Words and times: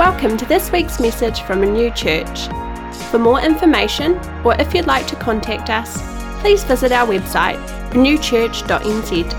Welcome 0.00 0.38
to 0.38 0.46
this 0.46 0.72
week's 0.72 0.98
message 0.98 1.42
from 1.42 1.62
a 1.62 1.66
new 1.66 1.90
church. 1.90 2.48
For 3.10 3.18
more 3.18 3.38
information, 3.38 4.14
or 4.46 4.58
if 4.58 4.72
you'd 4.72 4.86
like 4.86 5.06
to 5.08 5.16
contact 5.16 5.68
us, 5.68 6.00
please 6.40 6.64
visit 6.64 6.90
our 6.90 7.06
website, 7.06 7.58
newchurch.nz. 7.90 9.30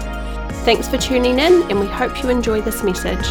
Thanks 0.64 0.88
for 0.88 1.00
tuning 1.00 1.40
in, 1.40 1.64
and 1.64 1.80
we 1.80 1.88
hope 1.88 2.22
you 2.22 2.30
enjoy 2.30 2.62
this 2.62 2.84
message. 2.84 3.26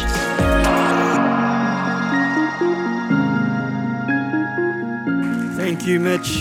Thank 5.55 5.87
you, 5.87 6.01
Mitch. 6.01 6.35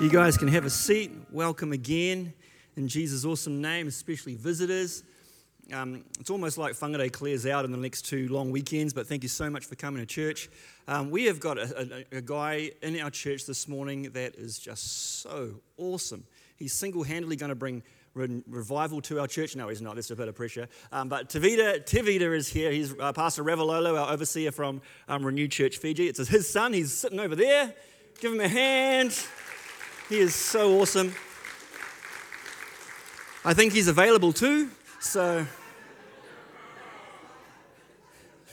You 0.00 0.10
guys 0.12 0.36
can 0.36 0.46
have 0.46 0.64
a 0.64 0.70
seat. 0.70 1.10
Welcome 1.32 1.72
again 1.72 2.32
in 2.76 2.86
Jesus' 2.86 3.24
awesome 3.24 3.60
name, 3.60 3.88
especially 3.88 4.36
visitors. 4.36 5.02
Um, 5.72 6.04
it's 6.20 6.30
almost 6.30 6.58
like 6.58 6.74
Whangarei 6.74 7.10
clears 7.10 7.46
out 7.46 7.64
in 7.64 7.72
the 7.72 7.78
next 7.78 8.02
two 8.02 8.28
long 8.28 8.50
weekends, 8.50 8.92
but 8.92 9.06
thank 9.06 9.22
you 9.22 9.28
so 9.28 9.48
much 9.48 9.64
for 9.64 9.76
coming 9.76 10.00
to 10.00 10.06
church. 10.06 10.50
Um, 10.86 11.10
we 11.10 11.24
have 11.24 11.40
got 11.40 11.58
a, 11.58 12.04
a, 12.12 12.18
a, 12.18 12.20
guy 12.20 12.70
in 12.82 13.00
our 13.00 13.10
church 13.10 13.46
this 13.46 13.66
morning 13.66 14.10
that 14.12 14.34
is 14.34 14.58
just 14.58 15.22
so 15.22 15.54
awesome. 15.78 16.24
He's 16.56 16.74
single 16.74 17.02
handedly 17.02 17.36
going 17.36 17.48
to 17.48 17.54
bring 17.54 17.82
re- 18.12 18.42
revival 18.46 19.00
to 19.02 19.20
our 19.20 19.26
church. 19.26 19.56
No, 19.56 19.68
he's 19.68 19.80
not. 19.80 19.94
That's 19.94 20.10
a 20.10 20.16
bit 20.16 20.28
of 20.28 20.34
pressure. 20.34 20.68
Um, 20.92 21.08
but 21.08 21.30
Tavita, 21.30 21.84
Tivita 21.84 22.36
is 22.36 22.48
here. 22.48 22.70
He's 22.70 22.94
uh, 22.98 23.12
Pastor 23.14 23.42
Ravalolo, 23.42 23.98
our 23.98 24.12
overseer 24.12 24.52
from 24.52 24.82
um, 25.08 25.24
Renew 25.24 25.48
Church 25.48 25.78
Fiji. 25.78 26.08
It's 26.08 26.28
his 26.28 26.48
son. 26.48 26.74
He's 26.74 26.92
sitting 26.92 27.20
over 27.20 27.34
there. 27.34 27.72
Give 28.20 28.32
him 28.32 28.40
a 28.40 28.48
hand. 28.48 29.18
He 30.10 30.18
is 30.18 30.34
so 30.34 30.80
awesome. 30.80 31.14
I 33.46 33.54
think 33.54 33.72
he's 33.72 33.88
available 33.88 34.32
too. 34.32 34.70
So, 35.04 35.46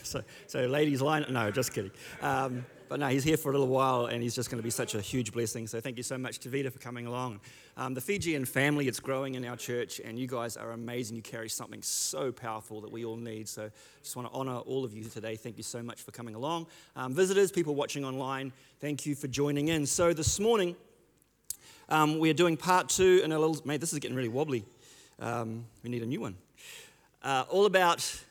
so, 0.02 0.22
so 0.46 0.66
ladies 0.66 1.00
line. 1.00 1.24
No, 1.30 1.50
just 1.50 1.72
kidding. 1.72 1.90
Um, 2.20 2.66
but 2.90 3.00
no, 3.00 3.08
he's 3.08 3.24
here 3.24 3.38
for 3.38 3.48
a 3.48 3.52
little 3.52 3.68
while, 3.68 4.04
and 4.04 4.22
he's 4.22 4.34
just 4.34 4.50
going 4.50 4.58
to 4.58 4.62
be 4.62 4.70
such 4.70 4.94
a 4.94 5.00
huge 5.00 5.32
blessing. 5.32 5.66
So 5.66 5.80
thank 5.80 5.96
you 5.96 6.02
so 6.02 6.18
much, 6.18 6.40
Tavita, 6.40 6.70
for 6.70 6.78
coming 6.78 7.06
along. 7.06 7.40
Um, 7.78 7.94
the 7.94 8.02
Fijian 8.02 8.44
family, 8.44 8.86
it's 8.86 9.00
growing 9.00 9.34
in 9.34 9.46
our 9.46 9.56
church, 9.56 9.98
and 10.04 10.18
you 10.18 10.26
guys 10.26 10.58
are 10.58 10.72
amazing. 10.72 11.16
You 11.16 11.22
carry 11.22 11.48
something 11.48 11.80
so 11.80 12.30
powerful 12.30 12.82
that 12.82 12.92
we 12.92 13.06
all 13.06 13.16
need. 13.16 13.48
So 13.48 13.70
just 14.02 14.14
want 14.14 14.30
to 14.30 14.34
honor 14.34 14.58
all 14.58 14.84
of 14.84 14.92
you 14.92 15.04
today. 15.04 15.36
Thank 15.36 15.56
you 15.56 15.62
so 15.62 15.82
much 15.82 16.02
for 16.02 16.10
coming 16.10 16.34
along. 16.34 16.66
Um, 16.94 17.14
visitors, 17.14 17.50
people 17.50 17.74
watching 17.74 18.04
online, 18.04 18.52
thank 18.78 19.06
you 19.06 19.14
for 19.14 19.26
joining 19.26 19.68
in. 19.68 19.86
So 19.86 20.12
this 20.12 20.38
morning, 20.38 20.76
um, 21.88 22.18
we're 22.18 22.34
doing 22.34 22.58
part 22.58 22.90
two, 22.90 23.22
and 23.24 23.32
a 23.32 23.38
little, 23.38 23.58
mate, 23.64 23.80
this 23.80 23.94
is 23.94 23.98
getting 24.00 24.16
really 24.16 24.28
wobbly. 24.28 24.66
Um, 25.22 25.66
we 25.84 25.90
need 25.90 26.02
a 26.02 26.06
new 26.06 26.20
one. 26.20 26.36
Uh, 27.22 27.44
all 27.48 27.66
about 27.66 28.24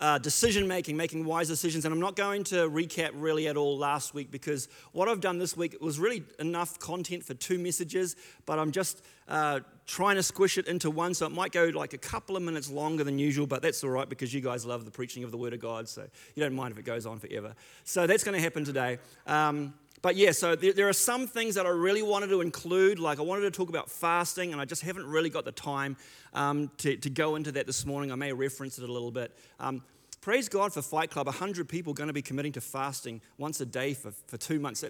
uh, 0.00 0.16
decision 0.16 0.66
making, 0.66 0.96
making 0.96 1.26
wise 1.26 1.48
decisions. 1.48 1.84
And 1.84 1.92
I'm 1.92 2.00
not 2.00 2.16
going 2.16 2.44
to 2.44 2.68
recap 2.70 3.10
really 3.12 3.46
at 3.46 3.58
all 3.58 3.76
last 3.76 4.14
week 4.14 4.30
because 4.30 4.68
what 4.92 5.06
I've 5.06 5.20
done 5.20 5.38
this 5.38 5.54
week 5.54 5.76
was 5.82 5.98
really 5.98 6.24
enough 6.38 6.78
content 6.78 7.24
for 7.24 7.34
two 7.34 7.58
messages, 7.58 8.16
but 8.46 8.58
I'm 8.58 8.72
just 8.72 9.04
uh, 9.28 9.60
trying 9.86 10.16
to 10.16 10.22
squish 10.22 10.56
it 10.56 10.66
into 10.66 10.90
one. 10.90 11.12
So 11.12 11.26
it 11.26 11.32
might 11.32 11.52
go 11.52 11.66
like 11.66 11.92
a 11.92 11.98
couple 11.98 12.38
of 12.38 12.42
minutes 12.42 12.70
longer 12.70 13.04
than 13.04 13.18
usual, 13.18 13.46
but 13.46 13.60
that's 13.60 13.84
all 13.84 13.90
right 13.90 14.08
because 14.08 14.32
you 14.32 14.40
guys 14.40 14.64
love 14.64 14.86
the 14.86 14.90
preaching 14.90 15.24
of 15.24 15.30
the 15.30 15.36
Word 15.36 15.52
of 15.52 15.60
God. 15.60 15.90
So 15.90 16.06
you 16.34 16.42
don't 16.42 16.54
mind 16.54 16.72
if 16.72 16.78
it 16.78 16.86
goes 16.86 17.04
on 17.04 17.18
forever. 17.18 17.54
So 17.84 18.06
that's 18.06 18.24
going 18.24 18.34
to 18.34 18.42
happen 18.42 18.64
today. 18.64 18.98
Um, 19.26 19.74
but 20.04 20.16
yeah, 20.16 20.32
so 20.32 20.54
there, 20.54 20.74
there, 20.74 20.86
are 20.86 20.92
some 20.92 21.26
things 21.26 21.54
that 21.54 21.64
I 21.64 21.70
really 21.70 22.02
wanted 22.02 22.28
to 22.28 22.42
include. 22.42 22.98
Like 22.98 23.18
I 23.18 23.22
wanted 23.22 23.40
to 23.40 23.50
talk 23.50 23.70
about 23.70 23.88
fasting, 23.90 24.52
and 24.52 24.60
I 24.60 24.66
just 24.66 24.82
haven't 24.82 25.06
really 25.06 25.30
got 25.30 25.46
the 25.46 25.52
time 25.52 25.96
um, 26.34 26.70
to, 26.78 26.98
to 26.98 27.08
go 27.08 27.36
into 27.36 27.50
that 27.52 27.66
this 27.66 27.86
morning. 27.86 28.12
I 28.12 28.14
may 28.14 28.30
reference 28.30 28.78
it 28.78 28.86
a 28.86 28.92
little 28.92 29.10
bit. 29.10 29.34
Um, 29.58 29.82
praise 30.20 30.50
God 30.50 30.74
for 30.74 30.82
Fight 30.82 31.10
Club. 31.10 31.26
100 31.26 31.70
people 31.70 31.94
going 31.94 32.08
to 32.08 32.12
be 32.12 32.20
committing 32.20 32.52
to 32.52 32.60
fasting 32.60 33.22
once 33.38 33.62
a 33.62 33.64
day 33.64 33.94
for, 33.94 34.12
for 34.26 34.36
two 34.36 34.60
months. 34.60 34.84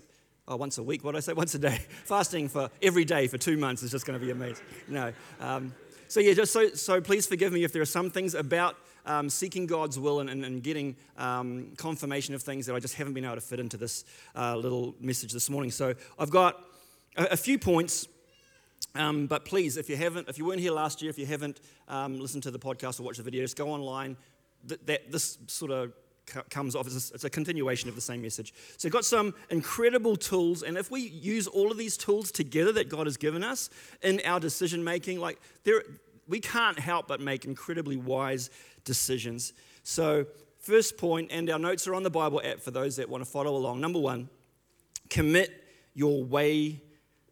oh, 0.49 0.57
once 0.57 0.79
a 0.79 0.83
week, 0.83 1.05
what 1.05 1.13
did 1.13 1.19
I 1.19 1.21
say? 1.21 1.33
Once 1.45 1.55
a 1.55 1.61
day. 1.61 1.79
fasting 2.07 2.49
for 2.49 2.69
every 2.83 3.05
day 3.05 3.29
for 3.29 3.39
two 3.39 3.57
months 3.57 3.85
is 3.85 3.93
just 3.93 4.07
going 4.07 4.19
to 4.19 4.27
be 4.27 4.33
amazing. 4.33 4.67
No. 4.89 5.13
Um, 5.39 5.73
so 6.09 6.19
yeah, 6.19 6.35
just 6.35 6.53
so, 6.53 6.71
so 6.71 7.01
please 7.01 7.29
forgive 7.29 7.53
me 7.53 7.63
if 7.63 7.73
there 7.73 7.83
are 7.83 7.87
some 7.87 8.11
things 8.11 8.35
about 8.35 8.75
um, 9.07 9.29
seeking 9.29 9.67
God's 9.67 9.99
will 9.99 10.21
and, 10.21 10.31
and, 10.31 10.45
and 10.45 10.63
getting 10.63 10.97
um, 11.17 11.73
confirmation 11.77 12.35
of 12.35 12.43
things 12.43 12.67
that 12.67 12.75
I 12.75 12.81
just 12.81 12.95
haven't 12.95 13.15
been 13.15 13.25
able 13.25 13.37
to 13.37 13.41
fit 13.41 13.61
into 13.61 13.77
this 13.77 14.05
uh, 14.37 14.57
little 14.57 14.95
message 15.01 15.33
this 15.33 15.51
morning. 15.51 15.71
So 15.71 15.95
I've 16.19 16.31
got 16.31 16.65
a, 17.17 17.33
a 17.33 17.37
few 17.37 17.59
points. 17.59 18.09
Um, 18.97 19.27
but 19.27 19.45
please, 19.45 19.77
if 19.77 19.89
you 19.89 19.97
haven't, 19.97 20.29
if 20.29 20.39
you 20.39 20.45
weren't 20.45 20.61
here 20.61 20.73
last 20.73 21.03
year, 21.03 21.11
if 21.11 21.19
you 21.19 21.27
haven't 21.27 21.61
um, 21.89 22.21
listened 22.21 22.45
to 22.45 22.51
the 22.51 22.59
podcast 22.59 23.01
or 23.01 23.03
watched 23.03 23.19
the 23.19 23.25
video, 23.25 23.43
just 23.43 23.57
go 23.57 23.71
online. 23.71 24.17
That, 24.67 24.87
that 24.87 25.13
this 25.13 25.37
sort 25.47 25.73
of 25.73 25.93
comes 26.49 26.75
off. 26.75 26.87
It's 26.87 27.11
a, 27.11 27.15
it's 27.15 27.25
a, 27.25 27.31
continuation 27.31 27.89
of 27.89 27.95
the 27.95 28.01
same 28.01 28.23
message. 28.23 28.55
So, 28.77 28.89
I've 28.89 28.93
got 28.93 29.05
some 29.05 29.35
incredible 29.51 30.17
tools, 30.17 30.63
and 30.63 30.77
if 30.77 30.91
we 30.91 31.01
use 31.01 31.47
all 31.47 31.71
of 31.71 31.77
these 31.77 31.97
tools 31.97 32.31
together 32.31 32.73
that 32.73 32.89
God 32.89 33.07
has 33.07 33.17
given 33.17 33.45
us 33.45 33.69
in 34.03 34.21
our 34.25 34.41
decision 34.41 34.83
making, 34.83 35.21
like 35.21 35.41
there, 35.65 35.83
we 36.29 36.41
can't 36.41 36.79
help 36.79 37.09
but 37.09 37.21
make 37.21 37.45
incredibly 37.45 37.97
wise 37.97 38.51
decisions. 38.85 39.53
So, 39.83 40.27
first 40.59 40.97
point, 40.97 41.31
and 41.31 41.51
our 41.51 41.59
notes 41.59 41.87
are 41.87 41.95
on 41.95 42.03
the 42.03 42.11
Bible 42.11 42.41
app 42.45 42.61
for 42.61 42.71
those 42.71 42.97
that 42.97 43.09
want 43.09 43.25
to 43.25 43.31
follow 43.31 43.57
along. 43.57 43.81
Number 43.81 43.99
one, 43.99 44.29
commit 45.11 45.65
your 45.95 46.25
way 46.25 46.81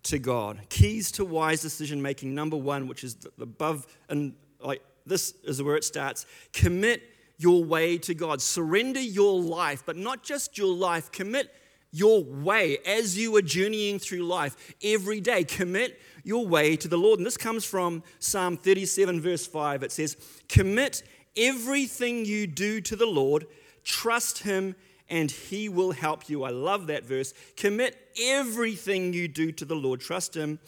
to 0.05 0.19
God. 0.19 0.61
Keys 0.69 1.13
to 1.13 1.25
wise 1.25 1.63
decision 1.63 2.03
making. 2.03 2.35
Number 2.35 2.57
one, 2.57 2.87
which 2.89 3.05
is 3.05 3.17
above, 3.41 3.87
and 4.09 4.35
like 4.61 4.83
this 5.07 5.35
is 5.45 5.63
where 5.63 5.77
it 5.77 5.85
starts. 5.85 6.27
Commit 6.53 7.03
your 7.39 7.65
way 7.65 7.99
to 7.99 8.15
God. 8.15 8.41
Surrender 8.41 9.01
your 9.01 9.41
life, 9.41 9.83
but 9.85 9.97
not 9.97 10.23
just 10.23 10.59
your 10.59 10.75
life. 10.75 11.11
Commit 11.11 11.53
your 11.93 12.25
way 12.25 12.79
as 12.87 13.17
you 13.17 13.37
are 13.37 13.43
journeying 13.43 13.99
through 13.99 14.23
life 14.23 14.75
every 14.83 15.21
day. 15.21 15.45
Commit 15.45 16.01
your 16.25 16.47
way 16.47 16.75
to 16.77 16.89
the 16.89 16.97
Lord. 16.97 17.19
And 17.19 17.27
this 17.27 17.37
comes 17.37 17.65
from 17.65 18.03
Psalm 18.19 18.57
37, 18.57 19.21
verse 19.21 19.47
5. 19.47 19.83
It 19.83 19.93
says, 19.93 20.17
Commit 20.49 21.03
everything 21.37 22.25
you 22.25 22.47
do 22.47 22.81
to 22.81 22.97
the 22.97 23.07
Lord, 23.07 23.47
trust 23.85 24.39
Him, 24.39 24.75
and 25.09 25.31
He 25.31 25.69
will 25.69 25.93
help 25.93 26.29
you. 26.29 26.45
I 26.45 26.51
love 26.51 26.87
that 26.87 27.05
verse. 27.05 27.35
Commit 27.57 27.97
everything 28.21 29.13
you 29.13 29.29
do 29.29 29.53
to 29.53 29.65
the 29.65 29.77
Lord, 29.77 30.01
trust 30.01 30.35
Him, 30.35 30.59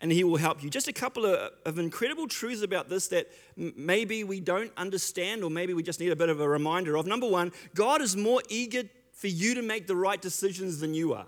and 0.00 0.12
He 0.12 0.24
will 0.24 0.36
help 0.36 0.62
you. 0.62 0.68
Just 0.68 0.88
a 0.88 0.92
couple 0.92 1.24
of, 1.24 1.52
of 1.64 1.78
incredible 1.78 2.28
truths 2.28 2.62
about 2.62 2.90
this 2.90 3.08
that 3.08 3.28
m- 3.58 3.72
maybe 3.76 4.24
we 4.24 4.40
don't 4.40 4.72
understand, 4.76 5.42
or 5.42 5.50
maybe 5.50 5.72
we 5.72 5.82
just 5.82 6.00
need 6.00 6.12
a 6.12 6.16
bit 6.16 6.28
of 6.28 6.40
a 6.40 6.48
reminder 6.48 6.96
of. 6.96 7.06
Number 7.06 7.26
one, 7.28 7.52
God 7.74 8.02
is 8.02 8.14
more 8.14 8.42
eager 8.50 8.82
for 9.16 9.26
you 9.26 9.54
to 9.54 9.62
make 9.62 9.86
the 9.86 9.96
right 9.96 10.20
decisions 10.20 10.78
than 10.78 10.94
you 10.94 11.14
are. 11.14 11.26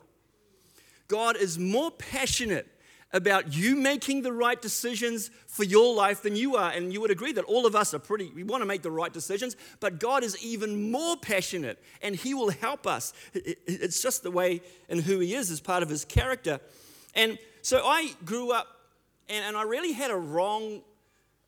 God 1.09 1.37
is 1.37 1.59
more 1.59 1.91
passionate 1.91 2.69
about 3.15 3.55
you 3.55 3.75
making 3.75 4.21
the 4.21 4.33
right 4.33 4.61
decisions 4.61 5.31
for 5.47 5.65
your 5.65 5.95
life 5.95 6.23
than 6.23 6.37
you 6.37 6.57
are. 6.57 6.71
And 6.71 6.93
you 6.93 7.01
would 7.01 7.11
agree 7.11 7.33
that 7.33 7.45
all 7.47 7.65
of 7.65 7.75
us 7.75 7.95
are 7.95 7.99
pretty, 7.99 8.31
we 8.35 8.43
want 8.43 8.61
to 8.61 8.67
make 8.67 8.83
the 8.83 8.91
right 8.91 9.11
decisions, 9.11 9.57
but 9.81 9.99
God 9.99 10.23
is 10.23 10.37
even 10.45 10.91
more 10.91 11.17
passionate 11.17 11.83
and 12.03 12.15
He 12.15 12.35
will 12.35 12.51
help 12.51 12.87
us. 12.87 13.15
It's 13.33 14.03
just 14.03 14.23
the 14.23 14.31
way 14.31 14.61
and 14.91 15.01
who 15.01 15.19
He 15.21 15.35
is 15.35 15.51
as 15.51 15.59
part 15.59 15.83
of 15.83 15.89
His 15.89 16.05
character. 16.05 16.61
And 17.15 17.39
so 17.63 17.87
I 17.87 18.13
grew 18.27 18.53
up 18.53 18.67
and, 19.31 19.43
and 19.43 19.57
I 19.57 19.63
really 19.63 19.93
had 19.93 20.11
a 20.11 20.17
wrong 20.17 20.83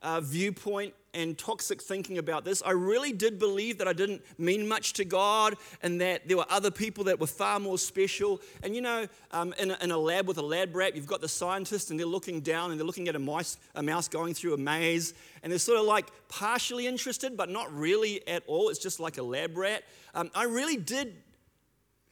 uh, 0.01 0.23
viewpoint 0.23 0.95
and 1.15 1.37
toxic 1.37 1.83
thinking 1.83 2.19
about 2.19 2.45
this. 2.45 2.63
I 2.65 2.73
really 2.73 3.13
did 3.13 3.39
believe 3.39 3.79
that 3.79 3.89
I 3.89 3.93
didn't 3.93 4.23
mean 4.39 4.69
much 4.69 4.93
to 4.95 5.05
God 5.05 5.57
and 5.83 6.01
that 6.01 6.29
there 6.29 6.37
were 6.37 6.47
other 6.51 6.71
people 6.71 7.05
that 7.05 7.19
were 7.19 7.27
far 7.27 7.61
more 7.61 7.79
special. 7.79 8.41
And 8.63 8.75
you 8.75 8.81
know, 8.81 9.07
um, 9.33 9.55
in, 9.59 9.71
a, 9.71 9.79
in, 9.83 9.91
a, 9.91 9.99
lab 9.99 10.29
with 10.29 10.39
a 10.39 10.43
lab 10.43 10.75
rat, 10.75 10.95
you've 10.95 11.07
got 11.07 11.21
the 11.21 11.29
scientist 11.29 11.91
and 11.91 11.99
they're 11.99 12.07
looking 12.07 12.41
down 12.41 12.71
and 12.71 12.79
they're 12.79 12.87
looking 12.87 13.09
at 13.09 13.17
a 13.17 13.19
mouse, 13.19 13.59
a 13.75 13.83
mouse 13.83 14.09
going 14.09 14.35
through 14.35 14.55
a 14.55 14.59
maze 14.59 15.15
and 15.43 15.51
they're 15.51 15.59
sort 15.59 15.79
of 15.79 15.87
like 15.87 16.07
partially 16.29 16.87
interested, 16.87 17.37
but 17.37 17.49
not 17.49 17.73
really 17.75 18.27
at 18.29 18.43
all. 18.47 18.69
It's 18.69 18.79
just 18.79 19.01
like 19.01 19.19
a 19.19 19.23
lab 19.23 19.57
rat. 19.57 19.83
Um, 20.15 20.31
I 20.35 20.45
really 20.45 20.77
did 20.77 21.15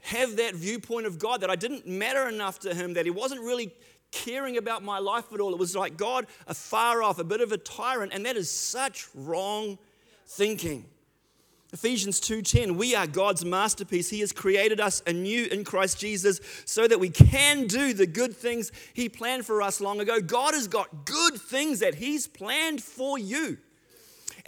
have 0.01 0.37
that 0.37 0.55
viewpoint 0.55 1.07
of 1.07 1.19
God 1.19 1.41
that 1.41 1.51
I 1.51 1.57
didn't 1.57 1.87
matter 1.87 2.29
enough 2.29 2.61
to 2.61 2.75
Him, 2.75 2.95
that 2.95 3.05
He 3.05 3.11
wasn't 3.11 3.41
really 3.43 3.73
caring 4.11 4.57
about 4.57 4.83
my 4.83 4.99
life 4.99 5.33
at 5.33 5.41
all. 5.41 5.53
It 5.53 5.59
was 5.59 5.77
like 5.77 5.97
God 5.97 6.27
afar 6.47 7.03
off, 7.03 7.19
a 7.19 7.25
bit 7.25 7.41
of 7.41 7.53
a 7.53 7.59
tyrant, 7.59 8.13
and 8.13 8.25
that 8.27 8.37
is 8.37 8.51
such 8.51 9.09
wrong 9.15 9.79
thinking. 10.27 10.87
Ephesians 11.73 12.19
2:10 12.21 12.77
We 12.77 12.95
are 12.95 13.07
God's 13.07 13.45
masterpiece. 13.45 14.09
He 14.09 14.21
has 14.21 14.33
created 14.33 14.81
us 14.81 15.03
anew 15.07 15.45
in 15.47 15.65
Christ 15.65 15.99
Jesus 15.99 16.41
so 16.65 16.89
that 16.89 16.99
we 16.99 17.11
can 17.11 17.67
do 17.67 17.93
the 17.93 18.07
good 18.07 18.35
things 18.35 18.73
he 18.95 19.09
planned 19.09 19.45
for 19.45 19.61
us 19.61 19.81
long 19.81 20.01
ago. 20.01 20.21
God 20.21 20.55
has 20.55 20.67
got 20.67 21.05
good 21.05 21.35
things 21.35 21.81
that 21.81 21.97
he's 21.97 22.27
planned 22.27 22.83
for 22.83 23.19
you. 23.19 23.59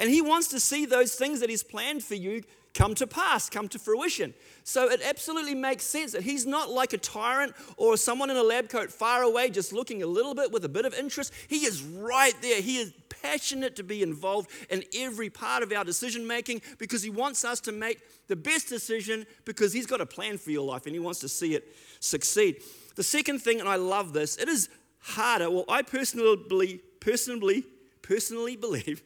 And 0.01 0.11
He 0.11 0.23
wants 0.23 0.49
to 0.49 0.59
see 0.59 0.87
those 0.87 1.15
things 1.15 1.41
that 1.41 1.51
He's 1.51 1.63
planned 1.63 2.03
for 2.03 2.15
you 2.15 2.43
come 2.75 2.95
to 2.95 3.07
pass, 3.07 3.51
come 3.51 3.69
to 3.69 3.79
fruition. 3.79 4.35
So 4.65 4.91
it 4.91 5.01
absolutely 5.05 5.55
makes 5.55 5.85
sense 5.85 6.13
that 6.13 6.23
he's 6.23 6.47
not 6.47 6.71
like 6.71 6.93
a 6.93 6.99
tyrant 6.99 7.55
or 7.77 7.97
someone 7.97 8.31
in 8.31 8.37
a 8.37 8.43
lab 8.43 8.69
coat 8.69 8.91
far 8.91 9.23
away 9.23 9.51
just 9.51 9.73
looking 9.73 10.03
a 10.03 10.07
little 10.07 10.35
bit 10.35 10.53
with 10.53 10.65
a 10.65 10.69
bit 10.69 10.85
of 10.85 10.95
interest. 10.95 11.33
He 11.49 11.67
is 11.67 11.83
right 11.83 12.35
there. 12.41 12.61
He 12.61 12.79
is 12.79 12.93
passionate 13.23 13.77
to 13.77 13.83
be 13.83 14.03
involved 14.03 14.51
in 14.71 14.85
every 14.97 15.31
part 15.31 15.63
of 15.63 15.73
our 15.73 15.85
decision 15.85 16.27
making 16.27 16.63
because 16.79 17.03
he 17.03 17.11
wants 17.11 17.45
us 17.45 17.61
to 17.61 17.73
make 17.73 18.01
the 18.29 18.37
best 18.37 18.69
decision 18.69 19.27
because 19.45 19.73
he's 19.73 19.87
got 19.87 20.01
a 20.01 20.07
plan 20.07 20.39
for 20.39 20.51
your 20.51 20.65
life 20.65 20.87
and 20.87 20.95
he 20.95 21.01
wants 21.01 21.21
to 21.21 21.29
see 21.29 21.55
it 21.55 21.75
succeed. 21.99 22.63
The 22.97 23.03
second 23.03 23.41
thing, 23.41 23.61
and 23.61 23.69
I 23.69 23.77
love 23.77 24.13
this, 24.13 24.37
it 24.37 24.49
is 24.49 24.69
harder. 25.01 25.51
Well, 25.51 25.65
I 25.69 25.83
personally, 25.83 26.81
personally, 27.01 27.65
personally 28.03 28.57
believe 28.57 29.03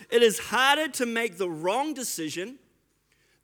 it 0.10 0.22
is 0.22 0.38
harder 0.38 0.88
to 0.88 1.06
make 1.06 1.38
the 1.38 1.48
wrong 1.48 1.94
decision 1.94 2.58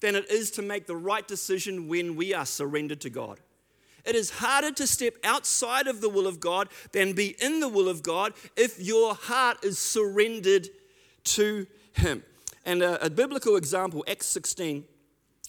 than 0.05 0.17
it 0.17 0.31
is 0.31 0.51
to 0.51 0.61
make 0.61 0.87
the 0.87 0.95
right 0.95 1.27
decision 1.27 1.89
when 1.89 2.15
we 2.15 2.35
are 2.35 2.45
surrendered 2.45 3.01
to 3.01 3.09
God. 3.09 3.41
It 4.05 4.15
is 4.15 4.29
harder 4.29 4.71
to 4.73 4.87
step 4.87 5.15
outside 5.25 5.87
of 5.87 6.03
the 6.03 6.11
will 6.11 6.27
of 6.27 6.41
God 6.41 6.69
than 6.93 7.15
be 7.15 7.35
in 7.41 7.61
the 7.61 7.71
will 7.71 7.89
of 7.89 8.03
God 8.03 8.35
if 8.55 8.79
your 8.79 9.15
heart 9.15 9.65
is 9.65 9.79
surrendered 9.79 10.69
to 11.25 11.67
Him. 11.95 12.23
And 12.67 12.83
a, 12.83 13.07
a 13.07 13.09
biblical 13.09 13.57
example, 13.57 14.05
Acts 14.07 14.27
16, 14.27 14.85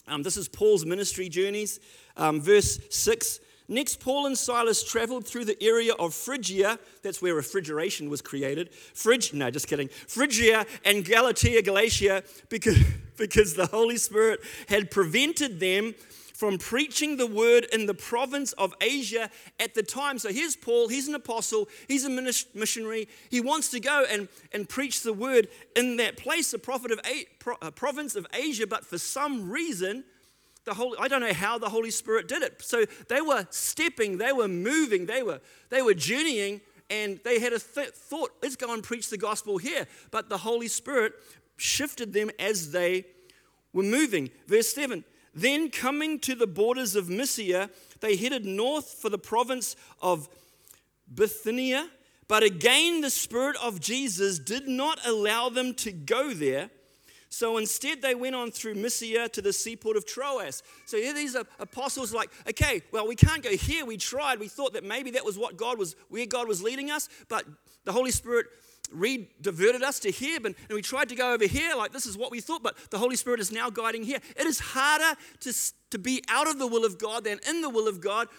um, 0.08 0.24
this 0.24 0.38
is 0.38 0.48
Paul's 0.48 0.86
ministry 0.86 1.28
journeys, 1.28 1.82
um, 2.16 2.40
verse 2.40 2.80
6. 2.90 3.42
Next, 3.68 4.00
Paul 4.00 4.28
and 4.28 4.38
Silas 4.38 4.84
traveled 4.84 5.26
through 5.26 5.46
the 5.46 5.62
area 5.62 5.94
of 5.94 6.14
Phrygia. 6.14 6.78
That's 7.02 7.22
where 7.22 7.34
refrigeration 7.34 8.10
was 8.10 8.22
created. 8.22 8.72
Phryg, 8.72 9.34
no, 9.34 9.50
just 9.50 9.68
kidding. 9.68 9.88
Phrygia 9.88 10.66
and 10.84 11.04
Galatia, 11.04 11.62
Galatia, 11.64 12.24
because, 12.50 12.78
because 13.18 13.56
the 13.56 13.66
Holy 13.66 13.98
Spirit 13.98 14.42
had 14.70 14.92
prevented 14.92 15.60
them 15.60 15.96
from 16.36 16.58
preaching 16.58 17.16
the 17.16 17.26
word 17.26 17.66
in 17.72 17.86
the 17.86 17.94
province 17.94 18.52
of 18.54 18.74
Asia 18.82 19.30
at 19.60 19.74
the 19.74 19.82
time. 19.82 20.20
So 20.20 20.32
here's 20.32 20.56
Paul, 20.56 20.90
he's 20.90 21.08
an 21.08 21.16
apostle, 21.16 21.70
he's 21.88 22.04
a 22.06 22.10
missionary. 22.10 23.08
He 23.30 23.40
wants 23.40 23.72
to 23.72 23.80
go 23.80 24.06
and, 24.12 24.28
and 24.52 24.68
preach 24.68 25.02
the 25.02 25.14
word 25.14 25.48
in 25.76 25.96
that 25.98 26.18
place, 26.18 26.52
the 26.52 26.60
prophet 26.60 26.92
of 26.92 27.00
uh, 27.62 27.72
province 27.72 28.16
of 28.16 28.28
Asia, 28.34 28.68
but 28.68 28.86
for 28.86 28.98
some 28.98 29.50
reason, 29.50 30.04
the 30.66 30.74
Holy, 30.74 30.98
I 31.00 31.08
don't 31.08 31.22
know 31.22 31.34
how 31.34 31.58
the 31.58 31.70
Holy 31.70 31.92
Spirit 31.92 32.28
did 32.28 32.42
it. 32.42 32.62
So 32.62 32.86
they 33.08 33.22
were 33.22 33.48
stepping, 33.52 34.18
they 34.18 34.34
were 34.34 34.48
moving, 34.48 35.06
they 35.06 35.24
were, 35.24 35.40
they 35.70 35.82
were 35.82 35.94
journeying, 35.94 36.62
and 36.90 37.20
they 37.24 37.40
had 37.40 37.54
a 37.54 37.60
th- 37.60 37.90
thought, 37.90 38.32
let's 38.44 38.56
go 38.56 38.74
and 38.74 38.84
preach 38.84 39.10
the 39.10 39.18
gospel 39.18 39.58
here. 39.58 39.88
But 40.12 40.30
the 40.30 40.38
Holy 40.38 40.68
Spirit 40.68 41.14
shifted 41.58 42.14
them 42.14 42.30
as 42.40 42.72
they 42.72 43.06
were 43.74 43.84
moving. 43.84 44.30
Verse 44.48 44.74
7 44.74 45.04
Then 45.34 45.70
coming 45.70 46.20
to 46.20 46.36
the 46.36 46.48
borders 46.48 46.96
of 46.96 47.10
Mysia, 47.10 47.70
they 48.02 48.16
headed 48.16 48.46
north 48.46 48.90
for 48.90 49.10
the 49.10 49.18
province 49.18 49.76
of 50.02 50.30
Bithynia. 51.14 51.90
But 52.28 52.42
again, 52.42 53.02
the 53.02 53.12
Spirit 53.12 53.56
of 53.62 53.80
Jesus 53.80 54.40
did 54.40 54.68
not 54.68 55.00
allow 55.06 55.50
them 55.50 55.76
to 55.76 55.92
go 55.92 56.34
there. 56.34 56.72
So 57.36 57.58
instead, 57.58 58.02
they 58.02 58.16
went 58.16 58.34
on 58.34 58.50
through 58.50 58.76
Mysia 58.76 59.28
to 59.28 59.42
the 59.42 59.52
seaport 59.52 59.98
of 59.98 60.06
Troas. 60.06 60.64
So 60.86 60.96
here 60.96 61.14
these 61.14 61.36
apostles 61.36 62.14
are 62.14 62.16
like, 62.16 62.30
okay, 62.48 62.82
well, 62.94 63.06
we 63.06 63.18
can't 63.18 63.44
go 63.44 63.50
here. 63.50 63.84
We 63.86 63.98
tried. 63.98 64.40
We 64.40 64.48
thought 64.48 64.72
that 64.72 64.86
maybe 64.86 65.12
that 65.12 65.26
was 65.26 65.38
what 65.38 65.58
God 65.58 65.78
was, 65.78 65.98
where 66.08 66.26
God 66.26 66.48
was 66.48 66.64
leading 66.64 66.92
us, 66.92 67.10
but 67.28 67.44
the 67.84 67.92
Holy 67.92 68.12
Spirit 68.12 68.46
diverted 69.42 69.84
us 69.84 70.00
to 70.00 70.12
here, 70.12 70.38
and, 70.38 70.56
and 70.70 70.76
we 70.76 70.82
tried 70.82 71.10
to 71.10 71.16
go 71.16 71.34
over 71.34 71.46
here, 71.46 71.76
like 71.76 71.92
this 71.92 72.06
is 72.06 72.18
what 72.18 72.32
we 72.32 72.40
thought, 72.40 72.64
but 72.64 72.78
the 72.90 73.00
Holy 73.00 73.18
Spirit 73.18 73.42
is 73.42 73.52
now 73.52 73.70
guiding 73.70 74.04
here. 74.04 74.20
It 74.38 74.48
is 74.48 74.60
harder 74.60 75.20
to, 75.42 75.54
to 75.90 76.00
be 76.00 76.24
out 76.30 76.48
of 76.48 76.58
the 76.58 76.68
will 76.68 76.86
of 76.86 76.98
God 76.98 77.26
than 77.26 77.40
in 77.50 77.60
the 77.60 77.70
will 77.70 77.90
of 77.90 78.00
God 78.00 78.30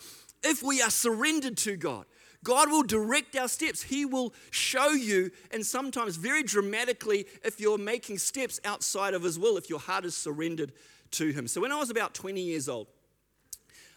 if 0.42 0.62
we 0.62 0.80
are 0.80 0.88
surrendered 0.88 1.58
to 1.58 1.76
God. 1.76 2.06
God 2.46 2.70
will 2.70 2.84
direct 2.84 3.34
our 3.34 3.48
steps. 3.48 3.82
He 3.82 4.04
will 4.04 4.32
show 4.52 4.90
you, 4.90 5.32
and 5.50 5.66
sometimes 5.66 6.14
very 6.14 6.44
dramatically, 6.44 7.26
if 7.44 7.58
you're 7.58 7.76
making 7.76 8.18
steps 8.18 8.60
outside 8.64 9.14
of 9.14 9.24
His 9.24 9.36
will, 9.36 9.56
if 9.56 9.68
your 9.68 9.80
heart 9.80 10.04
is 10.04 10.16
surrendered 10.16 10.70
to 11.10 11.32
Him. 11.32 11.48
So, 11.48 11.60
when 11.60 11.72
I 11.72 11.76
was 11.76 11.90
about 11.90 12.14
20 12.14 12.40
years 12.40 12.68
old, 12.68 12.86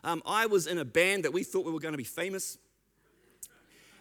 um, 0.03 0.23
I 0.25 0.47
was 0.47 0.65
in 0.65 0.79
a 0.79 0.83
band 0.85 1.25
that 1.25 1.31
we 1.31 1.43
thought 1.43 1.63
we 1.63 1.71
were 1.71 1.79
going 1.79 1.91
to 1.91 1.99
be 1.99 2.03
famous. 2.03 2.57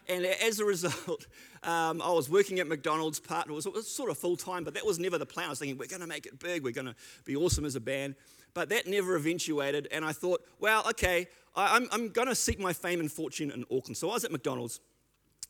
And 0.09 0.25
as 0.25 0.61
a 0.61 0.65
result, 0.65 1.27
um, 1.63 2.01
I 2.01 2.11
was 2.11 2.31
working 2.31 2.59
at 2.59 2.67
McDonald's 2.67 3.21
part. 3.21 3.49
It 3.49 3.53
was, 3.53 3.67
it 3.67 3.75
was 3.75 3.87
sort 3.87 4.11
of 4.11 4.17
full 4.17 4.39
time, 4.39 4.65
but 4.65 4.73
that 4.73 4.87
was 4.87 4.99
never 4.99 5.19
the 5.19 5.27
plan. 5.27 5.49
I 5.49 5.51
was 5.51 5.59
thinking, 5.59 5.77
we're 5.77 5.89
going 5.89 6.01
to 6.01 6.07
make 6.07 6.25
it 6.25 6.39
big, 6.39 6.65
we're 6.65 6.73
going 6.73 6.87
to 6.87 6.97
be 7.27 7.37
awesome 7.37 7.67
as 7.67 7.77
a 7.77 7.81
band. 7.81 8.15
But 8.55 8.71
that 8.71 8.87
never 8.87 9.15
eventuated. 9.15 9.89
And 9.93 10.07
I 10.07 10.13
thought, 10.13 10.41
well, 10.59 10.89
okay, 10.89 11.29
I, 11.59 11.77
am 11.77 11.83
I'm, 11.85 11.89
I'm 11.93 12.09
going 12.11 12.29
to 12.29 12.35
seek 12.35 12.61
my 12.61 12.73
fame 12.73 13.01
and 13.01 13.11
fortune 13.11 13.51
in 13.51 13.65
Auckland. 13.65 13.97
So 13.97 14.11
I 14.11 14.15
was 14.15 14.25
at 14.25 14.31
McDonald's. 14.31 14.81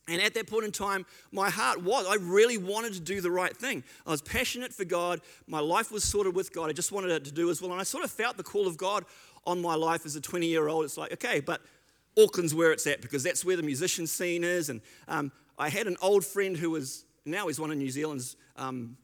And 0.08 0.22
at 0.22 0.32
that 0.34 0.46
point 0.46 0.64
in 0.64 0.72
time, 0.72 1.04
my 1.32 1.50
heart 1.50 1.82
was, 1.82 2.06
I 2.06 2.14
really 2.14 2.56
wanted 2.56 2.94
to 2.94 3.00
do 3.00 3.20
the 3.20 3.30
right 3.30 3.54
thing. 3.54 3.84
I 4.06 4.10
was 4.10 4.22
passionate 4.22 4.72
for 4.72 4.86
God. 4.86 5.20
My 5.46 5.60
life 5.60 5.92
was 5.92 6.02
sort 6.02 6.26
of 6.26 6.34
with 6.34 6.50
God. 6.54 6.70
I 6.70 6.72
just 6.72 6.92
wanted 6.92 7.26
to 7.26 7.30
do 7.30 7.50
as 7.50 7.60
well. 7.60 7.72
And 7.72 7.80
I 7.80 7.84
sort 7.84 8.04
of 8.04 8.10
felt 8.10 8.38
the 8.38 8.42
call 8.42 8.66
of 8.66 8.78
God 8.78 9.04
on 9.46 9.60
my 9.60 9.74
life 9.74 10.06
as 10.06 10.16
a 10.16 10.20
20 10.20 10.46
year 10.46 10.68
old. 10.68 10.86
It's 10.86 10.96
like, 10.96 11.12
okay, 11.12 11.40
but 11.40 11.60
Auckland's 12.18 12.54
where 12.54 12.72
it's 12.72 12.86
at 12.86 13.02
because 13.02 13.22
that's 13.22 13.44
where 13.44 13.56
the 13.56 13.62
musician 13.62 14.06
scene 14.06 14.44
is. 14.44 14.70
And 14.70 14.80
um, 15.08 15.30
I 15.58 15.68
had 15.68 15.86
an 15.86 15.98
old 16.00 16.24
friend 16.24 16.56
who 16.56 16.70
was, 16.70 17.04
now 17.26 17.48
he's 17.48 17.60
one 17.60 17.70
of 17.70 17.76
New 17.76 17.90
Zealand's 17.90 18.36
um, 18.56 18.96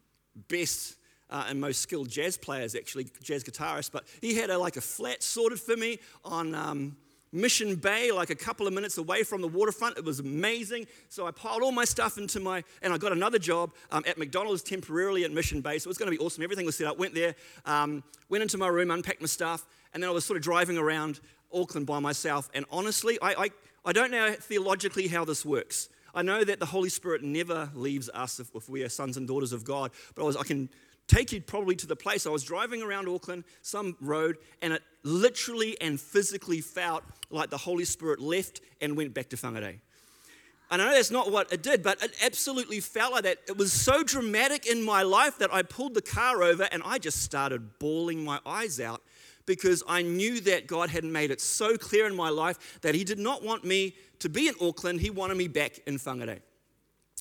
best 0.49 0.97
uh, 1.31 1.47
and 1.49 1.61
most 1.61 1.81
skilled 1.81 2.09
jazz 2.09 2.37
players, 2.37 2.75
actually, 2.75 3.07
jazz 3.23 3.45
guitarists. 3.45 3.91
But 3.91 4.05
he 4.21 4.35
had 4.35 4.51
a, 4.51 4.59
like 4.59 4.77
a 4.77 4.81
flat 4.81 5.23
sorted 5.23 5.61
for 5.61 5.77
me 5.77 5.99
on 6.25 6.55
um, 6.55 6.97
Mission 7.35 7.75
Bay, 7.75 8.13
like 8.13 8.31
a 8.31 8.35
couple 8.37 8.67
of 8.69 8.73
minutes 8.73 8.97
away 8.97 9.25
from 9.25 9.41
the 9.41 9.49
waterfront. 9.49 9.99
It 9.99 10.05
was 10.05 10.21
amazing. 10.21 10.87
So 11.09 11.27
I 11.27 11.33
piled 11.33 11.63
all 11.63 11.73
my 11.73 11.85
stuff 11.85 12.17
into 12.17 12.39
my, 12.39 12.63
and 12.81 12.93
I 12.93 12.99
got 12.99 13.11
another 13.11 13.41
job 13.41 13.73
um, 13.91 14.05
at 14.07 14.19
McDonald's 14.19 14.63
temporarily 14.63 15.25
at 15.25 15.33
Mission 15.33 15.61
Bay. 15.61 15.79
So 15.79 15.89
it 15.89 15.91
was 15.91 15.99
going 15.99 16.11
to 16.13 16.17
be 16.17 16.25
awesome. 16.25 16.45
Everything 16.45 16.65
was 16.65 16.77
set 16.77 16.87
up. 16.87 16.97
Went 16.97 17.15
there, 17.15 17.35
um, 17.67 18.05
went 18.29 18.43
into 18.43 18.57
my 18.57 18.69
room, 18.69 18.93
unpacked 18.93 19.21
my 19.21 19.27
stuff, 19.27 19.67
and 19.93 20.03
then 20.03 20.09
I 20.09 20.13
was 20.13 20.25
sort 20.25 20.37
of 20.37 20.45
driving 20.45 20.79
around 20.79 21.21
Auckland 21.53 21.87
by 21.87 21.99
myself. 21.99 22.49
And 22.55 22.65
honestly, 22.71 23.19
I, 23.21 23.45
I, 23.45 23.51
I 23.85 23.93
don't 23.93 24.13
know 24.13 24.33
theologically 24.33 25.09
how 25.09 25.25
this 25.25 25.45
works. 25.45 25.89
I 26.15 26.23
know 26.23 26.45
that 26.45 26.61
the 26.61 26.67
Holy 26.67 26.89
Spirit 26.89 27.25
never 27.25 27.69
leaves 27.75 28.09
us 28.11 28.39
if, 28.39 28.55
if 28.55 28.69
we 28.69 28.85
are 28.85 28.89
sons 28.89 29.17
and 29.17 29.27
daughters 29.27 29.53
of 29.53 29.65
God, 29.65 29.91
but 30.15 30.23
I, 30.23 30.25
was, 30.25 30.37
I 30.37 30.45
can 30.45 30.69
take 31.07 31.33
you 31.33 31.41
probably 31.41 31.77
to 31.77 31.87
the 31.87 31.97
place 31.97 32.27
I 32.27 32.31
was 32.31 32.45
driving 32.45 32.83
around 32.83 33.09
Auckland, 33.09 33.45
some 33.63 33.97
road, 34.01 34.37
and 34.63 34.73
it 34.73 34.83
literally 35.03 35.81
and 35.81 36.01
physically 36.01 36.61
felt 36.61 37.05
like 37.31 37.51
the 37.51 37.59
Holy 37.59 37.85
Spirit 37.85 38.21
left 38.21 38.61
and 38.81 38.97
went 38.97 39.15
back 39.15 39.29
to 39.31 39.37
Whangarei. 39.37 39.81
And 40.71 40.81
I 40.81 40.87
know 40.87 40.95
that's 40.95 41.11
not 41.11 41.31
what 41.31 41.53
it 41.53 41.63
did, 41.63 41.83
but 41.83 42.03
it 42.03 42.15
absolutely 42.25 42.81
felt 42.81 43.13
like 43.13 43.25
that. 43.25 43.39
It 43.47 43.57
was 43.57 43.73
so 43.73 44.03
dramatic 44.03 44.67
in 44.67 44.83
my 44.83 45.03
life 45.03 45.39
that 45.39 45.53
I 45.53 45.63
pulled 45.63 45.95
the 45.95 46.03
car 46.03 46.43
over 46.43 46.67
and 46.73 46.83
I 46.85 46.99
just 46.99 47.23
started 47.23 47.79
bawling 47.79 48.25
my 48.25 48.41
eyes 48.47 48.81
out 48.81 49.03
because 49.47 49.83
I 49.87 50.03
knew 50.03 50.41
that 50.41 50.67
God 50.67 50.89
had 50.89 51.05
made 51.05 51.31
it 51.31 51.41
so 51.41 51.77
clear 51.77 52.07
in 52.07 52.17
my 52.17 52.31
life 52.31 52.81
that 52.81 52.95
He 52.95 53.05
did 53.05 53.19
not 53.19 53.43
want 53.43 53.65
me 53.65 53.95
to 54.21 54.29
be 54.29 54.49
in 54.49 54.55
Auckland, 54.61 55.01
He 55.01 55.11
wanted 55.11 55.37
me 55.37 55.49
back 55.49 55.81
in 55.87 55.97
Whangarei. 55.97 56.41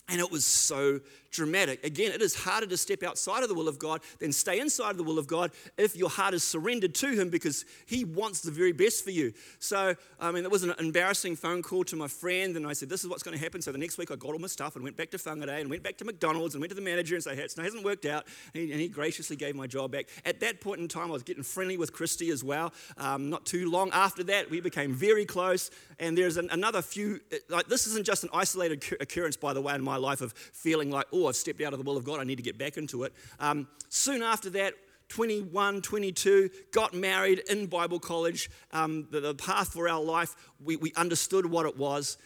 And 0.10 0.19
it 0.19 0.31
was 0.31 0.46
so 0.46 1.01
dramatic. 1.34 1.84
Again, 1.84 2.12
it 2.13 2.22
is 2.22 2.36
harder 2.36 2.68
to 2.68 2.78
step 2.78 3.04
outside 3.04 3.44
of 3.44 3.50
the 3.50 3.56
will 3.56 3.68
of 3.68 3.78
God 3.78 4.02
than 4.20 4.32
stay 4.32 4.60
inside 4.60 4.92
of 4.92 4.98
the 4.98 5.04
will 5.04 5.20
of 5.20 5.28
God 5.28 5.52
if 5.78 5.96
your 5.96 6.10
heart 6.10 6.34
is 6.34 6.44
surrendered 6.44 6.96
to 6.96 7.10
Him 7.10 7.30
because 7.30 7.66
He 7.86 8.06
wants 8.06 8.42
the 8.42 8.52
very 8.52 8.72
best 8.72 9.04
for 9.04 9.12
you. 9.12 9.34
So, 9.60 9.96
I 10.20 10.32
mean, 10.32 10.46
it 10.46 10.52
was 10.52 10.63
an 10.63 10.74
embarrassing 10.80 11.36
phone 11.36 11.62
call 11.62 11.84
to 11.86 11.96
my 11.96 12.08
friend, 12.08 12.56
and 12.56 12.66
I 12.66 12.74
said, 12.74 12.90
This 12.90 13.04
is 13.04 13.10
what's 13.10 13.24
going 13.24 13.38
to 13.38 13.44
happen. 13.44 13.62
So 13.62 13.72
the 13.72 13.78
next 13.78 13.98
week 13.98 14.12
I 14.12 14.16
got 14.16 14.32
all 14.34 14.40
my 14.40 14.48
stuff 14.48 14.75
and 14.75 14.84
went 14.84 14.96
back 14.96 15.10
to 15.12 15.18
Whangarei 15.18 15.62
and 15.62 15.70
went 15.70 15.84
back 15.84 15.98
to 15.98 16.06
McDonald's 16.06 16.56
and 16.56 16.62
went 16.62 16.70
to 16.70 16.75
the 16.75 16.82
manager 16.82 17.16
and 17.16 17.24
said, 17.24 17.38
Hey, 17.38 17.44
it 17.44 17.54
hasn't 17.58 17.84
worked 17.84 18.06
out. 18.06 18.25
And 18.54 18.63
he, 18.63 18.72
and 18.72 18.80
he, 18.80 18.88
graciously 18.94 19.36
gave 19.36 19.56
my 19.56 19.66
job 19.66 19.92
back. 19.92 20.06
At 20.24 20.40
that 20.42 20.62
point 20.62 20.80
in 20.80 20.88
time, 20.88 21.10
I 21.10 21.13
was 21.13 21.24
getting 21.24 21.42
friendly 21.44 21.78
with 21.78 21.94
Christy 21.94 22.30
as 22.30 22.44
well. 22.44 22.72
Um, 22.98 23.30
not 23.30 23.46
too 23.46 23.70
long 23.72 23.90
after 23.92 24.24
that, 24.25 24.52
we 24.52 24.62
became 24.62 24.94
very 24.94 25.25
close. 25.25 25.72
And 26.00 26.16
there's 26.18 26.38
an, 26.38 26.50
another 26.52 26.82
few, 26.82 27.20
like, 27.50 27.68
this 27.68 27.88
isn't 27.88 28.06
just 28.06 28.24
an 28.24 28.30
isolated 28.34 28.84
occurrence, 29.00 29.36
by 29.36 29.54
the 29.54 29.62
way, 29.62 29.74
in 29.74 29.84
my 29.84 29.96
life 29.96 30.22
of 30.22 30.34
feeling 30.34 30.92
like, 30.92 31.08
oh, 31.12 31.23
I've 31.27 31.36
stepped 31.36 31.62
out 31.62 31.74
of 31.74 31.80
the 31.80 31.86
will 31.86 31.98
of 31.98 32.03
God, 32.03 32.20
I 32.20 32.24
need 32.24 32.38
to 32.38 32.44
get 32.44 32.58
back 32.58 32.77
into 32.77 33.03
it. 33.03 33.13
Um, 33.39 33.68
soon 33.89 34.22
after 34.22 34.50
that, 34.51 34.74
21, 35.10 35.82
22, 35.82 36.50
got 36.72 36.94
married 36.94 37.44
in 37.50 37.68
Bible 37.68 38.00
college. 38.00 38.50
Um, 38.72 39.08
the, 39.12 39.20
the, 39.20 39.36
path 39.36 39.74
for 39.74 39.88
our 39.88 40.01
life, 40.01 40.36
we, 40.63 40.75
we 40.75 40.92
understood 40.96 41.46
what 41.46 41.65
it 41.65 41.77
was. 41.77 42.18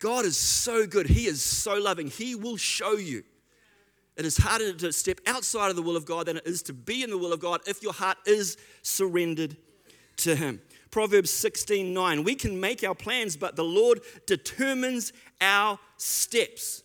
God 0.00 0.24
is 0.24 0.36
so 0.36 0.86
good. 0.86 1.06
He 1.06 1.26
is 1.26 1.42
so 1.42 1.78
loving. 1.78 2.08
He 2.08 2.34
will 2.34 2.56
show 2.56 2.94
you. 2.94 3.22
It 4.16 4.26
is 4.26 4.36
harder 4.36 4.72
to 4.72 4.92
step 4.92 5.20
outside 5.26 5.70
of 5.70 5.76
the 5.76 5.82
will 5.82 5.96
of 5.96 6.04
God 6.04 6.26
than 6.26 6.38
it 6.38 6.46
is 6.46 6.62
to 6.64 6.72
be 6.72 7.02
in 7.02 7.10
the 7.10 7.18
will 7.18 7.32
of 7.32 7.40
God 7.40 7.60
if 7.66 7.82
your 7.82 7.92
heart 7.92 8.18
is 8.26 8.56
surrendered 8.82 9.56
to 10.18 10.34
Him. 10.34 10.60
Proverbs 10.90 11.30
16 11.30 11.94
9. 11.94 12.24
We 12.24 12.34
can 12.34 12.60
make 12.60 12.84
our 12.84 12.94
plans, 12.94 13.36
but 13.36 13.56
the 13.56 13.64
Lord 13.64 14.00
determines 14.26 15.12
our 15.40 15.78
steps. 15.96 16.81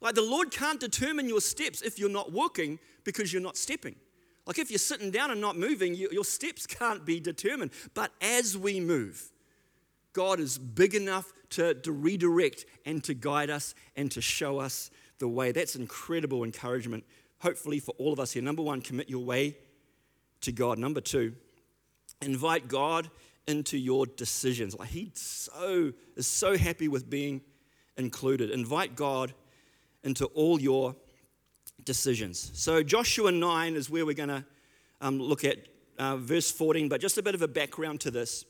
Like 0.00 0.14
the 0.14 0.22
Lord 0.22 0.50
can't 0.50 0.78
determine 0.78 1.28
your 1.28 1.40
steps 1.40 1.82
if 1.82 1.98
you're 1.98 2.08
not 2.08 2.32
walking 2.32 2.78
because 3.04 3.32
you're 3.32 3.42
not 3.42 3.56
stepping. 3.56 3.96
Like 4.46 4.58
if 4.58 4.70
you're 4.70 4.78
sitting 4.78 5.10
down 5.10 5.30
and 5.30 5.40
not 5.40 5.56
moving, 5.56 5.94
you, 5.94 6.08
your 6.10 6.24
steps 6.24 6.66
can't 6.66 7.04
be 7.04 7.20
determined. 7.20 7.72
But 7.94 8.12
as 8.20 8.56
we 8.56 8.80
move, 8.80 9.30
God 10.12 10.40
is 10.40 10.56
big 10.56 10.94
enough 10.94 11.32
to, 11.50 11.74
to 11.74 11.92
redirect 11.92 12.64
and 12.86 13.02
to 13.04 13.14
guide 13.14 13.50
us 13.50 13.74
and 13.96 14.10
to 14.12 14.20
show 14.20 14.58
us 14.58 14.90
the 15.18 15.28
way. 15.28 15.52
That's 15.52 15.76
incredible 15.76 16.44
encouragement, 16.44 17.04
hopefully, 17.40 17.78
for 17.78 17.92
all 17.98 18.12
of 18.12 18.20
us 18.20 18.32
here. 18.32 18.42
Number 18.42 18.62
one, 18.62 18.80
commit 18.80 19.10
your 19.10 19.24
way 19.24 19.56
to 20.42 20.52
God. 20.52 20.78
Number 20.78 21.00
two, 21.00 21.34
invite 22.22 22.68
God 22.68 23.10
into 23.46 23.78
your 23.78 24.06
decisions. 24.06 24.78
Like 24.78 24.90
he 24.90 25.10
so 25.14 25.92
is 26.16 26.26
so 26.26 26.56
happy 26.56 26.88
with 26.88 27.10
being 27.10 27.40
included. 27.96 28.50
Invite 28.50 28.96
God 28.96 29.34
into 30.04 30.26
all 30.26 30.60
your 30.60 30.94
decisions. 31.84 32.50
So, 32.54 32.82
Joshua 32.82 33.32
9 33.32 33.74
is 33.74 33.90
where 33.90 34.04
we're 34.04 34.14
going 34.14 34.28
to 34.28 34.44
um, 35.00 35.20
look 35.20 35.44
at 35.44 35.58
uh, 35.98 36.16
verse 36.16 36.50
14, 36.50 36.88
but 36.88 37.00
just 37.00 37.18
a 37.18 37.22
bit 37.22 37.34
of 37.34 37.42
a 37.42 37.48
background 37.48 38.00
to 38.02 38.10
this. 38.10 38.44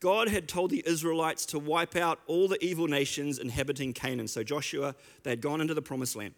God 0.00 0.28
had 0.28 0.48
told 0.48 0.70
the 0.70 0.82
Israelites 0.86 1.44
to 1.46 1.58
wipe 1.58 1.96
out 1.96 2.20
all 2.26 2.46
the 2.46 2.62
evil 2.64 2.86
nations 2.86 3.38
inhabiting 3.38 3.92
Canaan. 3.92 4.28
So, 4.28 4.42
Joshua, 4.42 4.94
they 5.22 5.30
had 5.30 5.40
gone 5.40 5.60
into 5.60 5.74
the 5.74 5.82
promised 5.82 6.16
land. 6.16 6.34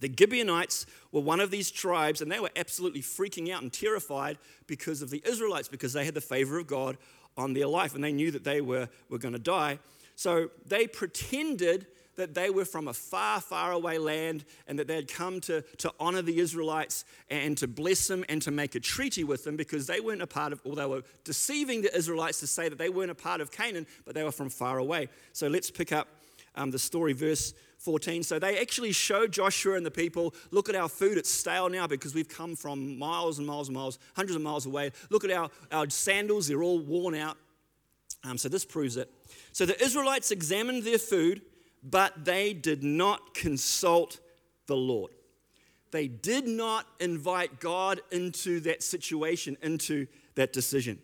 The 0.00 0.12
Gibeonites 0.16 0.86
were 1.10 1.20
one 1.20 1.40
of 1.40 1.50
these 1.50 1.70
tribes, 1.70 2.20
and 2.20 2.30
they 2.30 2.38
were 2.38 2.50
absolutely 2.56 3.02
freaking 3.02 3.52
out 3.52 3.62
and 3.62 3.72
terrified 3.72 4.38
because 4.66 5.02
of 5.02 5.10
the 5.10 5.22
Israelites, 5.26 5.68
because 5.68 5.92
they 5.92 6.04
had 6.04 6.14
the 6.14 6.20
favor 6.20 6.58
of 6.58 6.66
God 6.66 6.96
on 7.36 7.52
their 7.52 7.66
life, 7.66 7.94
and 7.94 8.02
they 8.02 8.12
knew 8.12 8.30
that 8.30 8.44
they 8.44 8.60
were, 8.60 8.88
were 9.08 9.18
going 9.18 9.32
to 9.32 9.40
die. 9.40 9.78
So 10.14 10.50
they 10.66 10.86
pretended 10.86 11.86
that 12.18 12.34
they 12.34 12.50
were 12.50 12.64
from 12.64 12.88
a 12.88 12.92
far, 12.92 13.40
far 13.40 13.72
away 13.72 13.96
land 13.96 14.44
and 14.66 14.78
that 14.78 14.86
they 14.86 14.96
had 14.96 15.08
come 15.08 15.40
to, 15.40 15.62
to 15.78 15.92
honor 15.98 16.20
the 16.20 16.38
Israelites 16.38 17.04
and 17.30 17.56
to 17.58 17.66
bless 17.66 18.06
them 18.08 18.24
and 18.28 18.42
to 18.42 18.50
make 18.50 18.74
a 18.74 18.80
treaty 18.80 19.24
with 19.24 19.44
them 19.44 19.56
because 19.56 19.86
they 19.86 20.00
weren't 20.00 20.20
a 20.20 20.26
part 20.26 20.52
of, 20.52 20.60
or 20.64 20.76
they 20.76 20.84
were 20.84 21.02
deceiving 21.24 21.80
the 21.80 21.96
Israelites 21.96 22.40
to 22.40 22.46
say 22.46 22.68
that 22.68 22.76
they 22.76 22.90
weren't 22.90 23.10
a 23.10 23.14
part 23.14 23.40
of 23.40 23.50
Canaan, 23.50 23.86
but 24.04 24.14
they 24.14 24.24
were 24.24 24.32
from 24.32 24.50
far 24.50 24.78
away. 24.78 25.08
So 25.32 25.46
let's 25.46 25.70
pick 25.70 25.92
up 25.92 26.08
um, 26.54 26.70
the 26.70 26.78
story, 26.78 27.12
verse 27.12 27.54
14. 27.78 28.24
So 28.24 28.38
they 28.38 28.60
actually 28.60 28.92
showed 28.92 29.32
Joshua 29.32 29.76
and 29.76 29.86
the 29.86 29.90
people, 29.90 30.34
look 30.50 30.68
at 30.68 30.74
our 30.74 30.88
food, 30.88 31.16
it's 31.16 31.30
stale 31.30 31.68
now 31.68 31.86
because 31.86 32.14
we've 32.14 32.28
come 32.28 32.56
from 32.56 32.98
miles 32.98 33.38
and 33.38 33.46
miles 33.46 33.68
and 33.68 33.76
miles, 33.76 33.98
hundreds 34.16 34.34
of 34.34 34.42
miles 34.42 34.66
away. 34.66 34.90
Look 35.10 35.24
at 35.24 35.30
our, 35.30 35.50
our 35.70 35.88
sandals, 35.88 36.48
they're 36.48 36.62
all 36.62 36.80
worn 36.80 37.14
out. 37.14 37.36
Um, 38.24 38.36
so 38.36 38.48
this 38.48 38.64
proves 38.64 38.96
it. 38.96 39.08
So 39.52 39.64
the 39.64 39.80
Israelites 39.80 40.32
examined 40.32 40.82
their 40.82 40.98
food 40.98 41.42
but 41.82 42.24
they 42.24 42.52
did 42.52 42.82
not 42.82 43.34
consult 43.34 44.18
the 44.66 44.76
Lord. 44.76 45.12
They 45.90 46.08
did 46.08 46.46
not 46.46 46.86
invite 47.00 47.60
God 47.60 48.00
into 48.10 48.60
that 48.60 48.82
situation, 48.82 49.56
into 49.62 50.06
that 50.34 50.52
decision. 50.52 50.98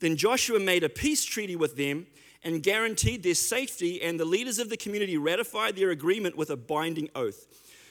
Then 0.00 0.16
Joshua 0.16 0.60
made 0.60 0.84
a 0.84 0.88
peace 0.88 1.24
treaty 1.24 1.56
with 1.56 1.76
them 1.76 2.06
and 2.44 2.62
guaranteed 2.62 3.24
their 3.24 3.34
safety, 3.34 4.00
and 4.00 4.18
the 4.18 4.24
leaders 4.24 4.60
of 4.60 4.70
the 4.70 4.76
community 4.76 5.16
ratified 5.16 5.74
their 5.74 5.90
agreement 5.90 6.36
with 6.36 6.50
a 6.50 6.56
binding 6.56 7.08
oath. 7.16 7.46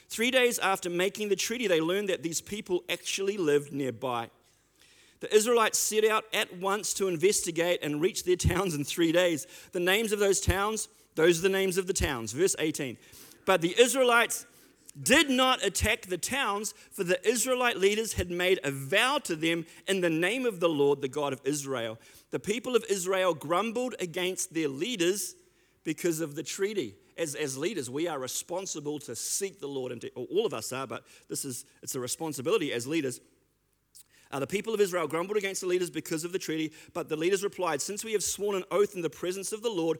Three 0.08 0.30
days 0.30 0.58
after 0.58 0.88
making 0.88 1.28
the 1.28 1.36
treaty, 1.36 1.66
they 1.66 1.82
learned 1.82 2.08
that 2.08 2.22
these 2.22 2.40
people 2.40 2.82
actually 2.88 3.36
lived 3.36 3.72
nearby. 3.72 4.30
The 5.20 5.34
Israelites 5.34 5.78
set 5.78 6.04
out 6.04 6.24
at 6.32 6.56
once 6.58 6.94
to 6.94 7.08
investigate 7.08 7.80
and 7.82 8.00
reach 8.00 8.24
their 8.24 8.36
towns 8.36 8.74
in 8.74 8.84
three 8.84 9.12
days. 9.12 9.46
The 9.72 9.80
names 9.80 10.12
of 10.12 10.18
those 10.18 10.40
towns 10.40 10.88
those 11.18 11.40
are 11.40 11.42
the 11.42 11.48
names 11.48 11.78
of 11.78 11.88
the 11.88 11.92
towns. 11.92 12.30
Verse 12.30 12.54
18. 12.60 12.96
But 13.44 13.60
the 13.60 13.74
Israelites 13.76 14.46
did 15.02 15.28
not 15.28 15.64
attack 15.64 16.02
the 16.02 16.16
towns, 16.16 16.74
for 16.92 17.02
the 17.02 17.28
Israelite 17.28 17.76
leaders 17.76 18.12
had 18.12 18.30
made 18.30 18.60
a 18.62 18.70
vow 18.70 19.18
to 19.24 19.34
them 19.34 19.66
in 19.88 20.00
the 20.00 20.10
name 20.10 20.46
of 20.46 20.60
the 20.60 20.68
Lord, 20.68 21.02
the 21.02 21.08
God 21.08 21.32
of 21.32 21.40
Israel. 21.42 21.98
The 22.30 22.38
people 22.38 22.76
of 22.76 22.84
Israel 22.88 23.34
grumbled 23.34 23.96
against 23.98 24.54
their 24.54 24.68
leaders 24.68 25.34
because 25.82 26.20
of 26.20 26.36
the 26.36 26.44
treaty. 26.44 26.94
As, 27.16 27.34
as 27.34 27.58
leaders, 27.58 27.90
we 27.90 28.06
are 28.06 28.20
responsible 28.20 29.00
to 29.00 29.16
seek 29.16 29.58
the 29.58 29.66
Lord, 29.66 29.90
and 29.90 30.00
to, 30.02 30.10
all 30.10 30.46
of 30.46 30.54
us 30.54 30.72
are, 30.72 30.86
but 30.86 31.02
this 31.28 31.44
is 31.44 31.64
it's 31.82 31.96
a 31.96 32.00
responsibility 32.00 32.72
as 32.72 32.86
leaders. 32.86 33.20
Uh, 34.30 34.38
the 34.38 34.46
people 34.46 34.74
of 34.74 34.80
Israel 34.80 35.08
grumbled 35.08 35.38
against 35.38 35.62
the 35.62 35.66
leaders 35.66 35.90
because 35.90 36.22
of 36.22 36.32
the 36.32 36.38
treaty, 36.38 36.72
but 36.92 37.08
the 37.08 37.16
leaders 37.16 37.42
replied, 37.42 37.80
Since 37.80 38.04
we 38.04 38.12
have 38.12 38.22
sworn 38.22 38.56
an 38.56 38.64
oath 38.70 38.94
in 38.94 39.02
the 39.02 39.10
presence 39.10 39.52
of 39.52 39.62
the 39.62 39.70
Lord, 39.70 39.98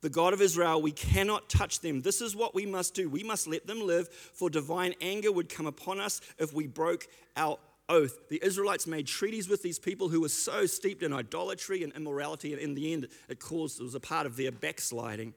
the 0.00 0.10
God 0.10 0.32
of 0.32 0.40
Israel, 0.40 0.80
we 0.80 0.92
cannot 0.92 1.48
touch 1.48 1.80
them. 1.80 2.00
This 2.00 2.20
is 2.20 2.34
what 2.34 2.54
we 2.54 2.66
must 2.66 2.94
do. 2.94 3.08
We 3.08 3.22
must 3.22 3.46
let 3.46 3.66
them 3.66 3.80
live, 3.86 4.08
for 4.08 4.48
divine 4.48 4.94
anger 5.00 5.30
would 5.30 5.48
come 5.48 5.66
upon 5.66 6.00
us 6.00 6.20
if 6.38 6.52
we 6.54 6.66
broke 6.66 7.06
our 7.36 7.58
oath. 7.88 8.28
The 8.28 8.40
Israelites 8.42 8.86
made 8.86 9.06
treaties 9.06 9.48
with 9.48 9.62
these 9.62 9.78
people 9.78 10.08
who 10.08 10.20
were 10.20 10.28
so 10.28 10.64
steeped 10.66 11.02
in 11.02 11.12
idolatry 11.12 11.82
and 11.82 11.92
immorality, 11.92 12.52
and 12.52 12.62
in 12.62 12.74
the 12.74 12.92
end, 12.92 13.08
it 13.28 13.40
caused, 13.40 13.80
it 13.80 13.82
was 13.82 13.94
a 13.94 14.00
part 14.00 14.26
of 14.26 14.36
their 14.36 14.52
backsliding. 14.52 15.34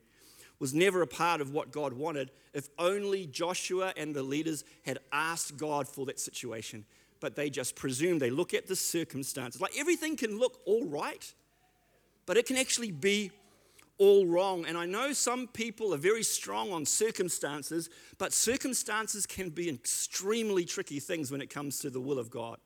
Was 0.60 0.74
never 0.74 1.02
a 1.02 1.08
part 1.08 1.42
of 1.42 1.52
what 1.52 1.72
God 1.74 1.92
wanted. 1.92 2.32
If 2.54 2.70
only 2.80 3.26
Joshua 3.26 3.92
and 3.98 4.16
the 4.16 4.24
leaders 4.24 4.64
had 4.86 5.00
asked 5.12 5.58
God 5.58 5.90
for 5.90 6.06
that 6.06 6.22
situation, 6.22 6.86
but 7.20 7.36
they 7.36 7.50
just 7.50 7.76
presumed. 7.76 8.22
They 8.22 8.30
look 8.30 8.54
at 8.54 8.68
the 8.68 8.76
circumstances. 8.76 9.60
Like 9.60 9.78
everything 9.78 10.16
can 10.16 10.40
look 10.40 10.60
all 10.66 10.86
right, 10.86 11.34
but 12.26 12.38
it 12.38 12.46
can 12.46 12.56
actually 12.56 12.92
be 12.92 13.32
all 14.04 14.26
wrong. 14.26 14.66
And 14.66 14.78
I 14.78 14.86
know 14.86 15.14
some 15.14 15.48
people 15.48 15.94
are 15.94 15.98
very 15.98 16.24
strong 16.24 16.74
on 16.74 16.86
circumstances, 16.86 17.90
but 18.18 18.34
circumstances 18.34 19.26
can 19.26 19.50
be 19.50 19.70
extremely 19.70 20.66
tricky 20.66 21.00
things 21.00 21.32
when 21.32 21.42
it 21.42 21.50
comes 21.50 21.80
to 21.80 21.90
the 21.90 22.02
will 22.02 22.20
of 22.20 22.30
God. 22.30 22.58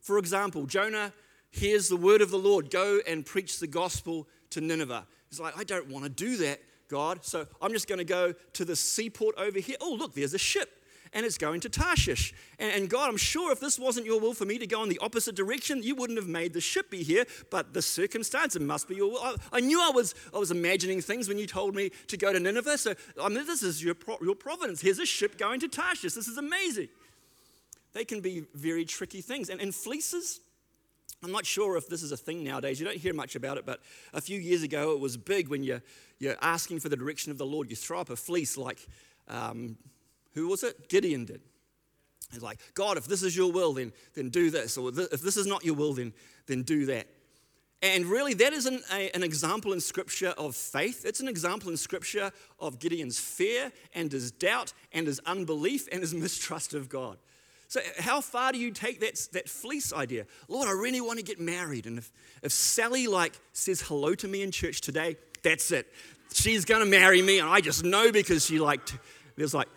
For 0.00 0.18
example, 0.18 0.66
Jonah 0.66 1.12
hears 1.50 1.88
the 1.88 1.96
word 1.96 2.20
of 2.20 2.30
the 2.30 2.38
Lord 2.38 2.70
go 2.70 3.00
and 3.06 3.26
preach 3.26 3.58
the 3.58 3.66
gospel 3.66 4.28
to 4.50 4.60
Nineveh. 4.60 5.06
He's 5.28 5.40
like, 5.40 5.58
I 5.58 5.64
don't 5.64 5.88
want 5.88 6.04
to 6.04 6.10
do 6.10 6.36
that, 6.36 6.60
God. 6.88 7.24
So 7.24 7.46
I'm 7.60 7.72
just 7.72 7.88
going 7.88 7.98
to 7.98 8.04
go 8.04 8.32
to 8.52 8.64
the 8.64 8.76
seaport 8.76 9.34
over 9.36 9.58
here. 9.58 9.76
Oh, 9.80 9.94
look, 9.94 10.14
there's 10.14 10.34
a 10.34 10.38
ship 10.38 10.70
and 11.14 11.24
it's 11.24 11.38
going 11.38 11.60
to 11.60 11.68
Tarshish. 11.68 12.34
And, 12.58 12.72
and, 12.72 12.90
God, 12.90 13.08
I'm 13.08 13.16
sure 13.16 13.52
if 13.52 13.60
this 13.60 13.78
wasn't 13.78 14.04
your 14.04 14.20
will 14.20 14.34
for 14.34 14.44
me 14.44 14.58
to 14.58 14.66
go 14.66 14.82
in 14.82 14.88
the 14.88 14.98
opposite 14.98 15.36
direction, 15.36 15.82
you 15.82 15.94
wouldn't 15.94 16.18
have 16.18 16.28
made 16.28 16.52
the 16.52 16.60
ship 16.60 16.90
be 16.90 17.04
here. 17.04 17.24
But 17.50 17.72
the 17.72 17.80
circumstance, 17.80 18.56
it 18.56 18.62
must 18.62 18.88
be 18.88 18.96
your 18.96 19.12
will. 19.12 19.20
I, 19.22 19.36
I 19.52 19.60
knew 19.60 19.80
I 19.80 19.90
was, 19.90 20.14
I 20.34 20.38
was 20.38 20.50
imagining 20.50 21.00
things 21.00 21.28
when 21.28 21.38
you 21.38 21.46
told 21.46 21.76
me 21.76 21.90
to 22.08 22.16
go 22.16 22.32
to 22.32 22.40
Nineveh. 22.40 22.76
So, 22.78 22.94
I 23.22 23.28
mean, 23.28 23.46
this 23.46 23.62
is 23.62 23.82
your, 23.82 23.94
your 24.20 24.34
providence. 24.34 24.80
Here's 24.80 24.98
a 24.98 25.06
ship 25.06 25.38
going 25.38 25.60
to 25.60 25.68
Tarshish. 25.68 26.14
This 26.14 26.28
is 26.28 26.36
amazing. 26.36 26.88
They 27.92 28.04
can 28.04 28.20
be 28.20 28.44
very 28.54 28.84
tricky 28.84 29.20
things. 29.20 29.48
And, 29.48 29.60
and 29.60 29.72
fleeces, 29.72 30.40
I'm 31.22 31.30
not 31.30 31.46
sure 31.46 31.76
if 31.76 31.88
this 31.88 32.02
is 32.02 32.10
a 32.10 32.16
thing 32.16 32.42
nowadays. 32.42 32.80
You 32.80 32.86
don't 32.86 32.98
hear 32.98 33.14
much 33.14 33.36
about 33.36 33.56
it, 33.56 33.64
but 33.64 33.80
a 34.12 34.20
few 34.20 34.40
years 34.40 34.64
ago 34.64 34.92
it 34.92 35.00
was 35.00 35.16
big 35.16 35.48
when 35.48 35.62
you're, 35.62 35.82
you're 36.18 36.36
asking 36.42 36.80
for 36.80 36.88
the 36.88 36.96
direction 36.96 37.30
of 37.30 37.38
the 37.38 37.46
Lord. 37.46 37.70
You 37.70 37.76
throw 37.76 38.00
up 38.00 38.10
a 38.10 38.16
fleece 38.16 38.56
like 38.56 38.84
um, 39.28 39.76
who 40.34 40.48
was 40.48 40.62
it? 40.62 40.88
Gideon 40.88 41.24
did. 41.24 41.40
He's 42.32 42.42
like, 42.42 42.58
God, 42.74 42.96
if 42.96 43.06
this 43.06 43.22
is 43.22 43.36
your 43.36 43.52
will, 43.52 43.74
then, 43.74 43.92
then 44.14 44.28
do 44.28 44.50
this. 44.50 44.76
Or 44.76 44.90
if 44.90 45.20
this 45.20 45.36
is 45.36 45.46
not 45.46 45.64
your 45.64 45.74
will, 45.74 45.94
then, 45.94 46.12
then 46.46 46.62
do 46.62 46.86
that. 46.86 47.06
And 47.82 48.06
really, 48.06 48.32
that 48.34 48.52
is 48.54 48.66
an, 48.66 48.80
an 48.90 49.22
example 49.22 49.72
in 49.72 49.80
Scripture 49.80 50.30
of 50.38 50.56
faith. 50.56 51.04
It's 51.04 51.20
an 51.20 51.28
example 51.28 51.70
in 51.70 51.76
Scripture 51.76 52.32
of 52.58 52.78
Gideon's 52.78 53.18
fear 53.18 53.70
and 53.94 54.10
his 54.10 54.30
doubt 54.30 54.72
and 54.90 55.06
his 55.06 55.20
unbelief 55.26 55.86
and 55.92 56.00
his 56.00 56.14
mistrust 56.14 56.74
of 56.74 56.88
God. 56.88 57.18
So, 57.68 57.80
how 57.98 58.20
far 58.20 58.52
do 58.52 58.58
you 58.58 58.70
take 58.70 59.00
that, 59.00 59.28
that 59.32 59.48
fleece 59.48 59.92
idea? 59.92 60.26
Lord, 60.48 60.68
I 60.68 60.72
really 60.72 61.00
want 61.00 61.18
to 61.18 61.24
get 61.24 61.40
married. 61.40 61.86
And 61.86 61.98
if, 61.98 62.10
if 62.42 62.52
Sally 62.52 63.06
like 63.06 63.38
says 63.52 63.82
hello 63.82 64.14
to 64.14 64.28
me 64.28 64.42
in 64.42 64.50
church 64.50 64.80
today, 64.80 65.16
that's 65.42 65.70
it. 65.70 65.92
She's 66.32 66.64
going 66.64 66.80
to 66.80 66.90
marry 66.90 67.20
me. 67.20 67.38
And 67.38 67.48
I 67.48 67.60
just 67.60 67.84
know 67.84 68.12
because 68.12 68.46
she 68.46 68.58
like, 68.58 68.80
there's 69.36 69.54
like 69.54 69.68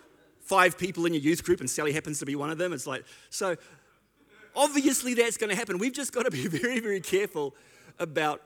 five 0.48 0.78
people 0.78 1.04
in 1.04 1.12
your 1.12 1.22
youth 1.22 1.44
group 1.44 1.60
and 1.60 1.68
Sally 1.68 1.92
happens 1.92 2.18
to 2.20 2.26
be 2.26 2.34
one 2.34 2.48
of 2.50 2.56
them. 2.56 2.72
It's 2.72 2.86
like, 2.86 3.04
so 3.28 3.56
obviously 4.56 5.14
that's 5.14 5.36
going 5.36 5.50
to 5.50 5.56
happen. 5.56 5.78
We've 5.78 5.92
just 5.92 6.12
got 6.12 6.24
to 6.24 6.30
be 6.30 6.46
very, 6.48 6.80
very 6.80 7.00
careful 7.00 7.54
about 7.98 8.40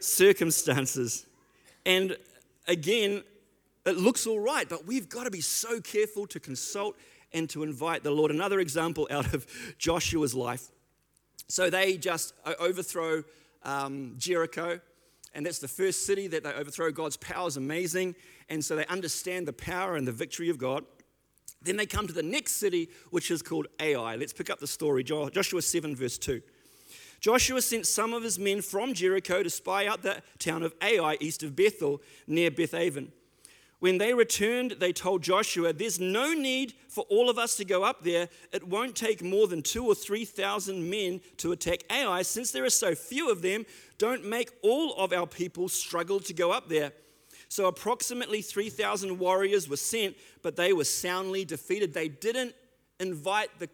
circumstances. 0.00 1.24
And 1.84 2.16
again, 2.66 3.22
it 3.84 3.96
looks 3.96 4.26
all 4.26 4.40
right, 4.40 4.68
but 4.68 4.86
we've 4.86 5.08
got 5.08 5.24
to 5.24 5.30
be 5.30 5.40
so 5.40 5.80
careful 5.80 6.26
to 6.28 6.40
consult 6.40 6.96
and 7.32 7.48
to 7.50 7.62
invite 7.62 8.02
the 8.02 8.10
Lord. 8.10 8.32
Another 8.32 8.58
example 8.58 9.06
out 9.10 9.32
of 9.32 9.46
Joshua's 9.78 10.34
life. 10.34 10.68
So 11.46 11.70
they 11.70 11.96
just 11.96 12.34
overthrow 12.58 13.22
um, 13.62 14.14
Jericho, 14.18 14.80
and 15.32 15.46
that's 15.46 15.60
the 15.60 15.68
first 15.68 16.06
city 16.06 16.26
that 16.26 16.42
they 16.42 16.52
overthrow. 16.52 16.90
God's 16.90 17.16
power 17.16 17.46
is 17.46 17.56
amazing, 17.56 18.16
and 18.48 18.64
so 18.64 18.74
they 18.74 18.86
understand 18.86 19.46
the 19.46 19.52
power 19.52 19.94
and 19.94 20.08
the 20.08 20.12
victory 20.12 20.50
of 20.50 20.58
God. 20.58 20.84
Then 21.62 21.76
they 21.76 21.86
come 21.86 22.06
to 22.06 22.12
the 22.12 22.22
next 22.22 22.52
city, 22.52 22.88
which 23.10 23.30
is 23.30 23.42
called 23.42 23.66
Ai. 23.80 24.16
Let's 24.16 24.32
pick 24.32 24.50
up 24.50 24.60
the 24.60 24.66
story 24.66 25.02
Joshua 25.02 25.62
7, 25.62 25.96
verse 25.96 26.18
2. 26.18 26.40
Joshua 27.20 27.62
sent 27.62 27.86
some 27.86 28.12
of 28.12 28.22
his 28.22 28.38
men 28.38 28.62
from 28.62 28.94
Jericho 28.94 29.42
to 29.42 29.50
spy 29.50 29.86
out 29.86 30.02
the 30.02 30.22
town 30.38 30.62
of 30.62 30.74
Ai, 30.82 31.16
east 31.20 31.42
of 31.42 31.56
Bethel, 31.56 32.02
near 32.26 32.50
Bethaven. 32.50 33.10
When 33.78 33.98
they 33.98 34.14
returned, 34.14 34.76
they 34.78 34.92
told 34.92 35.22
Joshua, 35.22 35.72
There's 35.72 36.00
no 36.00 36.32
need 36.32 36.74
for 36.88 37.04
all 37.10 37.28
of 37.28 37.38
us 37.38 37.56
to 37.56 37.64
go 37.64 37.84
up 37.84 38.02
there. 38.02 38.28
It 38.52 38.66
won't 38.66 38.96
take 38.96 39.22
more 39.22 39.46
than 39.46 39.62
two 39.62 39.84
or 39.84 39.94
three 39.94 40.24
thousand 40.24 40.88
men 40.88 41.20
to 41.38 41.52
attack 41.52 41.80
Ai. 41.90 42.22
Since 42.22 42.52
there 42.52 42.64
are 42.64 42.70
so 42.70 42.94
few 42.94 43.30
of 43.30 43.42
them, 43.42 43.66
don't 43.98 44.24
make 44.24 44.50
all 44.62 44.94
of 44.96 45.12
our 45.12 45.26
people 45.26 45.68
struggle 45.68 46.20
to 46.20 46.32
go 46.32 46.52
up 46.52 46.68
there. 46.68 46.92
So 47.48 47.66
approximately 47.66 48.42
3,000 48.42 49.18
warriors 49.18 49.68
were 49.68 49.76
sent, 49.76 50.16
but 50.42 50.56
they 50.56 50.72
were 50.72 50.84
soundly 50.84 51.44
defeated. 51.44 51.94
They 51.94 52.08
didn't 52.08 52.54
invite 52.98 53.50
the 53.58 53.68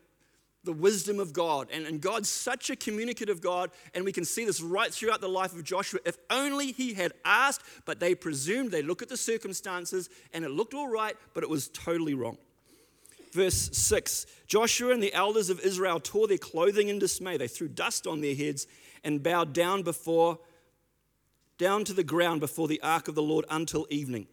the 0.64 0.72
wisdom 0.72 1.18
of 1.18 1.32
God. 1.32 1.68
And, 1.72 1.86
and 1.86 2.00
God's 2.00 2.28
such 2.28 2.70
a 2.70 2.76
communicative 2.76 3.40
God, 3.40 3.70
and 3.94 4.04
we 4.04 4.12
can 4.12 4.24
see 4.24 4.44
this 4.44 4.60
right 4.60 4.92
throughout 4.92 5.20
the 5.20 5.28
life 5.28 5.52
of 5.54 5.64
Joshua. 5.64 6.00
If 6.04 6.16
only 6.30 6.72
he 6.72 6.94
had 6.94 7.12
asked, 7.24 7.62
but 7.84 8.00
they 8.00 8.14
presumed, 8.14 8.70
they 8.70 8.82
look 8.82 9.02
at 9.02 9.08
the 9.08 9.16
circumstances, 9.16 10.08
and 10.32 10.44
it 10.44 10.50
looked 10.50 10.74
all 10.74 10.88
right, 10.88 11.16
but 11.34 11.42
it 11.42 11.50
was 11.50 11.68
totally 11.68 12.14
wrong. 12.14 12.38
Verse 13.32 13.70
6 13.72 14.26
Joshua 14.46 14.92
and 14.92 15.02
the 15.02 15.14
elders 15.14 15.48
of 15.48 15.60
Israel 15.60 15.98
tore 15.98 16.28
their 16.28 16.38
clothing 16.38 16.88
in 16.88 16.98
dismay. 16.98 17.36
They 17.38 17.48
threw 17.48 17.68
dust 17.68 18.06
on 18.06 18.20
their 18.20 18.34
heads 18.34 18.66
and 19.02 19.22
bowed 19.22 19.52
down 19.52 19.82
before, 19.82 20.38
down 21.58 21.84
to 21.84 21.92
the 21.92 22.04
ground 22.04 22.40
before 22.40 22.68
the 22.68 22.80
ark 22.82 23.08
of 23.08 23.14
the 23.14 23.22
Lord 23.22 23.44
until 23.50 23.86
evening. 23.90 24.26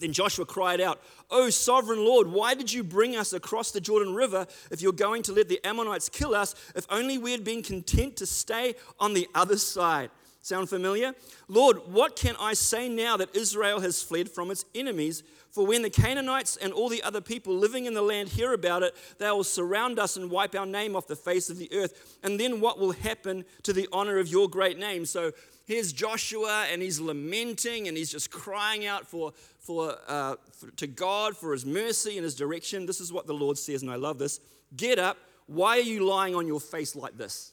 Then 0.00 0.12
Joshua 0.12 0.46
cried 0.46 0.80
out, 0.80 1.00
O 1.30 1.50
sovereign 1.50 2.04
Lord, 2.04 2.28
why 2.28 2.54
did 2.54 2.72
you 2.72 2.82
bring 2.82 3.16
us 3.16 3.32
across 3.32 3.70
the 3.70 3.80
Jordan 3.80 4.14
River 4.14 4.46
if 4.70 4.80
you're 4.80 4.92
going 4.92 5.22
to 5.24 5.32
let 5.32 5.48
the 5.48 5.60
Ammonites 5.64 6.08
kill 6.08 6.34
us? 6.34 6.54
If 6.74 6.86
only 6.90 7.18
we 7.18 7.32
had 7.32 7.44
been 7.44 7.62
content 7.62 8.16
to 8.16 8.26
stay 8.26 8.74
on 8.98 9.14
the 9.14 9.28
other 9.34 9.58
side. 9.58 10.10
Sound 10.42 10.70
familiar? 10.70 11.14
Lord, 11.48 11.76
what 11.86 12.16
can 12.16 12.34
I 12.40 12.54
say 12.54 12.88
now 12.88 13.18
that 13.18 13.36
Israel 13.36 13.80
has 13.80 14.02
fled 14.02 14.30
from 14.30 14.50
its 14.50 14.64
enemies? 14.74 15.22
For 15.50 15.66
when 15.66 15.82
the 15.82 15.90
Canaanites 15.90 16.56
and 16.56 16.72
all 16.72 16.88
the 16.88 17.02
other 17.02 17.20
people 17.20 17.54
living 17.54 17.86
in 17.86 17.94
the 17.94 18.02
land 18.02 18.28
hear 18.28 18.52
about 18.52 18.82
it, 18.82 18.94
they 19.18 19.30
will 19.30 19.42
surround 19.42 19.98
us 19.98 20.16
and 20.16 20.30
wipe 20.30 20.54
our 20.54 20.66
name 20.66 20.94
off 20.94 21.08
the 21.08 21.16
face 21.16 21.50
of 21.50 21.58
the 21.58 21.72
earth. 21.72 22.18
And 22.22 22.38
then 22.38 22.60
what 22.60 22.78
will 22.78 22.92
happen 22.92 23.44
to 23.64 23.72
the 23.72 23.88
honor 23.92 24.18
of 24.18 24.28
your 24.28 24.48
great 24.48 24.78
name? 24.78 25.04
So 25.04 25.32
here's 25.66 25.92
Joshua, 25.92 26.66
and 26.70 26.80
he's 26.80 27.00
lamenting 27.00 27.88
and 27.88 27.96
he's 27.96 28.10
just 28.10 28.30
crying 28.30 28.86
out 28.86 29.08
for, 29.08 29.32
for, 29.58 29.96
uh, 30.06 30.36
for, 30.52 30.70
to 30.72 30.86
God 30.86 31.36
for 31.36 31.52
his 31.52 31.66
mercy 31.66 32.16
and 32.16 32.24
his 32.24 32.36
direction. 32.36 32.86
This 32.86 33.00
is 33.00 33.12
what 33.12 33.26
the 33.26 33.34
Lord 33.34 33.58
says, 33.58 33.82
and 33.82 33.90
I 33.90 33.96
love 33.96 34.18
this. 34.18 34.38
Get 34.76 35.00
up. 35.00 35.16
Why 35.46 35.78
are 35.78 35.82
you 35.82 36.06
lying 36.06 36.36
on 36.36 36.46
your 36.46 36.60
face 36.60 36.94
like 36.94 37.18
this? 37.18 37.52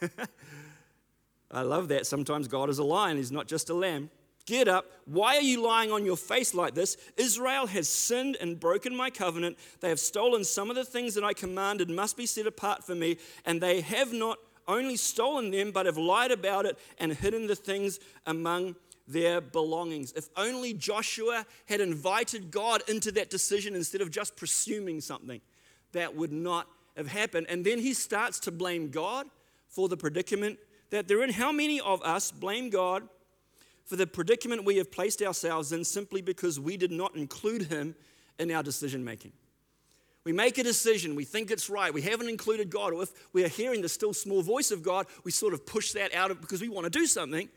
I 1.52 1.62
love 1.62 1.86
that. 1.88 2.04
Sometimes 2.04 2.48
God 2.48 2.68
is 2.68 2.78
a 2.78 2.84
lion, 2.84 3.16
he's 3.16 3.30
not 3.30 3.46
just 3.46 3.70
a 3.70 3.74
lamb. 3.74 4.10
Get 4.46 4.68
up. 4.68 4.86
Why 5.06 5.36
are 5.36 5.42
you 5.42 5.60
lying 5.60 5.90
on 5.90 6.04
your 6.04 6.16
face 6.16 6.54
like 6.54 6.74
this? 6.74 6.96
Israel 7.16 7.66
has 7.66 7.88
sinned 7.88 8.36
and 8.40 8.58
broken 8.58 8.94
my 8.94 9.10
covenant. 9.10 9.58
They 9.80 9.88
have 9.88 9.98
stolen 9.98 10.44
some 10.44 10.70
of 10.70 10.76
the 10.76 10.84
things 10.84 11.14
that 11.14 11.24
I 11.24 11.32
commanded 11.32 11.90
must 11.90 12.16
be 12.16 12.26
set 12.26 12.46
apart 12.46 12.84
for 12.84 12.94
me, 12.94 13.18
and 13.44 13.60
they 13.60 13.80
have 13.80 14.12
not 14.12 14.38
only 14.68 14.96
stolen 14.96 15.50
them, 15.50 15.72
but 15.72 15.86
have 15.86 15.96
lied 15.96 16.30
about 16.30 16.64
it 16.64 16.78
and 16.98 17.12
hidden 17.12 17.48
the 17.48 17.56
things 17.56 17.98
among 18.24 18.76
their 19.08 19.40
belongings. 19.40 20.12
If 20.12 20.28
only 20.36 20.72
Joshua 20.72 21.44
had 21.66 21.80
invited 21.80 22.50
God 22.50 22.82
into 22.88 23.10
that 23.12 23.30
decision 23.30 23.74
instead 23.74 24.00
of 24.00 24.10
just 24.10 24.36
presuming 24.36 25.00
something, 25.00 25.40
that 25.92 26.14
would 26.14 26.32
not 26.32 26.68
have 26.96 27.08
happened. 27.08 27.46
And 27.48 27.64
then 27.64 27.78
he 27.78 27.94
starts 27.94 28.40
to 28.40 28.52
blame 28.52 28.90
God 28.90 29.26
for 29.68 29.88
the 29.88 29.96
predicament 29.96 30.58
that 30.90 31.08
they're 31.08 31.22
in. 31.22 31.30
How 31.30 31.52
many 31.52 31.80
of 31.80 32.02
us 32.02 32.30
blame 32.30 32.70
God 32.70 33.08
for 33.86 33.96
the 33.96 34.06
predicament 34.06 34.64
we 34.64 34.76
have 34.76 34.90
placed 34.90 35.22
ourselves 35.22 35.72
in 35.72 35.84
simply 35.84 36.20
because 36.20 36.60
we 36.60 36.76
did 36.76 36.90
not 36.90 37.14
include 37.14 37.62
him 37.62 37.94
in 38.38 38.50
our 38.50 38.62
decision 38.62 39.04
making? 39.04 39.32
We 40.24 40.32
make 40.32 40.58
a 40.58 40.64
decision, 40.64 41.14
we 41.14 41.24
think 41.24 41.52
it's 41.52 41.70
right, 41.70 41.94
we 41.94 42.02
haven't 42.02 42.28
included 42.28 42.68
God, 42.68 42.92
or 42.92 43.04
if 43.04 43.12
we 43.32 43.44
are 43.44 43.48
hearing 43.48 43.80
the 43.80 43.88
still 43.88 44.12
small 44.12 44.42
voice 44.42 44.72
of 44.72 44.82
God, 44.82 45.06
we 45.22 45.30
sort 45.30 45.54
of 45.54 45.64
push 45.64 45.92
that 45.92 46.12
out 46.12 46.32
of, 46.32 46.40
because 46.40 46.60
we 46.60 46.68
want 46.68 46.84
to 46.84 46.90
do 46.90 47.06
something. 47.06 47.48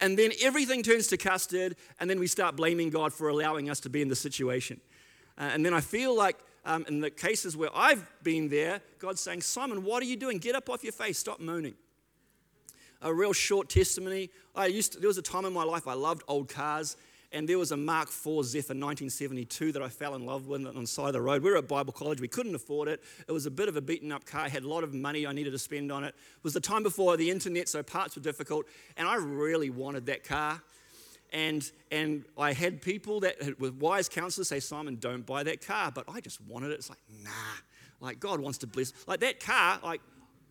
And 0.00 0.18
then 0.18 0.32
everything 0.42 0.82
turns 0.82 1.08
to 1.08 1.18
custard, 1.18 1.76
and 2.00 2.08
then 2.08 2.18
we 2.18 2.26
start 2.26 2.56
blaming 2.56 2.88
God 2.88 3.12
for 3.12 3.28
allowing 3.28 3.68
us 3.68 3.80
to 3.80 3.90
be 3.90 4.00
in 4.00 4.08
the 4.08 4.16
situation. 4.16 4.80
Uh, 5.36 5.50
and 5.52 5.64
then 5.64 5.74
I 5.74 5.82
feel 5.82 6.16
like 6.16 6.38
um, 6.64 6.86
in 6.88 7.00
the 7.00 7.10
cases 7.10 7.54
where 7.54 7.70
I've 7.74 8.10
been 8.22 8.48
there, 8.48 8.80
God's 8.98 9.20
saying, 9.20 9.40
Symon, 9.40 9.80
what 9.80 10.02
are 10.02 10.06
you 10.06 10.16
doing? 10.16 10.38
Get 10.38 10.54
up 10.54 10.70
off 10.70 10.82
your 10.82 10.94
face, 10.94 11.18
stop 11.18 11.38
moaning. 11.38 11.74
A 13.06 13.14
real 13.14 13.32
short 13.32 13.68
testimony. 13.68 14.30
I 14.56 14.66
used 14.66 14.94
to, 14.94 14.98
there 14.98 15.06
was 15.06 15.16
a 15.16 15.22
time 15.22 15.44
in 15.44 15.52
my 15.52 15.62
life 15.62 15.86
I 15.86 15.94
loved 15.94 16.24
old 16.26 16.48
cars, 16.48 16.96
and 17.30 17.48
there 17.48 17.56
was 17.56 17.70
a 17.70 17.76
Mark 17.76 18.08
IV 18.08 18.44
Zephyr 18.44 18.74
1972 18.74 19.70
that 19.70 19.80
I 19.80 19.88
fell 19.88 20.16
in 20.16 20.26
love 20.26 20.48
with 20.48 20.66
on 20.66 20.74
the 20.74 20.86
side 20.88 21.06
of 21.06 21.12
the 21.12 21.20
road. 21.20 21.44
We 21.44 21.52
were 21.52 21.56
at 21.56 21.68
Bible 21.68 21.92
college, 21.92 22.20
we 22.20 22.26
couldn't 22.26 22.56
afford 22.56 22.88
it. 22.88 23.00
It 23.28 23.30
was 23.30 23.46
a 23.46 23.50
bit 23.52 23.68
of 23.68 23.76
a 23.76 23.80
beaten 23.80 24.10
up 24.10 24.26
car, 24.26 24.40
I 24.40 24.48
had 24.48 24.64
a 24.64 24.68
lot 24.68 24.82
of 24.82 24.92
money 24.92 25.24
I 25.24 25.30
needed 25.30 25.52
to 25.52 25.58
spend 25.58 25.92
on 25.92 26.02
it. 26.02 26.08
It 26.08 26.42
was 26.42 26.52
the 26.52 26.60
time 26.60 26.82
before 26.82 27.16
the 27.16 27.30
internet, 27.30 27.68
so 27.68 27.80
parts 27.80 28.16
were 28.16 28.22
difficult, 28.22 28.66
and 28.96 29.06
I 29.06 29.14
really 29.14 29.70
wanted 29.70 30.06
that 30.06 30.24
car. 30.24 30.60
And, 31.32 31.70
and 31.92 32.24
I 32.36 32.54
had 32.54 32.82
people 32.82 33.20
that 33.20 33.60
with 33.60 33.74
wise 33.74 34.08
counselors 34.08 34.48
say, 34.48 34.56
Symon, 34.56 34.98
don't 34.98 35.24
buy 35.24 35.44
that 35.44 35.64
car. 35.64 35.92
But 35.92 36.06
I 36.08 36.20
just 36.20 36.40
wanted 36.40 36.70
it. 36.70 36.74
It's 36.74 36.88
like, 36.88 37.00
nah, 37.22 37.30
like 38.00 38.18
God 38.18 38.40
wants 38.40 38.58
to 38.58 38.66
bless. 38.66 38.92
Like 39.06 39.20
that 39.20 39.38
car, 39.38 39.78
like 39.84 40.00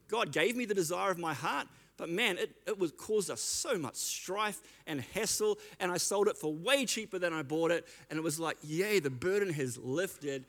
God 0.08 0.32
gave 0.32 0.56
me 0.56 0.65
the 0.65 0.74
desire 0.74 1.12
of 1.12 1.18
my 1.18 1.34
heart, 1.34 1.68
but 1.98 2.10
man, 2.10 2.38
it, 2.38 2.52
it 2.68 2.78
was 2.78 2.92
caused 2.92 3.30
us 3.30 3.42
so 3.42 3.78
much 3.78 3.96
strife 3.96 4.62
and 4.86 5.02
hassle, 5.14 5.58
and 5.80 5.92
I 5.92 5.98
sold 5.98 6.28
it 6.28 6.38
for 6.38 6.54
way 6.54 6.86
cheaper 6.86 7.20
than 7.20 7.34
I 7.34 7.42
bought 7.42 7.72
it. 7.72 7.88
And 8.10 8.18
it 8.18 8.22
was 8.22 8.40
like, 8.40 8.58
yay, 8.64 9.00
the 9.00 9.10
burden 9.10 9.54
has 9.54 9.78
lifted. 9.78 10.46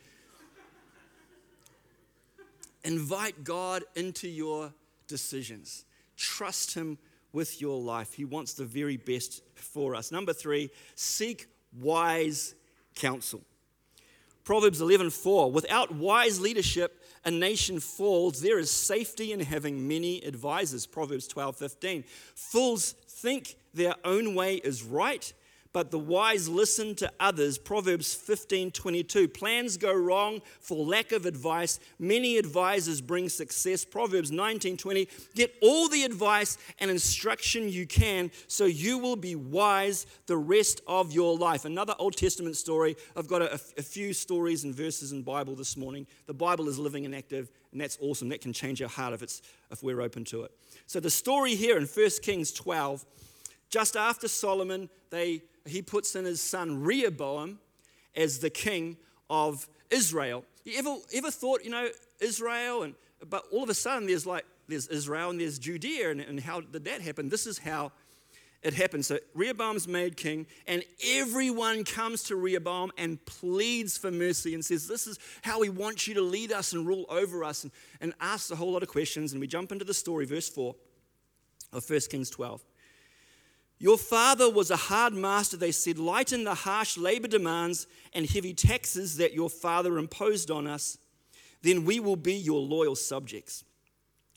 Invite 2.84 3.44
God 3.44 3.84
into 3.94 4.28
your 4.28 4.72
decisions. 5.06 5.84
Trust 6.16 6.74
Him 6.74 6.98
with 7.32 7.60
your 7.60 7.80
life. 7.80 8.14
He 8.14 8.24
wants 8.24 8.54
the 8.54 8.64
very 8.64 8.96
best 8.96 9.42
for 9.54 9.94
us. 9.94 10.10
Number 10.10 10.32
three, 10.32 10.70
seek 10.94 11.46
wise 11.80 12.54
counsel. 12.94 13.42
Proverbs 14.44 14.80
11:4 14.80 15.50
Without 15.50 15.94
wise 15.94 16.40
leadership, 16.40 17.02
a 17.26 17.30
nation 17.30 17.80
falls. 17.80 18.40
There 18.40 18.58
is 18.58 18.70
safety 18.70 19.32
in 19.32 19.40
having 19.40 19.86
many 19.86 20.22
advisors. 20.24 20.86
Proverbs 20.86 21.26
12:15. 21.26 22.04
Fools 22.34 22.94
think 23.08 23.56
their 23.74 23.96
own 24.04 24.34
way 24.34 24.56
is 24.56 24.82
right, 24.84 25.32
but 25.76 25.90
the 25.90 25.98
wise 25.98 26.48
listen 26.48 26.94
to 26.94 27.12
others. 27.20 27.58
Proverbs 27.58 28.14
15 28.14 28.70
22. 28.70 29.28
Plans 29.28 29.76
go 29.76 29.92
wrong 29.92 30.40
for 30.58 30.86
lack 30.86 31.12
of 31.12 31.26
advice. 31.26 31.78
Many 31.98 32.38
advisors 32.38 33.02
bring 33.02 33.28
success. 33.28 33.84
Proverbs 33.84 34.32
19 34.32 34.78
20. 34.78 35.06
Get 35.34 35.54
all 35.60 35.86
the 35.90 36.04
advice 36.04 36.56
and 36.78 36.90
instruction 36.90 37.68
you 37.68 37.86
can 37.86 38.30
so 38.48 38.64
you 38.64 38.96
will 38.96 39.16
be 39.16 39.34
wise 39.34 40.06
the 40.24 40.38
rest 40.38 40.80
of 40.86 41.12
your 41.12 41.36
life. 41.36 41.66
Another 41.66 41.94
Old 41.98 42.16
Testament 42.16 42.56
story. 42.56 42.96
I've 43.14 43.28
got 43.28 43.42
a, 43.42 43.52
a 43.52 43.82
few 43.82 44.14
stories 44.14 44.64
and 44.64 44.74
verses 44.74 45.12
in 45.12 45.24
Bible 45.24 45.56
this 45.56 45.76
morning. 45.76 46.06
The 46.24 46.32
Bible 46.32 46.70
is 46.70 46.78
living 46.78 47.04
and 47.04 47.14
active, 47.14 47.50
and 47.72 47.82
that's 47.82 47.98
awesome. 48.00 48.30
That 48.30 48.40
can 48.40 48.54
change 48.54 48.80
our 48.80 48.88
heart 48.88 49.12
if, 49.12 49.22
it's, 49.22 49.42
if 49.70 49.82
we're 49.82 50.00
open 50.00 50.24
to 50.24 50.44
it. 50.44 50.52
So 50.86 51.00
the 51.00 51.10
story 51.10 51.54
here 51.54 51.76
in 51.76 51.84
1 51.84 52.10
Kings 52.22 52.50
12, 52.52 53.04
just 53.68 53.94
after 53.94 54.26
Solomon, 54.26 54.88
they 55.10 55.42
he 55.68 55.82
puts 55.82 56.14
in 56.14 56.24
his 56.24 56.40
son 56.40 56.82
Rehoboam 56.82 57.58
as 58.14 58.38
the 58.38 58.50
king 58.50 58.96
of 59.28 59.68
Israel. 59.90 60.44
You 60.64 60.78
ever, 60.78 60.96
ever 61.14 61.30
thought, 61.30 61.64
you 61.64 61.70
know, 61.70 61.88
Israel, 62.20 62.82
and 62.82 62.94
but 63.28 63.44
all 63.52 63.62
of 63.62 63.70
a 63.70 63.74
sudden 63.74 64.06
there's 64.06 64.26
like, 64.26 64.44
there's 64.68 64.88
Israel 64.88 65.30
and 65.30 65.40
there's 65.40 65.58
Judea, 65.58 66.10
and, 66.10 66.20
and 66.20 66.40
how 66.40 66.60
did 66.60 66.84
that 66.84 67.00
happen? 67.00 67.28
This 67.28 67.46
is 67.46 67.58
how 67.58 67.92
it 68.62 68.74
happened. 68.74 69.04
So 69.04 69.18
Rehoboam's 69.34 69.86
made 69.86 70.16
king, 70.16 70.46
and 70.66 70.82
everyone 71.04 71.84
comes 71.84 72.24
to 72.24 72.36
Rehoboam 72.36 72.90
and 72.98 73.24
pleads 73.24 73.96
for 73.96 74.10
mercy 74.10 74.54
and 74.54 74.64
says, 74.64 74.88
This 74.88 75.06
is 75.06 75.18
how 75.42 75.60
we 75.60 75.68
want 75.68 76.06
you 76.06 76.14
to 76.14 76.22
lead 76.22 76.52
us 76.52 76.72
and 76.72 76.86
rule 76.86 77.06
over 77.08 77.44
us, 77.44 77.62
and, 77.62 77.72
and 78.00 78.12
asks 78.20 78.50
a 78.50 78.56
whole 78.56 78.72
lot 78.72 78.82
of 78.82 78.88
questions. 78.88 79.32
And 79.32 79.40
we 79.40 79.46
jump 79.46 79.72
into 79.72 79.84
the 79.84 79.94
story, 79.94 80.26
verse 80.26 80.48
4 80.48 80.74
of 81.72 81.88
1 81.88 82.00
Kings 82.10 82.30
12. 82.30 82.64
Your 83.78 83.98
father 83.98 84.48
was 84.48 84.70
a 84.70 84.76
hard 84.76 85.12
master, 85.12 85.56
they 85.56 85.72
said. 85.72 85.98
Lighten 85.98 86.44
the 86.44 86.54
harsh 86.54 86.96
labor 86.96 87.28
demands 87.28 87.86
and 88.14 88.28
heavy 88.28 88.54
taxes 88.54 89.18
that 89.18 89.34
your 89.34 89.50
father 89.50 89.98
imposed 89.98 90.50
on 90.50 90.66
us. 90.66 90.96
Then 91.62 91.84
we 91.84 92.00
will 92.00 92.16
be 92.16 92.34
your 92.34 92.60
loyal 92.60 92.96
subjects. 92.96 93.64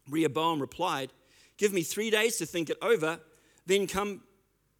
Rehoboam 0.09 0.59
replied, 0.59 1.11
Give 1.57 1.73
me 1.73 1.83
three 1.83 2.09
days 2.09 2.37
to 2.37 2.45
think 2.45 2.69
it 2.69 2.77
over, 2.81 3.19
then 3.65 3.87
come 3.87 4.21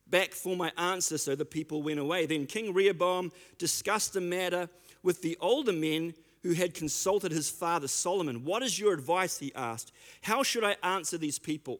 back 0.07 0.33
for 0.33 0.55
my 0.55 0.71
answer. 0.77 1.17
So 1.17 1.35
the 1.35 1.45
people 1.45 1.81
went 1.81 1.99
away. 1.99 2.25
Then 2.25 2.45
King 2.45 2.73
Rehoboam 2.73 3.31
discussed 3.57 4.13
the 4.13 4.21
matter 4.21 4.69
with 5.03 5.21
the 5.21 5.37
older 5.39 5.73
men 5.73 6.13
who 6.41 6.53
had 6.53 6.73
consulted 6.73 7.31
his 7.31 7.49
father 7.49 7.87
Solomon. 7.87 8.45
What 8.45 8.63
is 8.63 8.79
your 8.79 8.93
advice? 8.93 9.37
He 9.39 9.53
asked. 9.55 9.91
How 10.21 10.41
should 10.43 10.63
I 10.63 10.77
answer 10.83 11.17
these 11.17 11.37
people? 11.37 11.79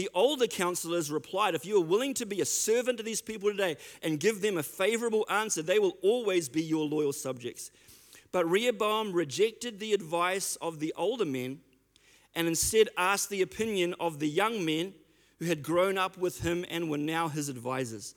The 0.00 0.08
older 0.14 0.46
counselors 0.46 1.10
replied, 1.10 1.54
If 1.54 1.66
you 1.66 1.76
are 1.76 1.84
willing 1.84 2.14
to 2.14 2.24
be 2.24 2.40
a 2.40 2.46
servant 2.46 2.96
to 2.96 3.04
these 3.04 3.20
people 3.20 3.50
today 3.50 3.76
and 4.02 4.18
give 4.18 4.40
them 4.40 4.56
a 4.56 4.62
favorable 4.62 5.26
answer, 5.28 5.60
they 5.60 5.78
will 5.78 5.98
always 6.00 6.48
be 6.48 6.62
your 6.62 6.86
loyal 6.86 7.12
subjects. 7.12 7.70
But 8.32 8.48
Rehoboam 8.48 9.12
rejected 9.12 9.78
the 9.78 9.92
advice 9.92 10.56
of 10.56 10.80
the 10.80 10.94
older 10.96 11.26
men 11.26 11.60
and 12.34 12.48
instead 12.48 12.88
asked 12.96 13.28
the 13.28 13.42
opinion 13.42 13.94
of 14.00 14.20
the 14.20 14.26
young 14.26 14.64
men 14.64 14.94
who 15.38 15.44
had 15.44 15.62
grown 15.62 15.98
up 15.98 16.16
with 16.16 16.40
him 16.40 16.64
and 16.70 16.88
were 16.88 16.96
now 16.96 17.28
his 17.28 17.50
advisors. 17.50 18.14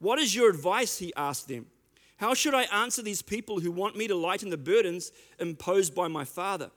What 0.00 0.18
is 0.18 0.34
your 0.34 0.50
advice? 0.50 0.98
He 0.98 1.14
asked 1.14 1.46
them. 1.46 1.66
How 2.16 2.34
should 2.34 2.52
I 2.52 2.64
answer 2.64 3.00
these 3.00 3.22
people 3.22 3.60
who 3.60 3.70
want 3.70 3.96
me 3.96 4.08
to 4.08 4.16
lighten 4.16 4.50
the 4.50 4.56
burdens 4.56 5.12
imposed 5.38 5.94
by 5.94 6.08
my 6.08 6.24
father? 6.24 6.72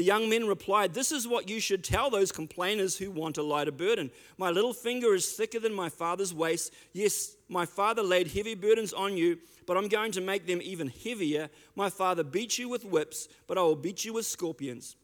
The 0.00 0.06
young 0.06 0.30
men 0.30 0.46
replied, 0.46 0.94
This 0.94 1.12
is 1.12 1.28
what 1.28 1.50
you 1.50 1.60
should 1.60 1.84
tell 1.84 2.08
those 2.08 2.32
complainers 2.32 2.96
who 2.96 3.10
want 3.10 3.36
a 3.36 3.42
lighter 3.42 3.70
burden. 3.70 4.10
My 4.38 4.48
little 4.48 4.72
finger 4.72 5.14
is 5.14 5.30
thicker 5.30 5.60
than 5.60 5.74
my 5.74 5.90
father's 5.90 6.32
waist. 6.32 6.72
Yes, 6.94 7.36
my 7.50 7.66
father 7.66 8.02
laid 8.02 8.28
heavy 8.28 8.54
burdens 8.54 8.94
on 8.94 9.18
you, 9.18 9.36
but 9.66 9.76
I'm 9.76 9.88
going 9.88 10.12
to 10.12 10.22
make 10.22 10.46
them 10.46 10.62
even 10.62 10.88
heavier. 11.04 11.50
My 11.76 11.90
father 11.90 12.24
beat 12.24 12.56
you 12.56 12.66
with 12.66 12.86
whips, 12.86 13.28
but 13.46 13.58
I 13.58 13.60
will 13.60 13.76
beat 13.76 14.06
you 14.06 14.14
with 14.14 14.24
scorpions. 14.24 14.96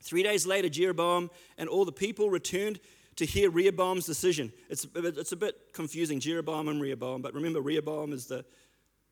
Three 0.00 0.22
days 0.22 0.46
later, 0.46 0.70
Jeroboam 0.70 1.28
and 1.58 1.68
all 1.68 1.84
the 1.84 1.92
people 1.92 2.30
returned 2.30 2.80
to 3.16 3.26
hear 3.26 3.50
Rehoboam's 3.50 4.06
decision. 4.06 4.50
It's, 4.70 4.86
it's 4.94 5.32
a 5.32 5.36
bit 5.36 5.74
confusing, 5.74 6.20
Jeroboam 6.20 6.68
and 6.68 6.80
Rehoboam, 6.80 7.20
but 7.20 7.34
remember, 7.34 7.60
Rehoboam 7.60 8.14
is 8.14 8.24
the, 8.24 8.46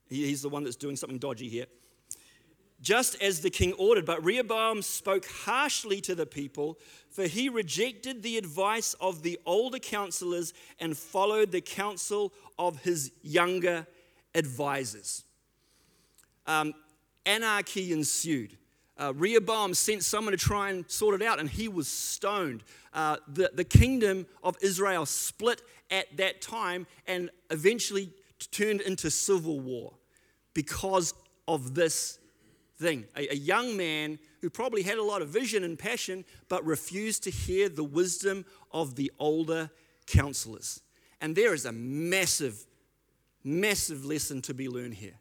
he's 0.09 0.40
the 0.40 0.49
one 0.49 0.64
that's 0.64 0.77
doing 0.77 0.97
something 0.97 1.19
dodgy 1.19 1.51
here 1.51 1.67
just 2.85 3.20
as 3.23 3.40
the 3.40 3.51
king 3.51 3.73
ordered. 3.73 4.05
But 4.05 4.23
Rehoboam 4.25 4.83
spoke 4.83 5.27
harshly 5.27 6.01
to 6.03 6.14
the 6.14 6.27
people, 6.27 6.79
for 7.11 7.25
he 7.25 7.49
rejected 7.49 8.23
the 8.23 8.37
advice 8.38 8.94
of 9.01 9.23
the 9.23 9.40
older 9.47 9.79
counselors 9.79 10.53
and 10.79 10.97
followed 10.97 11.51
the 11.51 11.62
counsel 11.62 12.33
of 12.59 12.83
his 12.83 13.11
younger 13.23 13.87
advisors. 14.35 15.25
Um, 16.47 16.75
anarchy 17.25 17.92
ensued. 17.92 18.57
Uh, 18.97 19.12
Rehoboam 19.16 19.75
sent 19.75 20.05
someone 20.05 20.33
to 20.33 20.38
try 20.38 20.70
and 20.70 20.88
sort 20.88 21.20
it 21.20 21.27
out, 21.27 21.40
and 21.40 21.49
he 21.49 21.66
was 21.66 21.88
stoned. 21.88 22.62
Uh, 22.92 23.16
the, 23.27 23.51
the 23.55 23.64
kingdom 23.64 24.27
of 24.42 24.57
Israel 24.61 25.07
split 25.07 25.62
at 25.90 26.16
that 26.18 26.42
time 26.42 26.87
and 27.07 27.31
eventually 27.51 28.11
turned 28.51 28.83
into 28.83 29.11
civil 29.11 29.59
war 29.59 29.94
because 30.53 31.14
of 31.49 31.75
this 31.75 32.18
thing. 32.79 33.05
A, 33.17 33.33
a, 33.33 33.37
young 33.37 33.77
man 33.77 34.19
who 34.41 34.51
probably 34.51 34.83
had 34.83 34.99
a 34.99 35.03
lot 35.03 35.23
of 35.23 35.29
vision 35.29 35.65
and 35.65 35.79
passion, 35.79 36.25
but 36.49 36.65
refused 36.65 37.23
to 37.25 37.31
hear 37.31 37.69
the 37.69 37.85
wisdom 37.85 38.45
of 38.73 38.97
the 38.97 39.13
older 39.19 39.71
counselors. 40.07 40.83
And 41.21 41.37
there 41.37 41.55
is 41.55 41.65
a 41.65 41.73
massive, 41.73 42.67
massive 43.43 44.05
lesson 44.05 44.43
to 44.43 44.55
be 44.55 44.69
learned 44.69 44.95
here. 44.95 45.19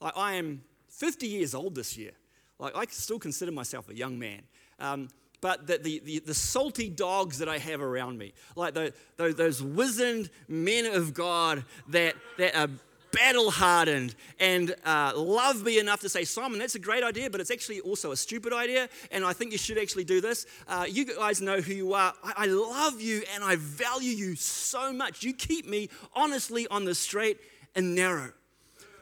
Like, 0.00 0.14
I 0.16 0.34
am 0.34 0.62
50 0.88 1.26
years 1.26 1.54
old 1.54 1.74
this 1.74 1.96
year. 1.96 2.12
Like, 2.58 2.74
I 2.74 2.86
still 2.86 3.18
consider 3.18 3.52
myself 3.52 3.88
a 3.88 3.94
young 3.94 4.18
man. 4.18 4.42
Um, 4.78 5.08
but 5.40 5.66
the, 5.66 5.78
the, 5.78 6.02
the, 6.04 6.18
the, 6.20 6.34
salty 6.34 6.88
dogs 6.88 7.38
that 7.38 7.48
I 7.48 7.58
have 7.58 7.82
around 7.82 8.18
me, 8.18 8.32
like 8.56 8.74
the, 8.74 8.92
the, 9.16 9.32
those 9.34 9.62
wizened 9.62 10.30
men 10.48 10.86
of 10.86 11.12
God 11.12 11.64
that, 11.88 12.14
that 12.38 12.56
are 12.56 12.68
battle 13.16 13.50
hardened 13.50 14.14
and 14.38 14.74
uh, 14.84 15.10
love 15.16 15.62
me 15.62 15.78
enough 15.78 16.00
to 16.00 16.08
say, 16.08 16.22
Symon, 16.22 16.58
that's 16.58 16.74
a 16.74 16.78
great 16.78 17.02
idea, 17.02 17.30
but 17.30 17.40
it's 17.40 17.50
actually 17.50 17.80
also 17.80 18.12
a 18.12 18.16
stupid 18.16 18.52
idea, 18.52 18.90
and 19.10 19.24
I 19.24 19.32
think 19.32 19.52
you 19.52 19.58
should 19.58 19.78
actually 19.78 20.04
do 20.04 20.20
this. 20.20 20.44
Uh, 20.68 20.84
you 20.86 21.06
guys 21.06 21.40
know 21.40 21.60
who 21.62 21.72
you 21.72 21.94
are. 21.94 22.12
I, 22.22 22.32
I 22.36 22.46
love 22.46 23.00
you 23.00 23.22
and 23.34 23.42
I 23.42 23.56
value 23.56 24.10
you 24.10 24.36
so 24.36 24.92
much. 24.92 25.22
You 25.22 25.32
keep 25.32 25.66
me 25.66 25.88
honestly 26.14 26.66
on 26.68 26.84
the 26.84 26.94
straight 26.94 27.38
and 27.74 27.94
narrow. 27.94 28.32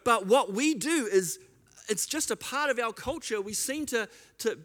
But 0.05 0.27
what 0.27 0.53
we 0.53 0.75
do 0.75 1.09
is, 1.11 1.41
it's 1.89 2.07
just 2.07 2.31
a 2.31 2.37
part 2.37 2.71
of 2.71 2.79
our 2.79 2.93
culture. 2.93 3.41
We 3.41 3.53
seem 3.53 3.85
to, 3.87 4.09
to, 4.39 4.59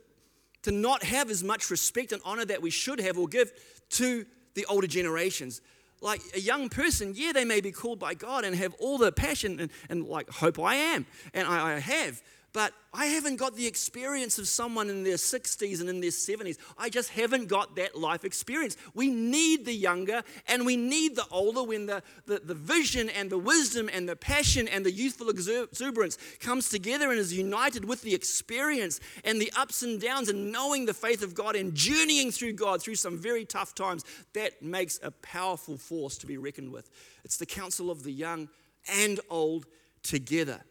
to 0.62 0.72
not 0.72 1.04
have 1.04 1.32
as 1.32 1.44
much 1.44 1.72
respect 1.72 2.12
and 2.12 2.22
honor 2.24 2.46
that 2.46 2.62
we 2.62 2.70
should 2.70 3.00
have 3.00 3.18
or 3.18 3.28
give 3.28 3.52
to 3.92 4.26
the 4.54 4.66
older 4.66 4.88
generations 4.88 5.62
like 6.02 6.22
a 6.36 6.40
young 6.40 6.70
person, 6.70 7.14
yeah, 7.16 7.32
they 7.32 7.46
may 7.46 7.62
be 7.62 7.72
called 7.72 8.00
by 8.00 8.14
God 8.14 8.46
and 8.46 8.56
have 8.56 8.74
all 8.80 8.98
the 8.98 9.12
passion 9.12 9.60
and, 9.60 9.72
and 9.90 10.06
like 10.06 10.30
hope 10.30 10.60
I 10.60 10.76
am, 10.76 11.06
and 11.34 11.48
I, 11.48 11.76
I 11.76 11.80
have 11.80 12.22
but 12.52 12.74
I 12.94 13.06
haven't 13.06 13.36
got 13.36 13.56
the 13.56 13.68
experience 13.68 14.40
of 14.40 14.48
someone 14.48 14.90
in 14.90 15.04
their 15.04 15.16
60s 15.16 15.80
and 15.80 15.90
in 15.90 16.02
their 16.02 16.10
70s. 16.10 16.58
I 16.78 16.90
just 16.90 17.12
haven't 17.12 17.48
got 17.48 17.76
that 17.76 17.96
life 17.96 18.26
experience. 18.26 18.76
We 18.96 19.10
need 19.10 19.66
the 19.66 19.74
younger 19.74 20.24
and 20.48 20.66
we 20.66 20.76
need 20.76 21.16
the 21.16 21.26
older 21.30 21.62
when 21.62 21.86
the, 21.86 22.02
the, 22.26 22.40
the 22.40 22.56
vision 22.56 23.10
and 23.10 23.30
the 23.30 23.38
wisdom 23.38 23.90
and 23.94 24.10
the 24.10 24.16
passion 24.16 24.68
and 24.68 24.84
the 24.84 24.92
youthful 24.92 25.30
exuberance 25.30 26.18
comes 26.40 26.70
together 26.70 27.12
and 27.12 27.20
is 27.20 27.34
united 27.34 27.86
with 27.86 28.02
the 28.02 28.16
experience 28.16 29.00
and 29.24 29.40
the 29.40 29.54
ups 29.56 29.84
and 29.84 30.02
downs 30.02 30.30
and 30.30 30.52
knowing 30.52 30.86
the 30.86 30.94
faith 30.94 31.22
of 31.22 31.36
God 31.36 31.56
and 31.56 31.76
journeying 31.76 32.32
through 32.32 32.54
God 32.54 32.82
through 32.82 32.96
some 32.96 33.18
very 33.18 33.46
tough 33.46 33.76
times. 33.76 34.04
That 34.34 34.64
makes 34.64 35.00
a 35.04 35.12
powerful 35.12 35.78
force 35.78 36.18
to 36.20 36.26
be 36.26 36.38
reckoned 36.38 36.72
with. 36.72 36.90
It's 37.24 37.38
the 37.38 37.46
counsel 37.46 37.92
of 37.92 38.04
the 38.04 38.12
young 38.12 38.50
and 38.88 39.20
old 39.30 39.68
together. 40.02 40.62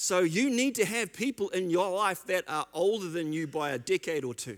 So 0.00 0.20
you 0.20 0.48
need 0.48 0.76
to 0.76 0.84
have 0.84 1.12
people 1.12 1.48
in 1.48 1.70
your 1.70 1.90
life 1.90 2.24
that 2.26 2.44
are 2.46 2.66
older 2.72 3.08
than 3.08 3.32
you 3.32 3.48
by 3.48 3.70
a 3.70 3.80
decade 3.80 4.24
or 4.24 4.32
two. 4.32 4.56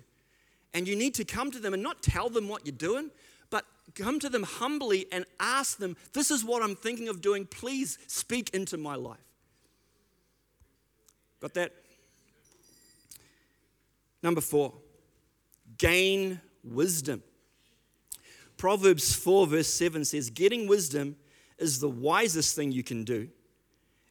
And 0.74 0.86
you 0.86 0.94
need 0.94 1.14
to 1.14 1.24
come 1.24 1.50
to 1.50 1.58
them 1.58 1.72
and 1.72 1.82
not 1.82 2.02
tell 2.02 2.28
them 2.28 2.46
what 2.46 2.66
you're 2.66 2.76
doing, 2.76 3.10
but 3.48 3.64
come 3.94 4.20
to 4.20 4.28
them 4.28 4.42
humbly 4.42 5.06
and 5.10 5.24
ask 5.40 5.78
them, 5.78 5.96
This 6.12 6.30
is 6.30 6.44
what 6.44 6.62
I'm 6.62 6.76
thinking 6.76 7.08
of 7.08 7.22
doing. 7.22 7.46
Please 7.46 7.96
speak 8.06 8.50
into 8.50 8.76
my 8.76 8.96
life. 8.96 9.16
Got 11.40 11.54
that? 11.54 11.72
Number 14.22 14.42
four, 14.42 14.74
gain 15.78 16.38
wisdom. 16.62 17.22
Proverbs 18.58 19.14
4, 19.14 19.46
verse 19.46 19.68
7 19.68 20.04
says, 20.04 20.28
Getting 20.28 20.68
wisdom 20.68 21.16
is 21.56 21.80
the 21.80 21.88
wisest 21.88 22.54
thing 22.54 22.72
you 22.72 22.82
can 22.82 23.04
do 23.04 23.30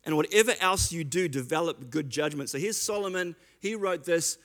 and 0.06 0.16
whatever 0.16 0.54
else 0.60 0.92
you 0.92 1.04
do, 1.04 1.28
develop 1.28 1.90
good 1.90 2.10
judgment. 2.10 2.50
So 2.50 2.58
here's 2.58 2.78
Solomon. 2.78 3.36
He 3.60 3.76
wrote 3.76 4.06
this, 4.06 4.38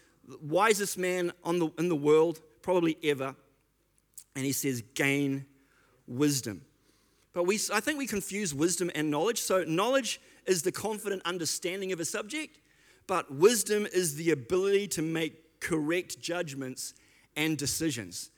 wisest 0.43 0.99
man 0.99 1.33
on 1.43 1.59
the, 1.59 1.71
in 1.79 1.89
the 1.89 1.97
world, 1.97 2.41
probably 2.63 2.97
ever. 3.05 3.35
And 4.35 4.45
he 4.45 4.53
says, 4.53 4.83
gain 4.95 5.47
wisdom. 6.07 6.63
But 7.33 7.45
we, 7.45 7.59
I 7.73 7.81
think 7.81 7.99
we 7.99 8.07
confuse 8.07 8.55
wisdom 8.55 8.91
and 8.95 9.11
knowledge. 9.11 9.41
So, 9.41 9.65
knowledge 9.65 10.21
is 10.47 10.63
the 10.63 10.73
confident 10.73 11.23
understanding 11.25 11.93
of 11.93 12.01
a 12.01 12.05
subject, 12.05 12.61
but 13.07 13.33
wisdom 13.35 13.87
is 13.93 14.15
the 14.15 14.31
ability 14.31 14.89
to 14.89 15.03
make 15.03 15.61
correct 15.61 16.21
judgments 16.21 16.95
and 17.37 17.59
decisions. 17.59 18.31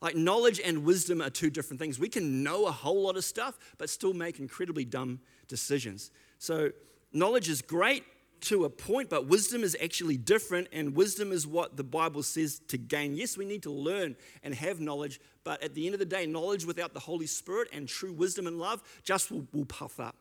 Like, 0.00 0.14
knowledge 0.14 0.60
and 0.64 0.84
wisdom 0.84 1.20
are 1.20 1.30
two 1.30 1.50
different 1.50 1.80
things. 1.80 1.98
We 1.98 2.08
can 2.08 2.42
know 2.42 2.66
a 2.66 2.72
whole 2.72 3.02
lot 3.02 3.16
of 3.16 3.24
stuff, 3.24 3.58
but 3.78 3.90
still 3.90 4.14
make 4.14 4.38
incredibly 4.38 4.84
dumb 4.84 5.20
decisions. 5.48 6.10
So, 6.38 6.70
knowledge 7.12 7.48
is 7.48 7.62
great 7.62 8.04
to 8.42 8.64
a 8.64 8.70
point, 8.70 9.08
but 9.08 9.26
wisdom 9.26 9.62
is 9.62 9.76
actually 9.82 10.16
different, 10.16 10.68
and 10.72 10.94
wisdom 10.94 11.32
is 11.32 11.46
what 11.46 11.76
the 11.76 11.84
Bible 11.84 12.22
says 12.22 12.60
to 12.68 12.76
gain. 12.76 13.16
Yes, 13.16 13.38
we 13.38 13.44
need 13.44 13.62
to 13.62 13.70
learn 13.70 14.16
and 14.42 14.54
have 14.54 14.80
knowledge, 14.80 15.20
but 15.44 15.62
at 15.62 15.74
the 15.74 15.86
end 15.86 15.94
of 15.94 15.98
the 15.98 16.06
day, 16.06 16.26
knowledge 16.26 16.64
without 16.64 16.92
the 16.92 17.00
Holy 17.00 17.26
Spirit 17.26 17.68
and 17.72 17.88
true 17.88 18.12
wisdom 18.12 18.46
and 18.46 18.58
love 18.58 18.82
just 19.02 19.30
will, 19.30 19.46
will 19.52 19.64
puff 19.64 19.98
up. 19.98 20.16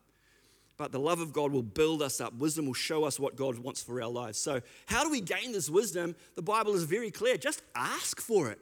But 0.77 0.91
the 0.91 0.99
love 0.99 1.19
of 1.19 1.33
God 1.33 1.51
will 1.51 1.63
build 1.63 2.01
us 2.01 2.19
up. 2.19 2.33
Wisdom 2.33 2.65
will 2.65 2.73
show 2.73 3.03
us 3.03 3.19
what 3.19 3.35
God 3.35 3.59
wants 3.59 3.83
for 3.83 4.01
our 4.01 4.09
lives. 4.09 4.39
So, 4.39 4.61
how 4.87 5.03
do 5.03 5.11
we 5.11 5.21
gain 5.21 5.51
this 5.51 5.69
wisdom? 5.69 6.15
The 6.35 6.41
Bible 6.41 6.73
is 6.73 6.83
very 6.83 7.11
clear. 7.11 7.37
Just 7.37 7.61
ask 7.75 8.19
for 8.19 8.49
it. 8.49 8.59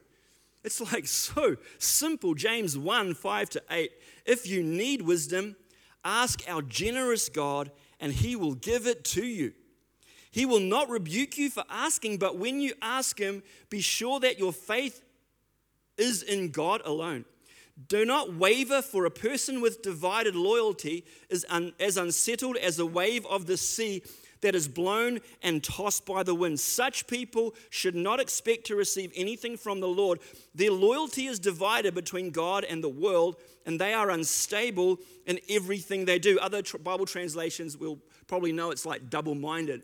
It's 0.62 0.80
like 0.92 1.06
so 1.06 1.56
simple. 1.78 2.34
James 2.34 2.76
1 2.76 3.14
5 3.14 3.50
to 3.50 3.62
8. 3.70 3.90
If 4.26 4.46
you 4.46 4.62
need 4.62 5.02
wisdom, 5.02 5.56
Ask 6.04 6.42
our 6.48 6.62
generous 6.62 7.28
God, 7.28 7.70
and 8.00 8.12
he 8.12 8.36
will 8.36 8.54
give 8.54 8.86
it 8.86 9.04
to 9.06 9.24
you. 9.24 9.52
He 10.30 10.46
will 10.46 10.60
not 10.60 10.88
rebuke 10.88 11.36
you 11.36 11.50
for 11.50 11.64
asking, 11.68 12.16
but 12.16 12.38
when 12.38 12.60
you 12.60 12.72
ask 12.80 13.18
him, 13.18 13.42
be 13.68 13.80
sure 13.80 14.18
that 14.20 14.38
your 14.38 14.52
faith 14.52 15.02
is 15.98 16.22
in 16.22 16.50
God 16.50 16.80
alone. 16.84 17.26
Do 17.88 18.04
not 18.04 18.34
waver, 18.34 18.82
for 18.82 19.04
a 19.04 19.10
person 19.10 19.60
with 19.60 19.82
divided 19.82 20.34
loyalty 20.34 21.04
is 21.28 21.46
un- 21.48 21.72
as 21.78 21.96
unsettled 21.96 22.56
as 22.56 22.78
a 22.78 22.86
wave 22.86 23.26
of 23.26 23.46
the 23.46 23.56
sea 23.56 24.02
that 24.42 24.54
is 24.54 24.68
blown 24.68 25.20
and 25.42 25.64
tossed 25.64 26.06
by 26.06 26.22
the 26.22 26.34
wind. 26.34 26.60
Such 26.60 27.06
people 27.06 27.54
should 27.70 27.94
not 27.94 28.20
expect 28.20 28.66
to 28.66 28.76
receive 28.76 29.12
anything 29.16 29.56
from 29.56 29.80
the 29.80 29.88
Lord. 29.88 30.20
Their 30.54 30.70
loyalty 30.70 31.26
is 31.26 31.38
divided 31.38 31.94
between 31.94 32.30
God 32.30 32.64
and 32.64 32.84
the 32.84 32.88
world, 32.88 33.36
and 33.66 33.80
they 33.80 33.94
are 33.94 34.10
unstable 34.10 34.98
in 35.26 35.40
everything 35.48 36.04
they 36.04 36.18
do. 36.18 36.38
Other 36.38 36.62
Bible 36.82 37.06
translations 37.06 37.76
will 37.76 37.98
probably 38.26 38.52
know 38.52 38.70
it's 38.70 38.86
like 38.86 39.10
double 39.10 39.34
minded. 39.34 39.82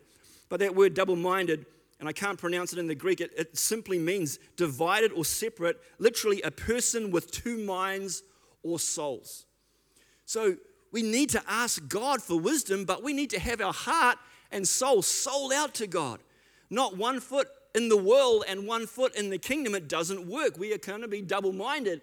But 0.48 0.60
that 0.60 0.74
word 0.74 0.94
double 0.94 1.16
minded 1.16 1.66
and 2.00 2.08
I 2.08 2.12
can't 2.12 2.38
pronounce 2.38 2.72
it 2.72 2.78
in 2.78 2.86
the 2.86 2.94
Greek, 2.94 3.20
it, 3.20 3.32
it 3.36 3.58
simply 3.58 3.98
means 3.98 4.38
divided 4.56 5.12
or 5.12 5.24
separate, 5.24 5.80
literally, 5.98 6.40
a 6.42 6.50
person 6.50 7.10
with 7.10 7.30
two 7.30 7.58
minds 7.58 8.22
or 8.62 8.78
souls. 8.78 9.46
So 10.24 10.56
we 10.92 11.02
need 11.02 11.30
to 11.30 11.42
ask 11.48 11.86
God 11.88 12.22
for 12.22 12.38
wisdom, 12.38 12.84
but 12.84 13.02
we 13.02 13.12
need 13.12 13.30
to 13.30 13.40
have 13.40 13.60
our 13.60 13.72
heart 13.72 14.18
and 14.50 14.66
soul 14.66 15.02
sold 15.02 15.52
out 15.52 15.74
to 15.74 15.86
God. 15.86 16.20
Not 16.70 16.96
one 16.96 17.20
foot 17.20 17.48
in 17.74 17.88
the 17.88 17.96
world 17.96 18.44
and 18.48 18.66
one 18.66 18.86
foot 18.86 19.14
in 19.14 19.30
the 19.30 19.38
kingdom. 19.38 19.74
It 19.74 19.88
doesn't 19.88 20.26
work. 20.26 20.58
We 20.58 20.72
are 20.72 20.78
going 20.78 21.02
to 21.02 21.08
be 21.08 21.22
double 21.22 21.52
minded 21.52 22.00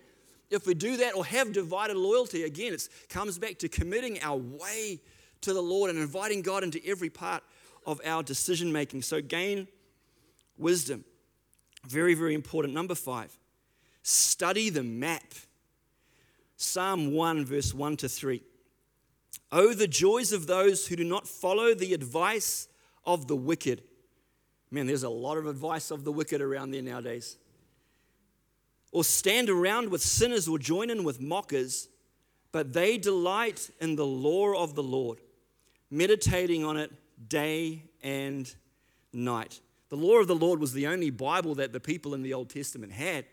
if 0.49 0.65
we 0.67 0.73
do 0.73 0.97
that 0.97 1.15
or 1.15 1.25
have 1.25 1.53
divided 1.53 1.97
loyalty. 1.97 2.43
Again, 2.43 2.73
it 2.73 2.87
comes 3.09 3.37
back 3.37 3.57
to 3.59 3.69
committing 3.69 4.21
our 4.21 4.37
way 4.37 4.99
to 5.41 5.53
the 5.53 5.61
Lord 5.61 5.89
and 5.89 5.99
inviting 5.99 6.41
God 6.41 6.63
into 6.63 6.79
every 6.85 7.09
part 7.09 7.43
of 7.85 8.01
our 8.05 8.23
decision 8.23 8.71
making. 8.71 9.01
So, 9.01 9.21
gain 9.21 9.67
wisdom. 10.57 11.03
Very, 11.87 12.13
very 12.15 12.33
important. 12.33 12.73
Number 12.73 12.95
five, 12.95 13.37
study 14.01 14.69
the 14.69 14.83
map. 14.83 15.33
Psalm 16.57 17.13
1, 17.13 17.45
verse 17.45 17.73
1 17.73 17.97
to 17.97 18.09
3. 18.09 18.41
Oh, 19.51 19.73
the 19.73 19.87
joys 19.87 20.31
of 20.31 20.47
those 20.47 20.87
who 20.87 20.95
do 20.95 21.03
not 21.03 21.27
follow 21.27 21.73
the 21.73 21.93
advice 21.93 22.67
of 23.05 23.27
the 23.27 23.35
wicked. 23.35 23.83
Man, 24.71 24.87
there's 24.87 25.03
a 25.03 25.09
lot 25.09 25.37
of 25.37 25.47
advice 25.47 25.91
of 25.91 26.03
the 26.03 26.11
wicked 26.11 26.41
around 26.41 26.71
there 26.71 26.81
nowadays. 26.81 27.37
Or 28.91 29.03
stand 29.03 29.49
around 29.49 29.89
with 29.89 30.01
sinners 30.01 30.47
or 30.47 30.57
join 30.57 30.89
in 30.89 31.03
with 31.03 31.21
mockers, 31.21 31.89
but 32.51 32.73
they 32.73 32.97
delight 32.97 33.69
in 33.79 33.95
the 33.95 34.05
law 34.05 34.61
of 34.61 34.75
the 34.75 34.83
Lord, 34.83 35.19
meditating 35.91 36.63
on 36.63 36.77
it 36.77 36.91
day 37.27 37.83
and 38.01 38.53
night. 39.13 39.59
The 39.89 39.97
law 39.97 40.19
of 40.19 40.27
the 40.27 40.35
Lord 40.35 40.59
was 40.59 40.73
the 40.73 40.87
only 40.87 41.09
Bible 41.09 41.55
that 41.55 41.71
the 41.71 41.79
people 41.79 42.13
in 42.13 42.21
the 42.21 42.33
Old 42.33 42.49
Testament 42.49 42.91
had. 42.91 43.25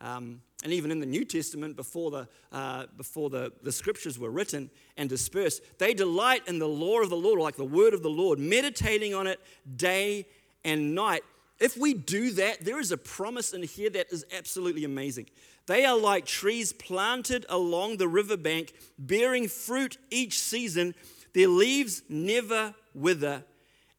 Um, 0.00 0.40
and 0.62 0.72
even 0.72 0.90
in 0.90 1.00
the 1.00 1.06
New 1.06 1.24
Testament, 1.24 1.74
before, 1.74 2.10
the, 2.10 2.28
uh, 2.52 2.84
before 2.96 3.30
the, 3.30 3.52
the 3.62 3.72
scriptures 3.72 4.18
were 4.18 4.30
written 4.30 4.70
and 4.96 5.08
dispersed, 5.08 5.62
they 5.78 5.94
delight 5.94 6.46
in 6.46 6.58
the 6.58 6.68
law 6.68 7.00
of 7.00 7.08
the 7.08 7.16
Lord, 7.16 7.40
like 7.40 7.56
the 7.56 7.64
word 7.64 7.94
of 7.94 8.02
the 8.02 8.10
Lord, 8.10 8.38
meditating 8.38 9.14
on 9.14 9.26
it 9.26 9.40
day 9.76 10.26
and 10.64 10.94
night. 10.94 11.22
If 11.58 11.76
we 11.76 11.94
do 11.94 12.32
that, 12.32 12.64
there 12.64 12.78
is 12.78 12.92
a 12.92 12.98
promise 12.98 13.54
in 13.54 13.62
here 13.62 13.90
that 13.90 14.12
is 14.12 14.26
absolutely 14.36 14.84
amazing. 14.84 15.30
They 15.66 15.84
are 15.84 15.96
like 15.96 16.26
trees 16.26 16.72
planted 16.72 17.46
along 17.48 17.96
the 17.96 18.08
riverbank, 18.08 18.74
bearing 18.98 19.48
fruit 19.48 19.96
each 20.10 20.40
season. 20.40 20.94
Their 21.32 21.48
leaves 21.48 22.02
never 22.08 22.74
wither, 22.94 23.44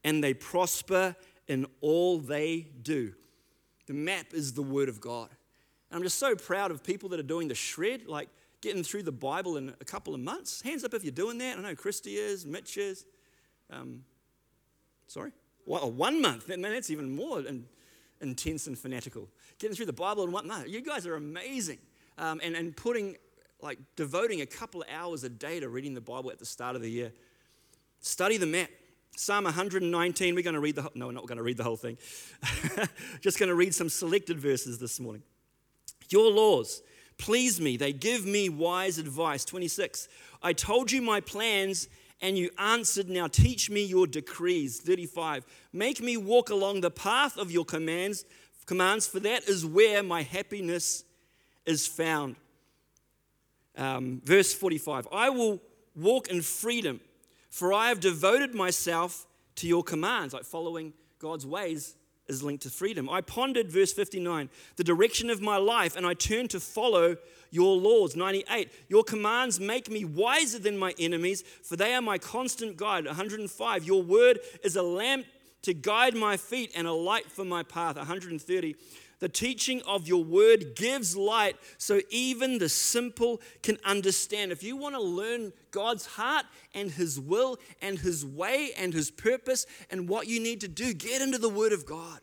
and 0.04 0.22
they 0.22 0.34
prosper 0.34 1.16
in 1.48 1.66
all 1.80 2.18
they 2.18 2.68
do. 2.82 3.14
The 3.86 3.94
map 3.94 4.26
is 4.32 4.52
the 4.52 4.62
Word 4.62 4.88
of 4.88 5.00
God. 5.00 5.28
And 5.92 5.98
I'm 5.98 6.02
just 6.04 6.18
so 6.18 6.34
proud 6.34 6.70
of 6.70 6.82
people 6.82 7.10
that 7.10 7.20
are 7.20 7.22
doing 7.24 7.48
the 7.48 7.54
shred, 7.54 8.06
like 8.06 8.30
getting 8.62 8.82
through 8.82 9.02
the 9.02 9.12
Bible 9.12 9.58
in 9.58 9.74
a 9.78 9.84
couple 9.84 10.14
of 10.14 10.20
months. 10.20 10.62
Hands 10.62 10.82
up 10.84 10.94
if 10.94 11.04
you're 11.04 11.12
doing 11.12 11.36
that. 11.36 11.58
I 11.58 11.60
know 11.60 11.74
Christy 11.74 12.16
is, 12.16 12.46
Mitch 12.46 12.78
is. 12.78 13.04
Um, 13.70 14.04
sorry? 15.06 15.32
Well, 15.66 15.90
one 15.92 16.22
month. 16.22 16.48
Man, 16.48 16.62
that's 16.62 16.88
even 16.88 17.14
more 17.14 17.40
in, 17.40 17.66
intense 18.22 18.66
and 18.68 18.78
fanatical. 18.78 19.28
Getting 19.58 19.76
through 19.76 19.84
the 19.84 19.92
Bible 19.92 20.24
in 20.24 20.32
one 20.32 20.48
month. 20.48 20.66
You 20.66 20.80
guys 20.80 21.06
are 21.06 21.14
amazing. 21.14 21.78
Um, 22.16 22.40
and, 22.42 22.56
and 22.56 22.74
putting, 22.74 23.18
like, 23.60 23.78
devoting 23.94 24.40
a 24.40 24.46
couple 24.46 24.80
of 24.80 24.88
hours 24.88 25.24
a 25.24 25.28
day 25.28 25.60
to 25.60 25.68
reading 25.68 25.92
the 25.92 26.00
Bible 26.00 26.30
at 26.30 26.38
the 26.38 26.46
start 26.46 26.74
of 26.74 26.80
the 26.80 26.90
year. 26.90 27.12
Study 28.00 28.38
the 28.38 28.46
map. 28.46 28.70
Psalm 29.14 29.44
119, 29.44 30.34
we're 30.34 30.42
going 30.42 30.54
to 30.54 30.60
read 30.60 30.76
the, 30.76 30.90
no, 30.94 31.08
we're 31.08 31.12
not 31.12 31.26
going 31.26 31.36
to 31.36 31.42
read 31.42 31.58
the 31.58 31.64
whole 31.64 31.76
thing. 31.76 31.98
Just 33.20 33.38
going 33.38 33.50
to 33.50 33.54
read 33.54 33.74
some 33.74 33.90
selected 33.90 34.40
verses 34.40 34.78
this 34.78 34.98
morning. 34.98 35.22
Your 36.12 36.30
laws 36.30 36.82
please 37.22 37.60
me, 37.60 37.76
they 37.76 37.92
give 37.92 38.26
me 38.26 38.48
wise 38.48 38.98
advice. 38.98 39.44
26. 39.44 40.08
I 40.42 40.52
told 40.52 40.90
you 40.90 41.00
my 41.00 41.20
plans 41.20 41.88
and 42.20 42.36
you 42.36 42.50
answered, 42.58 43.08
Now 43.08 43.28
teach 43.28 43.70
me 43.70 43.84
your 43.84 44.08
decrees. 44.08 44.80
35. 44.80 45.44
Make 45.72 46.00
me 46.00 46.16
walk 46.16 46.50
along 46.50 46.80
the 46.80 46.90
path 46.90 47.36
of 47.36 47.52
your 47.52 47.64
commands, 47.64 48.24
commands, 48.66 49.06
for 49.06 49.20
that 49.20 49.48
is 49.48 49.64
where 49.64 50.02
my 50.02 50.22
happiness 50.22 51.04
is 51.64 51.86
found. 51.86 52.34
Um, 53.76 54.20
verse 54.24 54.52
45. 54.52 55.06
I 55.12 55.30
will 55.30 55.60
walk 55.94 56.26
in 56.26 56.42
freedom, 56.42 57.00
for 57.50 57.72
I 57.72 57.88
have 57.88 58.00
devoted 58.00 58.52
myself 58.52 59.28
to 59.56 59.68
your 59.68 59.84
commands, 59.84 60.34
like 60.34 60.44
following 60.44 60.92
God's 61.20 61.46
ways 61.46 61.94
is 62.28 62.42
linked 62.42 62.62
to 62.62 62.70
freedom. 62.70 63.08
I 63.08 63.20
pondered, 63.20 63.70
verse 63.70 63.92
59, 63.92 64.48
the 64.76 64.84
direction 64.84 65.30
of 65.30 65.40
my 65.40 65.56
life, 65.56 65.96
and 65.96 66.06
I 66.06 66.14
turned 66.14 66.50
to 66.50 66.60
follow 66.60 67.16
your 67.50 67.76
laws. 67.76 68.16
98, 68.16 68.70
your 68.88 69.04
commands 69.04 69.60
make 69.60 69.90
me 69.90 70.04
wiser 70.04 70.58
than 70.58 70.78
my 70.78 70.94
enemies, 70.98 71.42
for 71.62 71.76
they 71.76 71.94
are 71.94 72.02
my 72.02 72.18
constant 72.18 72.76
guide. 72.76 73.06
105, 73.06 73.84
your 73.84 74.02
word 74.02 74.38
is 74.64 74.76
a 74.76 74.82
lamp 74.82 75.26
to 75.62 75.74
guide 75.74 76.14
my 76.14 76.36
feet 76.36 76.72
and 76.74 76.86
a 76.86 76.92
light 76.92 77.30
for 77.30 77.44
my 77.44 77.62
path. 77.62 77.96
130, 77.96 78.76
the 79.22 79.28
teaching 79.28 79.82
of 79.82 80.08
your 80.08 80.24
word 80.24 80.74
gives 80.74 81.16
light 81.16 81.54
so 81.78 82.00
even 82.10 82.58
the 82.58 82.68
simple 82.68 83.40
can 83.62 83.78
understand. 83.84 84.50
If 84.50 84.64
you 84.64 84.76
want 84.76 84.96
to 84.96 85.00
learn 85.00 85.52
God's 85.70 86.06
heart 86.06 86.44
and 86.74 86.90
his 86.90 87.20
will 87.20 87.60
and 87.80 88.00
his 88.00 88.26
way 88.26 88.72
and 88.76 88.92
his 88.92 89.12
purpose 89.12 89.64
and 89.90 90.08
what 90.08 90.26
you 90.26 90.40
need 90.40 90.60
to 90.62 90.68
do, 90.68 90.92
get 90.92 91.22
into 91.22 91.38
the 91.38 91.48
word 91.48 91.72
of 91.72 91.86
God. 91.86 92.18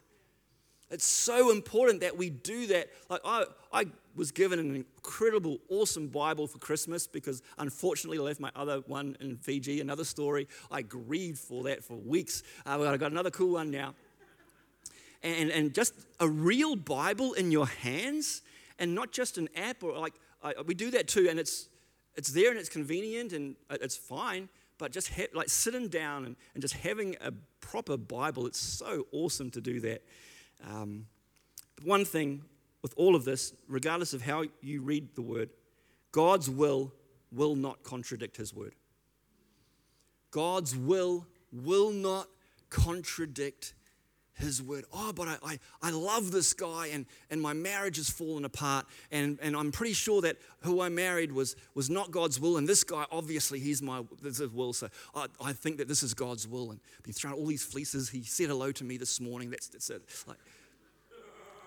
It's 0.91 1.05
so 1.05 1.51
important 1.51 2.01
that 2.01 2.17
we 2.17 2.29
do 2.29 2.67
that. 2.67 2.89
Like 3.09 3.21
I, 3.23 3.45
I 3.71 3.85
was 4.13 4.31
given 4.31 4.59
an 4.59 4.75
incredible, 4.75 5.59
awesome 5.69 6.09
Bible 6.09 6.47
for 6.47 6.57
Christmas 6.57 7.07
because 7.07 7.41
unfortunately 7.59 8.17
I 8.17 8.23
left 8.23 8.41
my 8.41 8.51
other 8.57 8.79
one 8.87 9.15
in 9.21 9.37
Fiji, 9.37 9.79
another 9.79 10.03
story. 10.03 10.49
I 10.69 10.81
grieved 10.81 11.39
for 11.39 11.63
that 11.63 11.81
for 11.81 11.95
weeks. 11.95 12.43
Uh, 12.65 12.81
I 12.81 12.97
got 12.97 13.13
another 13.13 13.31
cool 13.31 13.53
one 13.53 13.71
now 13.71 13.93
and, 15.21 15.49
and 15.49 15.73
just 15.73 15.93
a 16.19 16.27
real 16.27 16.75
Bible 16.75 17.33
in 17.33 17.51
your 17.51 17.67
hands 17.67 18.41
and 18.77 18.95
not 18.95 19.11
just 19.11 19.37
an 19.37 19.49
app 19.55 19.83
or 19.83 19.97
like 19.97 20.13
I, 20.43 20.53
we 20.65 20.73
do 20.73 20.91
that 20.91 21.07
too 21.07 21.27
and 21.29 21.39
it's 21.39 21.69
it's 22.15 22.29
there 22.29 22.49
and 22.49 22.59
it's 22.59 22.69
convenient 22.69 23.33
and 23.33 23.55
it's 23.69 23.97
fine 23.97 24.49
but 24.77 24.91
just 24.91 25.13
ha- 25.13 25.27
like 25.33 25.49
sitting 25.49 25.89
down 25.89 26.25
and, 26.25 26.35
and 26.53 26.61
just 26.61 26.75
having 26.75 27.15
a 27.21 27.31
proper 27.59 27.97
bible 27.97 28.47
it's 28.47 28.59
so 28.59 29.05
awesome 29.11 29.51
to 29.51 29.61
do 29.61 29.79
that. 29.81 30.01
Um, 30.65 31.05
one 31.83 32.05
thing 32.05 32.43
with 32.81 32.93
all 32.95 33.15
of 33.15 33.25
this 33.25 33.53
regardless 33.67 34.13
of 34.13 34.21
how 34.21 34.43
you 34.61 34.81
read 34.81 35.15
the 35.15 35.21
word 35.21 35.49
god's 36.11 36.49
will 36.49 36.93
will 37.31 37.55
not 37.55 37.83
contradict 37.83 38.37
his 38.37 38.53
word. 38.53 38.75
God's 40.31 40.75
will 40.75 41.27
will 41.51 41.91
not 41.91 42.27
contradict 42.69 43.73
his 44.39 44.63
word. 44.63 44.85
Oh, 44.93 45.11
but 45.13 45.27
I, 45.27 45.37
I, 45.43 45.59
I, 45.81 45.91
love 45.91 46.31
this 46.31 46.53
guy 46.53 46.87
and, 46.93 47.05
and 47.29 47.41
my 47.41 47.53
marriage 47.53 47.97
has 47.97 48.09
fallen 48.09 48.45
apart. 48.45 48.85
And, 49.11 49.37
and 49.41 49.55
I'm 49.55 49.71
pretty 49.71 49.93
sure 49.93 50.21
that 50.21 50.37
who 50.61 50.81
I 50.81 50.89
married 50.89 51.31
was, 51.31 51.55
was 51.75 51.89
not 51.89 52.11
God's 52.11 52.39
will. 52.39 52.57
And 52.57 52.67
this 52.67 52.83
guy, 52.83 53.05
obviously, 53.11 53.59
he's 53.59 53.81
my 53.81 54.01
this 54.21 54.39
is 54.39 54.49
will. 54.49 54.73
So 54.73 54.89
I, 55.13 55.27
I 55.43 55.53
think 55.53 55.77
that 55.77 55.87
this 55.87 56.03
is 56.03 56.13
God's 56.13 56.47
will. 56.47 56.71
And 56.71 56.79
been 57.03 57.13
throwing 57.13 57.37
all 57.37 57.45
these 57.45 57.63
fleeces. 57.63 58.09
He 58.09 58.23
said 58.23 58.47
hello 58.47 58.71
to 58.71 58.83
me 58.83 58.97
this 58.97 59.19
morning. 59.19 59.49
That's, 59.49 59.67
that's 59.67 59.89
it. 59.89 60.01
Like, 60.25 60.37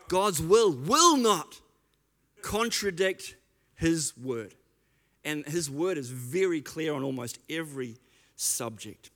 God's 0.08 0.40
will 0.40 0.72
will 0.72 1.16
not 1.16 1.60
contradict 2.42 3.36
his 3.76 4.16
word. 4.16 4.54
And 5.24 5.46
his 5.46 5.70
word 5.70 5.98
is 5.98 6.10
very 6.10 6.60
clear 6.60 6.94
on 6.94 7.02
almost 7.02 7.38
every 7.48 7.96
subject. 8.36 9.10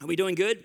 Are 0.00 0.06
we 0.06 0.16
doing 0.16 0.34
good? 0.34 0.64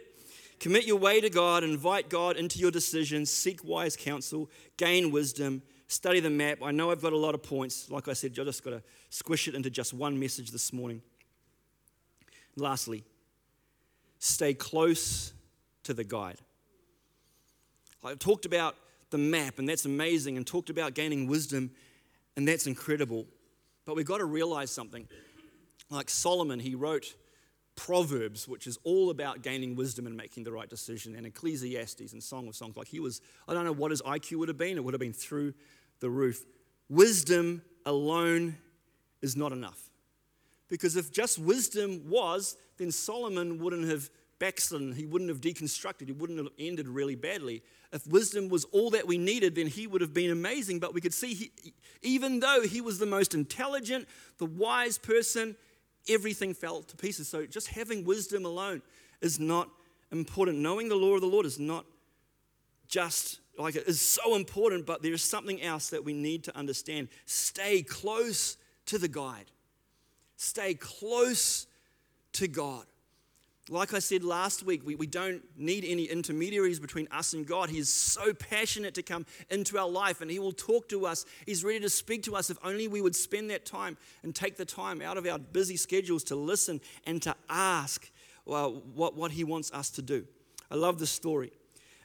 Commit 0.59 0.85
your 0.85 0.97
way 0.97 1.21
to 1.21 1.29
God, 1.29 1.63
invite 1.63 2.09
God 2.09 2.35
into 2.35 2.59
your 2.59 2.71
decisions, 2.71 3.29
seek 3.29 3.63
wise 3.63 3.95
counsel, 3.95 4.49
gain 4.75 5.11
wisdom, 5.11 5.61
study 5.87 6.19
the 6.19 6.29
map. 6.29 6.59
I 6.61 6.71
know 6.71 6.91
I've 6.91 7.01
got 7.01 7.13
a 7.13 7.17
lot 7.17 7.33
of 7.33 7.41
points. 7.41 7.89
Like 7.89 8.07
I 8.07 8.13
said, 8.13 8.31
I 8.39 8.43
just 8.43 8.63
got 8.63 8.71
to 8.71 8.83
squish 9.09 9.47
it 9.47 9.55
into 9.55 9.69
just 9.69 9.93
one 9.93 10.19
message 10.19 10.51
this 10.51 10.73
morning. 10.73 11.01
Lastly, 12.57 13.03
stay 14.19 14.53
close 14.53 15.33
to 15.83 15.93
the 15.93 16.03
guide. 16.03 16.39
I've 18.03 18.19
talked 18.19 18.45
about 18.45 18.75
the 19.11 19.17
map, 19.17 19.59
and 19.59 19.67
that's 19.67 19.85
amazing, 19.85 20.37
and 20.37 20.45
talked 20.45 20.69
about 20.69 20.93
gaining 20.93 21.27
wisdom, 21.27 21.71
and 22.35 22.47
that's 22.47 22.67
incredible. 22.67 23.25
But 23.85 23.95
we've 23.95 24.05
got 24.05 24.19
to 24.19 24.25
realize 24.25 24.71
something. 24.71 25.07
Like 25.89 26.09
Solomon, 26.09 26.59
he 26.59 26.75
wrote 26.75 27.15
Proverbs, 27.79 28.45
which 28.45 28.67
is 28.67 28.77
all 28.83 29.09
about 29.09 29.41
gaining 29.41 29.73
wisdom 29.73 30.05
and 30.05 30.17
making 30.17 30.43
the 30.43 30.51
right 30.51 30.69
decision, 30.69 31.15
and 31.15 31.25
Ecclesiastes 31.25 32.11
and 32.11 32.21
Song 32.21 32.45
of 32.49 32.55
Songs. 32.55 32.75
Like 32.75 32.89
he 32.89 32.99
was, 32.99 33.21
I 33.47 33.53
don't 33.53 33.63
know 33.63 33.71
what 33.71 33.91
his 33.91 34.01
IQ 34.01 34.35
would 34.39 34.49
have 34.49 34.57
been, 34.57 34.75
it 34.75 34.83
would 34.83 34.93
have 34.93 34.99
been 34.99 35.13
through 35.13 35.53
the 36.01 36.09
roof. 36.09 36.45
Wisdom 36.89 37.61
alone 37.85 38.57
is 39.21 39.37
not 39.37 39.53
enough. 39.53 39.79
Because 40.67 40.97
if 40.97 41.09
just 41.09 41.39
wisdom 41.39 42.09
was, 42.09 42.57
then 42.77 42.91
Solomon 42.91 43.59
wouldn't 43.59 43.87
have 43.87 44.09
backslidden, 44.39 44.91
he 44.91 45.05
wouldn't 45.05 45.29
have 45.29 45.39
deconstructed, 45.39 46.07
he 46.07 46.11
wouldn't 46.11 46.37
have 46.37 46.49
ended 46.59 46.87
really 46.87 47.15
badly. 47.15 47.63
If 47.93 48.05
wisdom 48.07 48.49
was 48.49 48.65
all 48.65 48.89
that 48.89 49.07
we 49.07 49.17
needed, 49.17 49.55
then 49.55 49.67
he 49.67 49.87
would 49.87 50.01
have 50.01 50.13
been 50.13 50.31
amazing. 50.31 50.79
But 50.79 50.93
we 50.93 50.99
could 50.99 51.13
see, 51.13 51.33
he, 51.33 51.73
even 52.01 52.41
though 52.41 52.61
he 52.61 52.81
was 52.81 52.99
the 52.99 53.05
most 53.05 53.33
intelligent, 53.33 54.05
the 54.37 54.45
wise 54.45 54.97
person, 54.97 55.55
everything 56.07 56.53
fell 56.53 56.81
to 56.83 56.95
pieces. 56.95 57.27
So 57.27 57.45
just 57.45 57.67
having 57.67 58.05
wisdom 58.05 58.45
alone 58.45 58.81
is 59.21 59.39
not 59.39 59.69
important. 60.11 60.59
Knowing 60.59 60.89
the 60.89 60.95
law 60.95 61.15
of 61.15 61.21
the 61.21 61.27
Lord 61.27 61.45
is 61.45 61.59
not 61.59 61.85
just 62.87 63.39
like 63.57 63.75
it 63.75 63.87
is 63.87 63.99
so 63.99 64.35
important, 64.35 64.85
but 64.85 65.01
there 65.01 65.13
is 65.13 65.21
something 65.21 65.61
else 65.61 65.89
that 65.89 66.03
we 66.03 66.13
need 66.13 66.43
to 66.45 66.57
understand. 66.57 67.09
Stay 67.25 67.81
close 67.81 68.57
to 68.85 68.97
the 68.97 69.07
guide. 69.07 69.51
Stay 70.37 70.73
close 70.73 71.67
to 72.33 72.47
God. 72.47 72.85
Like 73.71 73.93
I 73.93 73.99
said 73.99 74.23
last 74.23 74.63
week, 74.63 74.81
we, 74.83 74.95
we 74.95 75.05
don't 75.05 75.43
need 75.55 75.85
any 75.85 76.05
intermediaries 76.05 76.79
between 76.79 77.07
us 77.11 77.33
and 77.33 77.45
God. 77.45 77.69
He 77.69 77.77
is 77.77 77.87
so 77.87 78.33
passionate 78.33 78.95
to 78.95 79.03
come 79.03 79.27
into 79.51 79.77
our 79.77 79.87
life 79.87 80.21
and 80.21 80.31
He 80.31 80.39
will 80.39 80.51
talk 80.51 80.89
to 80.89 81.05
us. 81.05 81.23
He's 81.45 81.63
ready 81.63 81.79
to 81.81 81.89
speak 81.89 82.23
to 82.23 82.35
us 82.35 82.49
if 82.49 82.57
only 82.63 82.87
we 82.87 82.99
would 82.99 83.15
spend 83.15 83.51
that 83.51 83.67
time 83.67 83.95
and 84.23 84.33
take 84.33 84.57
the 84.57 84.65
time 84.65 85.03
out 85.03 85.17
of 85.17 85.27
our 85.27 85.37
busy 85.37 85.77
schedules 85.77 86.23
to 86.25 86.35
listen 86.35 86.81
and 87.05 87.21
to 87.21 87.35
ask 87.47 88.09
well, 88.45 88.81
what, 88.95 89.15
what 89.15 89.31
He 89.31 89.43
wants 89.43 89.71
us 89.71 89.91
to 89.91 90.01
do. 90.01 90.25
I 90.71 90.75
love 90.75 90.97
this 90.97 91.11
story. 91.11 91.51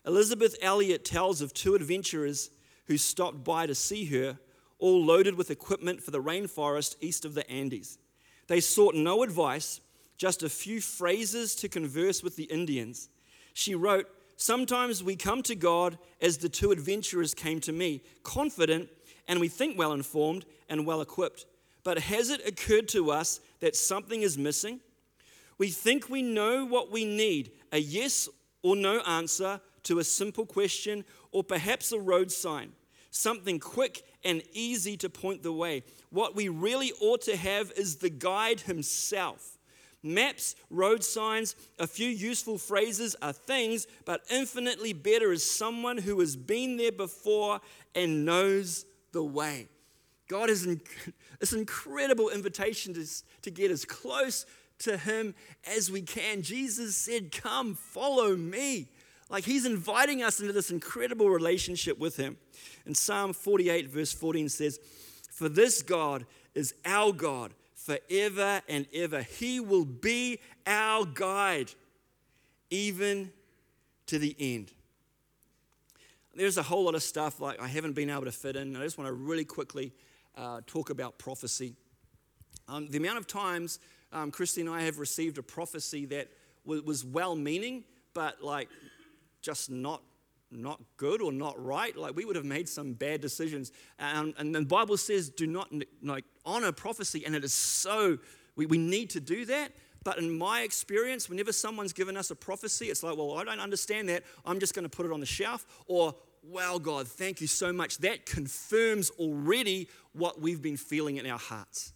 Elisabeth 0.06 0.56
Elliot 0.60 1.02
tells 1.02 1.40
of 1.40 1.54
two 1.54 1.74
adventurers 1.74 2.50
who 2.88 2.98
stopped 2.98 3.42
by 3.42 3.66
to 3.66 3.74
see 3.74 4.04
her, 4.06 4.38
all 4.78 5.02
loaded 5.02 5.34
with 5.36 5.50
equipment 5.50 6.02
for 6.02 6.10
the 6.10 6.22
rainforest 6.22 6.96
east 7.00 7.24
of 7.24 7.32
the 7.32 7.48
Andes. 7.50 7.96
They 8.48 8.60
sought 8.60 8.94
no 8.94 9.22
advice 9.22 9.80
just 10.16 10.42
a 10.42 10.48
few 10.48 10.80
phrases 10.80 11.54
to 11.56 11.68
converse 11.68 12.22
with 12.22 12.36
the 12.36 12.44
Indians. 12.44 13.08
She 13.52 13.74
wrote, 13.74 14.06
Sometimes 14.36 15.02
we 15.02 15.14
come 15.14 15.42
to 15.44 15.54
God 15.54 15.96
as 16.20 16.38
the 16.38 16.48
two 16.48 16.72
adventurers 16.72 17.34
came 17.34 17.60
to 17.60 17.72
me, 17.72 18.02
confident 18.24 18.88
and 19.28 19.40
we 19.40 19.48
think 19.48 19.78
well 19.78 19.92
informed 19.92 20.44
and 20.68 20.86
well 20.86 21.00
equipped. 21.00 21.46
But 21.82 21.98
has 21.98 22.30
it 22.30 22.46
occurred 22.46 22.88
to 22.88 23.10
us 23.10 23.40
that 23.60 23.76
something 23.76 24.22
is 24.22 24.38
missing? 24.38 24.80
We 25.58 25.68
think 25.68 26.08
we 26.08 26.22
know 26.22 26.64
what 26.64 26.90
we 26.90 27.04
need 27.04 27.52
a 27.72 27.78
yes 27.78 28.28
or 28.62 28.74
no 28.74 29.00
answer 29.00 29.60
to 29.84 29.98
a 29.98 30.04
simple 30.04 30.46
question, 30.46 31.04
or 31.30 31.44
perhaps 31.44 31.92
a 31.92 31.98
road 31.98 32.32
sign, 32.32 32.72
something 33.10 33.60
quick 33.60 34.02
and 34.24 34.42
easy 34.54 34.96
to 34.96 35.10
point 35.10 35.42
the 35.42 35.52
way. 35.52 35.84
What 36.08 36.34
we 36.34 36.48
really 36.48 36.92
ought 37.00 37.20
to 37.22 37.36
have 37.36 37.70
is 37.76 37.96
the 37.96 38.08
guide 38.08 38.60
himself 38.60 39.53
Maps, 40.04 40.54
road 40.68 41.02
signs, 41.02 41.56
a 41.78 41.86
few 41.86 42.10
useful 42.10 42.58
phrases 42.58 43.16
are 43.22 43.32
things, 43.32 43.86
but 44.04 44.20
infinitely 44.30 44.92
better 44.92 45.32
is 45.32 45.50
someone 45.50 45.96
who 45.96 46.20
has 46.20 46.36
been 46.36 46.76
there 46.76 46.92
before 46.92 47.60
and 47.94 48.26
knows 48.26 48.84
the 49.12 49.24
way. 49.24 49.66
God 50.28 50.50
is 50.50 50.66
this 51.40 51.52
incredible 51.54 52.28
invitation 52.28 52.92
to, 52.94 53.06
to 53.42 53.50
get 53.50 53.70
as 53.70 53.86
close 53.86 54.44
to 54.80 54.98
Him 54.98 55.34
as 55.74 55.90
we 55.90 56.02
can. 56.02 56.42
Jesus 56.42 56.96
said, 56.96 57.32
Come, 57.32 57.74
follow 57.74 58.36
me. 58.36 58.90
Like 59.30 59.44
He's 59.44 59.64
inviting 59.64 60.22
us 60.22 60.38
into 60.38 60.52
this 60.52 60.70
incredible 60.70 61.30
relationship 61.30 61.98
with 61.98 62.18
Him. 62.18 62.36
And 62.84 62.94
Psalm 62.94 63.32
48, 63.32 63.88
verse 63.88 64.12
14 64.12 64.50
says, 64.50 64.78
For 65.30 65.48
this 65.48 65.80
God 65.80 66.26
is 66.54 66.74
our 66.84 67.12
God 67.12 67.54
forever 67.84 68.62
and 68.68 68.86
ever. 68.94 69.22
He 69.22 69.60
will 69.60 69.84
be 69.84 70.40
our 70.66 71.04
guide, 71.04 71.72
even 72.70 73.30
to 74.06 74.18
the 74.18 74.34
end. 74.38 74.72
There's 76.34 76.58
a 76.58 76.62
whole 76.62 76.84
lot 76.84 76.94
of 76.94 77.02
stuff 77.02 77.40
like 77.40 77.60
I 77.60 77.68
haven't 77.68 77.92
been 77.92 78.10
able 78.10 78.24
to 78.24 78.32
fit 78.32 78.56
in. 78.56 78.74
I 78.74 78.82
just 78.82 78.98
want 78.98 79.08
to 79.08 79.14
really 79.14 79.44
quickly 79.44 79.92
uh, 80.36 80.62
talk 80.66 80.90
about 80.90 81.18
prophecy. 81.18 81.74
Um, 82.68 82.88
the 82.88 82.98
amount 82.98 83.18
of 83.18 83.26
times 83.26 83.78
um, 84.12 84.30
Christy 84.30 84.62
and 84.62 84.70
I 84.70 84.82
have 84.82 84.98
received 84.98 85.38
a 85.38 85.42
prophecy 85.42 86.06
that 86.06 86.28
was 86.64 87.04
well 87.04 87.36
meaning, 87.36 87.84
but 88.14 88.42
like 88.42 88.68
just 89.42 89.70
not 89.70 90.00
not 90.50 90.80
good 90.96 91.20
or 91.20 91.32
not 91.32 91.62
right. 91.62 91.96
Like 91.96 92.16
we 92.16 92.24
would 92.24 92.36
have 92.36 92.44
made 92.44 92.68
some 92.68 92.92
bad 92.92 93.20
decisions. 93.20 93.72
And, 93.98 94.34
and 94.38 94.54
the 94.54 94.62
Bible 94.64 94.96
says, 94.96 95.30
do 95.30 95.46
not 95.46 95.72
like, 96.02 96.24
honor 96.44 96.72
prophecy. 96.72 97.24
And 97.26 97.34
it 97.34 97.44
is 97.44 97.52
so, 97.52 98.18
we, 98.56 98.66
we 98.66 98.78
need 98.78 99.10
to 99.10 99.20
do 99.20 99.44
that. 99.46 99.72
But 100.04 100.18
in 100.18 100.36
my 100.36 100.60
experience, 100.60 101.30
whenever 101.30 101.50
someone's 101.50 101.94
given 101.94 102.16
us 102.16 102.30
a 102.30 102.36
prophecy, 102.36 102.86
it's 102.86 103.02
like, 103.02 103.16
well, 103.16 103.38
I 103.38 103.44
don't 103.44 103.60
understand 103.60 104.10
that. 104.10 104.22
I'm 104.44 104.60
just 104.60 104.74
going 104.74 104.82
to 104.82 104.94
put 104.94 105.06
it 105.06 105.12
on 105.12 105.20
the 105.20 105.26
shelf. 105.26 105.66
Or, 105.86 106.14
wow, 106.42 106.78
God, 106.78 107.08
thank 107.08 107.40
you 107.40 107.46
so 107.46 107.72
much. 107.72 107.98
That 107.98 108.26
confirms 108.26 109.08
already 109.18 109.88
what 110.12 110.40
we've 110.40 110.60
been 110.60 110.76
feeling 110.76 111.16
in 111.16 111.26
our 111.26 111.38
hearts. 111.38 111.94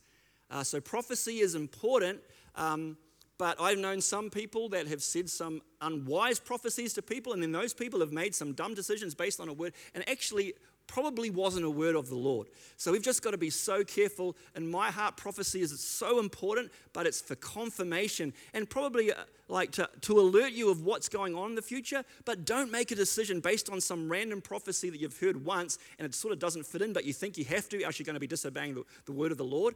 Uh, 0.50 0.64
so 0.64 0.80
prophecy 0.80 1.40
is 1.40 1.54
important. 1.54 2.20
Um, 2.54 2.96
but 3.38 3.60
I've 3.60 3.78
known 3.78 4.00
some 4.00 4.30
people 4.30 4.68
that 4.70 4.88
have 4.88 5.02
said 5.02 5.30
some 5.30 5.62
unwise 5.80 6.40
prophecies 6.40 6.92
to 6.94 7.02
people, 7.02 7.32
and 7.32 7.42
then 7.42 7.52
those 7.52 7.72
people 7.72 8.00
have 8.00 8.12
made 8.12 8.34
some 8.34 8.52
dumb 8.52 8.74
decisions 8.74 9.14
based 9.14 9.40
on 9.40 9.48
a 9.48 9.52
word, 9.52 9.72
and 9.94 10.06
actually 10.08 10.54
probably 10.88 11.30
wasn't 11.30 11.64
a 11.64 11.70
word 11.70 11.94
of 11.94 12.08
the 12.08 12.16
Lord. 12.16 12.48
So 12.76 12.90
we've 12.90 13.02
just 13.02 13.22
got 13.22 13.30
to 13.30 13.38
be 13.38 13.50
so 13.50 13.84
careful. 13.84 14.36
And 14.56 14.68
my 14.68 14.90
heart, 14.90 15.16
prophecy 15.16 15.60
is 15.60 15.78
so 15.78 16.18
important, 16.18 16.72
but 16.92 17.06
it's 17.06 17.20
for 17.20 17.36
confirmation 17.36 18.32
and 18.54 18.68
probably 18.68 19.12
uh, 19.12 19.16
like 19.48 19.70
to, 19.72 19.88
to 20.00 20.18
alert 20.18 20.52
you 20.52 20.70
of 20.70 20.82
what's 20.82 21.08
going 21.08 21.36
on 21.36 21.50
in 21.50 21.54
the 21.54 21.62
future. 21.62 22.04
But 22.24 22.44
don't 22.44 22.72
make 22.72 22.90
a 22.90 22.96
decision 22.96 23.40
based 23.40 23.70
on 23.70 23.80
some 23.80 24.10
random 24.10 24.40
prophecy 24.40 24.90
that 24.90 24.98
you've 24.98 25.18
heard 25.18 25.44
once 25.44 25.78
and 25.98 26.06
it 26.06 26.14
sort 26.14 26.32
of 26.32 26.38
doesn't 26.40 26.66
fit 26.66 26.82
in, 26.82 26.92
but 26.92 27.04
you 27.04 27.12
think 27.12 27.38
you 27.38 27.44
have 27.44 27.68
to, 27.68 27.82
else 27.84 27.98
you're 27.98 28.06
going 28.06 28.14
to 28.14 28.20
be 28.20 28.26
disobeying 28.26 28.74
the, 28.74 28.84
the 29.04 29.12
word 29.12 29.30
of 29.30 29.38
the 29.38 29.44
Lord. 29.44 29.74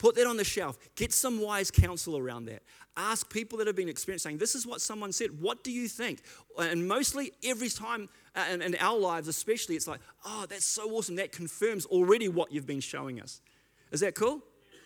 Put 0.00 0.14
that 0.14 0.26
on 0.26 0.38
the 0.38 0.44
shelf. 0.44 0.78
Get 0.94 1.12
some 1.12 1.42
wise 1.42 1.70
counsel 1.70 2.16
around 2.16 2.46
that. 2.46 2.62
Ask 2.96 3.30
people 3.30 3.58
that 3.58 3.66
have 3.66 3.76
been 3.76 3.90
experiencing, 3.90 4.38
this 4.38 4.54
is 4.54 4.66
what 4.66 4.80
someone 4.80 5.12
said. 5.12 5.42
What 5.42 5.62
do 5.62 5.70
you 5.70 5.88
think? 5.88 6.22
And 6.58 6.88
mostly 6.88 7.32
every 7.44 7.68
time 7.68 8.08
uh, 8.34 8.46
in, 8.50 8.62
in 8.62 8.76
our 8.80 8.98
lives, 8.98 9.28
especially, 9.28 9.76
it's 9.76 9.86
like, 9.86 10.00
oh, 10.24 10.46
that's 10.48 10.64
so 10.64 10.90
awesome. 10.90 11.16
That 11.16 11.32
confirms 11.32 11.84
already 11.84 12.28
what 12.28 12.50
you've 12.50 12.66
been 12.66 12.80
showing 12.80 13.20
us. 13.20 13.42
Is 13.92 14.00
that 14.00 14.14
cool? 14.14 14.40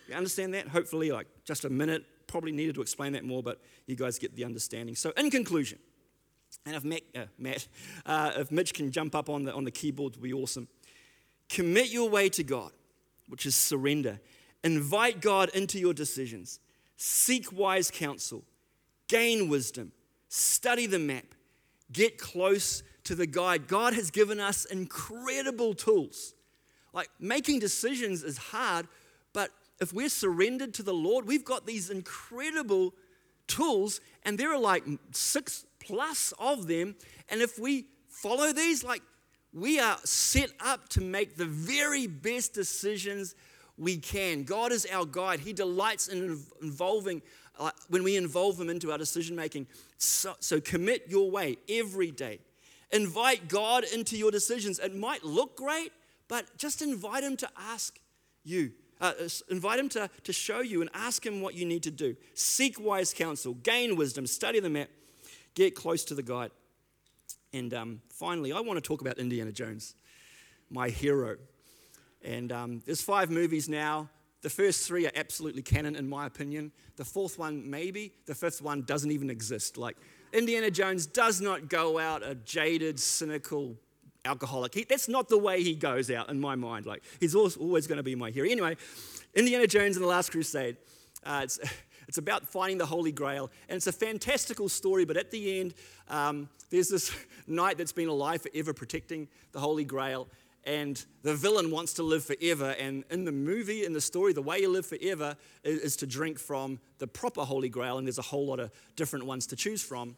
You 0.09 0.15
understand 0.15 0.53
that? 0.53 0.67
Hopefully, 0.67 1.13
like 1.13 1.27
just 1.45 1.63
a 1.63 1.69
minute. 1.69 2.03
Probably 2.27 2.51
needed 2.51 2.75
to 2.75 2.81
explain 2.81 3.13
that 3.13 3.23
more, 3.23 3.41
but 3.41 3.61
you 3.87 3.95
guys 3.95 4.19
get 4.19 4.35
the 4.35 4.43
understanding. 4.43 4.95
So, 4.95 5.13
in 5.15 5.31
conclusion, 5.31 5.79
and 6.65 6.75
if 6.75 6.83
Matt, 6.83 7.03
uh, 7.15 7.25
Matt 7.37 7.69
uh, 8.05 8.31
if 8.35 8.51
Mitch 8.51 8.73
can 8.73 8.91
jump 8.91 9.15
up 9.15 9.29
on 9.29 9.45
the, 9.45 9.53
on 9.53 9.63
the 9.63 9.71
keyboard, 9.71 10.17
would 10.17 10.23
be 10.23 10.33
awesome. 10.33 10.67
Commit 11.47 11.89
your 11.89 12.09
way 12.09 12.27
to 12.27 12.43
God, 12.43 12.71
which 13.29 13.45
is 13.45 13.55
surrender. 13.55 14.19
Invite 14.63 15.21
God 15.21 15.49
into 15.53 15.79
your 15.79 15.93
decisions. 15.93 16.59
Seek 16.97 17.51
wise 17.51 17.91
counsel. 17.91 18.43
Gain 19.07 19.49
wisdom. 19.49 19.91
Study 20.29 20.85
the 20.87 20.99
map. 20.99 21.25
Get 21.91 22.17
close 22.17 22.83
to 23.03 23.15
the 23.15 23.27
guide. 23.27 23.67
God 23.67 23.93
has 23.93 24.09
given 24.11 24.39
us 24.39 24.65
incredible 24.65 25.73
tools. 25.73 26.33
Like 26.93 27.09
making 27.19 27.59
decisions 27.59 28.23
is 28.23 28.37
hard, 28.37 28.87
but 29.33 29.51
if 29.79 29.93
we're 29.93 30.09
surrendered 30.09 30.73
to 30.75 30.83
the 30.83 30.93
Lord, 30.93 31.27
we've 31.27 31.45
got 31.45 31.65
these 31.65 31.89
incredible 31.89 32.93
tools, 33.47 33.99
and 34.23 34.37
there 34.37 34.51
are 34.53 34.59
like 34.59 34.83
six 35.11 35.65
plus 35.79 36.33
of 36.39 36.67
them. 36.67 36.95
And 37.29 37.41
if 37.41 37.59
we 37.59 37.85
follow 38.09 38.53
these, 38.53 38.83
like 38.83 39.01
we 39.53 39.79
are 39.79 39.97
set 40.03 40.51
up 40.59 40.89
to 40.89 41.01
make 41.01 41.35
the 41.35 41.45
very 41.45 42.07
best 42.07 42.53
decisions 42.53 43.35
we 43.77 43.97
can. 43.97 44.43
God 44.43 44.71
is 44.71 44.87
our 44.91 45.05
guide. 45.05 45.39
He 45.39 45.53
delights 45.53 46.07
in 46.07 46.39
involving, 46.61 47.21
uh, 47.59 47.71
when 47.89 48.03
we 48.03 48.15
involve 48.15 48.59
Him 48.59 48.69
into 48.69 48.91
our 48.91 48.97
decision 48.97 49.35
making. 49.35 49.67
So, 49.97 50.35
so 50.39 50.59
commit 50.61 51.05
your 51.07 51.29
way 51.29 51.57
every 51.67 52.11
day. 52.11 52.39
Invite 52.91 53.47
God 53.47 53.83
into 53.83 54.17
your 54.17 54.31
decisions. 54.31 54.79
It 54.79 54.95
might 54.95 55.23
look 55.23 55.57
great, 55.57 55.91
but 56.27 56.45
just 56.57 56.81
invite 56.81 57.23
Him 57.23 57.35
to 57.37 57.49
ask 57.57 57.99
you. 58.43 58.71
Uh, 59.01 59.11
invite 59.49 59.77
him 59.77 59.89
to, 59.89 60.09
to 60.23 60.31
show 60.31 60.61
you 60.61 60.79
and 60.81 60.89
ask 60.93 61.25
him 61.25 61.41
what 61.41 61.53
you 61.53 61.65
need 61.65 61.83
to 61.83 61.91
do. 61.91 62.15
Seek 62.33 62.79
wise 62.79 63.13
counsel, 63.13 63.53
gain 63.55 63.97
wisdom, 63.97 64.25
study 64.25 64.61
the 64.61 64.69
map, 64.69 64.87
get 65.53 65.75
close 65.75 66.05
to 66.05 66.15
the 66.15 66.23
guide. 66.23 66.51
And 67.51 67.73
um, 67.73 68.01
finally, 68.09 68.53
I 68.53 68.61
want 68.61 68.77
to 68.77 68.81
talk 68.81 69.01
about 69.01 69.17
Indiana 69.17 69.51
Jones, 69.51 69.95
my 70.69 70.89
hero. 70.89 71.37
And 72.25 72.51
um, 72.51 72.81
there's 72.85 73.01
five 73.01 73.29
movies 73.29 73.69
now. 73.69 74.09
The 74.41 74.49
first 74.49 74.87
three 74.87 75.05
are 75.05 75.11
absolutely 75.15 75.61
canon, 75.61 75.95
in 75.95 76.09
my 76.09 76.25
opinion. 76.25 76.71
The 76.97 77.05
fourth 77.05 77.39
one, 77.39 77.69
maybe. 77.69 78.13
The 78.25 78.35
fifth 78.35 78.61
one 78.61 78.81
doesn't 78.81 79.11
even 79.11 79.29
exist. 79.29 79.77
Like, 79.77 79.95
Indiana 80.33 80.69
Jones 80.69 81.05
does 81.05 81.39
not 81.39 81.69
go 81.69 81.99
out 81.99 82.23
a 82.23 82.35
jaded, 82.35 82.99
cynical 82.99 83.75
alcoholic. 84.25 84.73
He, 84.73 84.83
that's 84.83 85.07
not 85.07 85.29
the 85.29 85.37
way 85.37 85.63
he 85.63 85.75
goes 85.75 86.11
out 86.11 86.29
in 86.29 86.39
my 86.39 86.55
mind. 86.55 86.85
Like, 86.85 87.03
he's 87.19 87.35
always, 87.35 87.57
always 87.57 87.87
going 87.87 87.97
to 87.97 88.03
be 88.03 88.15
my 88.15 88.31
hero. 88.31 88.49
Anyway, 88.49 88.75
Indiana 89.33 89.67
Jones 89.67 89.95
and 89.95 90.03
the 90.03 90.09
Last 90.09 90.31
Crusade. 90.31 90.77
Uh, 91.23 91.41
it's 91.43 91.59
It's 92.07 92.17
about 92.17 92.47
finding 92.47 92.77
the 92.77 92.85
Holy 92.85 93.11
Grail. 93.11 93.49
And 93.69 93.77
it's 93.77 93.87
a 93.87 93.91
fantastical 93.91 94.69
story, 94.69 95.05
but 95.05 95.17
at 95.17 95.31
the 95.31 95.59
end, 95.59 95.73
um, 96.07 96.49
there's 96.69 96.89
this 96.89 97.11
knight 97.47 97.77
that's 97.77 97.91
been 97.91 98.09
alive 98.09 98.41
forever 98.41 98.73
protecting 98.73 99.27
the 99.51 99.59
Holy 99.59 99.83
Grail. 99.83 100.27
And 100.65 101.03
the 101.21 101.35
villain 101.35 101.69
wants 101.69 101.93
to 101.93 102.03
live 102.03 102.25
forever. 102.25 102.71
And 102.79 103.03
in 103.11 103.23
the 103.23 103.31
movie, 103.31 103.85
in 103.85 103.93
the 103.93 104.01
story, 104.01 104.33
the 104.33 104.41
way 104.41 104.59
you 104.59 104.69
live 104.69 104.85
forever 104.85 105.37
is, 105.63 105.79
is 105.79 105.95
to 105.97 106.07
drink 106.07 106.39
from 106.39 106.79
the 106.97 107.05
proper 107.05 107.41
Holy 107.41 107.69
Grail. 107.69 107.99
And 107.99 108.07
there's 108.07 108.17
a 108.17 108.23
whole 108.23 108.47
lot 108.47 108.59
of 108.59 108.71
different 108.95 109.25
ones 109.25 109.45
to 109.47 109.55
choose 109.55 109.83
from. 109.83 110.15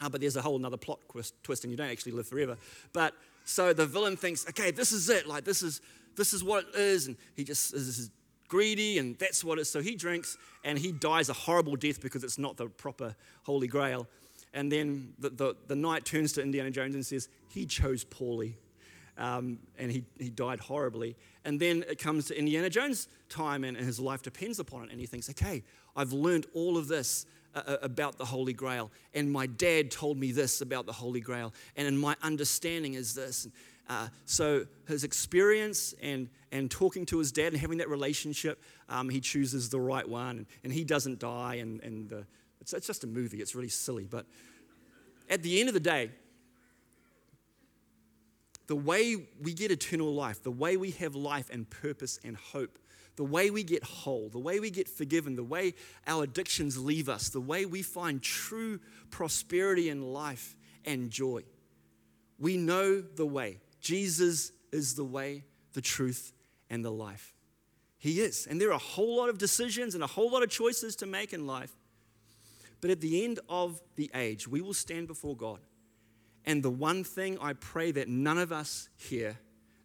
Uh, 0.00 0.08
but 0.08 0.20
there's 0.20 0.36
a 0.36 0.42
whole 0.42 0.56
another 0.56 0.76
plot 0.76 1.00
twist, 1.42 1.64
and 1.64 1.70
you 1.72 1.76
don't 1.76 1.90
actually 1.90 2.12
live 2.12 2.28
forever. 2.28 2.56
But 2.92 3.14
so 3.44 3.72
the 3.72 3.86
villain 3.86 4.16
thinks, 4.16 4.48
okay, 4.48 4.70
this 4.70 4.92
is 4.92 5.08
it. 5.08 5.26
Like, 5.26 5.44
this 5.44 5.62
is, 5.62 5.80
this 6.16 6.32
is 6.32 6.44
what 6.44 6.66
it 6.74 6.78
is. 6.78 7.08
And 7.08 7.16
he 7.34 7.42
just 7.44 7.74
is 7.74 8.10
greedy, 8.48 8.98
and 8.98 9.18
that's 9.18 9.42
what 9.42 9.58
it 9.58 9.62
is. 9.62 9.70
So 9.70 9.80
he 9.80 9.96
drinks, 9.96 10.36
and 10.64 10.78
he 10.78 10.92
dies 10.92 11.28
a 11.28 11.32
horrible 11.32 11.76
death 11.76 12.00
because 12.00 12.22
it's 12.22 12.38
not 12.38 12.56
the 12.56 12.66
proper 12.66 13.16
Holy 13.42 13.66
Grail. 13.66 14.06
And 14.52 14.70
then 14.70 15.14
the, 15.18 15.30
the, 15.30 15.56
the 15.66 15.76
knight 15.76 16.04
turns 16.04 16.32
to 16.34 16.42
Indiana 16.42 16.70
Jones 16.70 16.94
and 16.94 17.04
says, 17.04 17.28
he 17.48 17.66
chose 17.66 18.04
poorly. 18.04 18.56
Um, 19.16 19.58
and 19.78 19.92
he, 19.92 20.04
he 20.18 20.28
died 20.28 20.60
horribly. 20.60 21.16
And 21.44 21.60
then 21.60 21.84
it 21.88 21.98
comes 21.98 22.26
to 22.26 22.38
Indiana 22.38 22.68
Jones' 22.68 23.08
time, 23.28 23.64
and, 23.64 23.76
and 23.76 23.86
his 23.86 24.00
life 24.00 24.22
depends 24.22 24.58
upon 24.58 24.84
it. 24.84 24.90
And 24.90 25.00
he 25.00 25.06
thinks, 25.06 25.30
okay, 25.30 25.62
I've 25.96 26.12
learned 26.12 26.46
all 26.54 26.76
of 26.76 26.88
this 26.88 27.26
uh, 27.54 27.62
uh, 27.66 27.76
about 27.82 28.18
the 28.18 28.24
Holy 28.24 28.52
Grail, 28.52 28.90
and 29.14 29.30
my 29.30 29.46
dad 29.46 29.92
told 29.92 30.18
me 30.18 30.32
this 30.32 30.60
about 30.60 30.86
the 30.86 30.92
Holy 30.92 31.20
Grail, 31.20 31.54
and 31.76 31.98
my 32.00 32.16
understanding 32.20 32.94
is 32.94 33.14
this. 33.14 33.46
Uh, 33.88 34.08
so 34.24 34.66
his 34.88 35.04
experience 35.04 35.94
and, 36.02 36.28
and 36.50 36.70
talking 36.70 37.06
to 37.06 37.18
his 37.18 37.30
dad 37.30 37.52
and 37.52 37.58
having 37.58 37.78
that 37.78 37.88
relationship, 37.88 38.60
um, 38.88 39.08
he 39.08 39.20
chooses 39.20 39.68
the 39.68 39.78
right 39.78 40.08
one, 40.08 40.38
and, 40.38 40.46
and 40.64 40.72
he 40.72 40.82
doesn't 40.82 41.20
die. 41.20 41.56
And, 41.56 41.80
and 41.82 42.08
the, 42.08 42.26
it's, 42.60 42.72
it's 42.72 42.86
just 42.86 43.04
a 43.04 43.06
movie, 43.06 43.38
it's 43.38 43.54
really 43.54 43.68
silly. 43.68 44.08
But 44.10 44.26
at 45.30 45.42
the 45.42 45.60
end 45.60 45.68
of 45.68 45.74
the 45.74 45.80
day, 45.80 46.10
the 48.66 48.76
way 48.76 49.28
we 49.40 49.52
get 49.52 49.70
eternal 49.70 50.14
life, 50.14 50.42
the 50.42 50.50
way 50.50 50.76
we 50.76 50.90
have 50.92 51.14
life 51.14 51.50
and 51.50 51.68
purpose 51.68 52.18
and 52.24 52.36
hope, 52.36 52.78
the 53.16 53.24
way 53.24 53.50
we 53.50 53.62
get 53.62 53.84
whole, 53.84 54.28
the 54.28 54.38
way 54.38 54.58
we 54.58 54.70
get 54.70 54.88
forgiven, 54.88 55.36
the 55.36 55.44
way 55.44 55.74
our 56.06 56.24
addictions 56.24 56.78
leave 56.78 57.08
us, 57.08 57.28
the 57.28 57.40
way 57.40 57.66
we 57.66 57.82
find 57.82 58.22
true 58.22 58.80
prosperity 59.10 59.88
in 59.88 60.02
life 60.02 60.56
and 60.84 61.10
joy. 61.10 61.42
We 62.38 62.56
know 62.56 63.00
the 63.00 63.26
way. 63.26 63.60
Jesus 63.80 64.52
is 64.72 64.94
the 64.94 65.04
way, 65.04 65.44
the 65.74 65.80
truth, 65.80 66.32
and 66.70 66.84
the 66.84 66.90
life. 66.90 67.34
He 67.98 68.20
is. 68.20 68.46
And 68.46 68.60
there 68.60 68.68
are 68.70 68.72
a 68.72 68.78
whole 68.78 69.16
lot 69.16 69.28
of 69.28 69.38
decisions 69.38 69.94
and 69.94 70.02
a 70.02 70.08
whole 70.08 70.30
lot 70.30 70.42
of 70.42 70.50
choices 70.50 70.96
to 70.96 71.06
make 71.06 71.32
in 71.32 71.46
life. 71.46 71.74
But 72.80 72.90
at 72.90 73.00
the 73.00 73.24
end 73.24 73.40
of 73.48 73.80
the 73.96 74.10
age, 74.14 74.46
we 74.48 74.60
will 74.60 74.74
stand 74.74 75.06
before 75.06 75.36
God. 75.36 75.60
And 76.46 76.62
the 76.62 76.70
one 76.70 77.04
thing 77.04 77.38
I 77.40 77.54
pray 77.54 77.90
that 77.92 78.08
none 78.08 78.38
of 78.38 78.52
us 78.52 78.88
here 78.96 79.38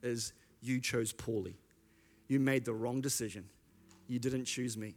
is 0.03 0.33
you 0.61 0.79
chose 0.81 1.11
poorly. 1.11 1.57
You 2.27 2.39
made 2.39 2.65
the 2.65 2.73
wrong 2.73 3.01
decision. 3.01 3.45
You 4.07 4.19
didn't 4.19 4.45
choose 4.45 4.77
me. 4.77 4.95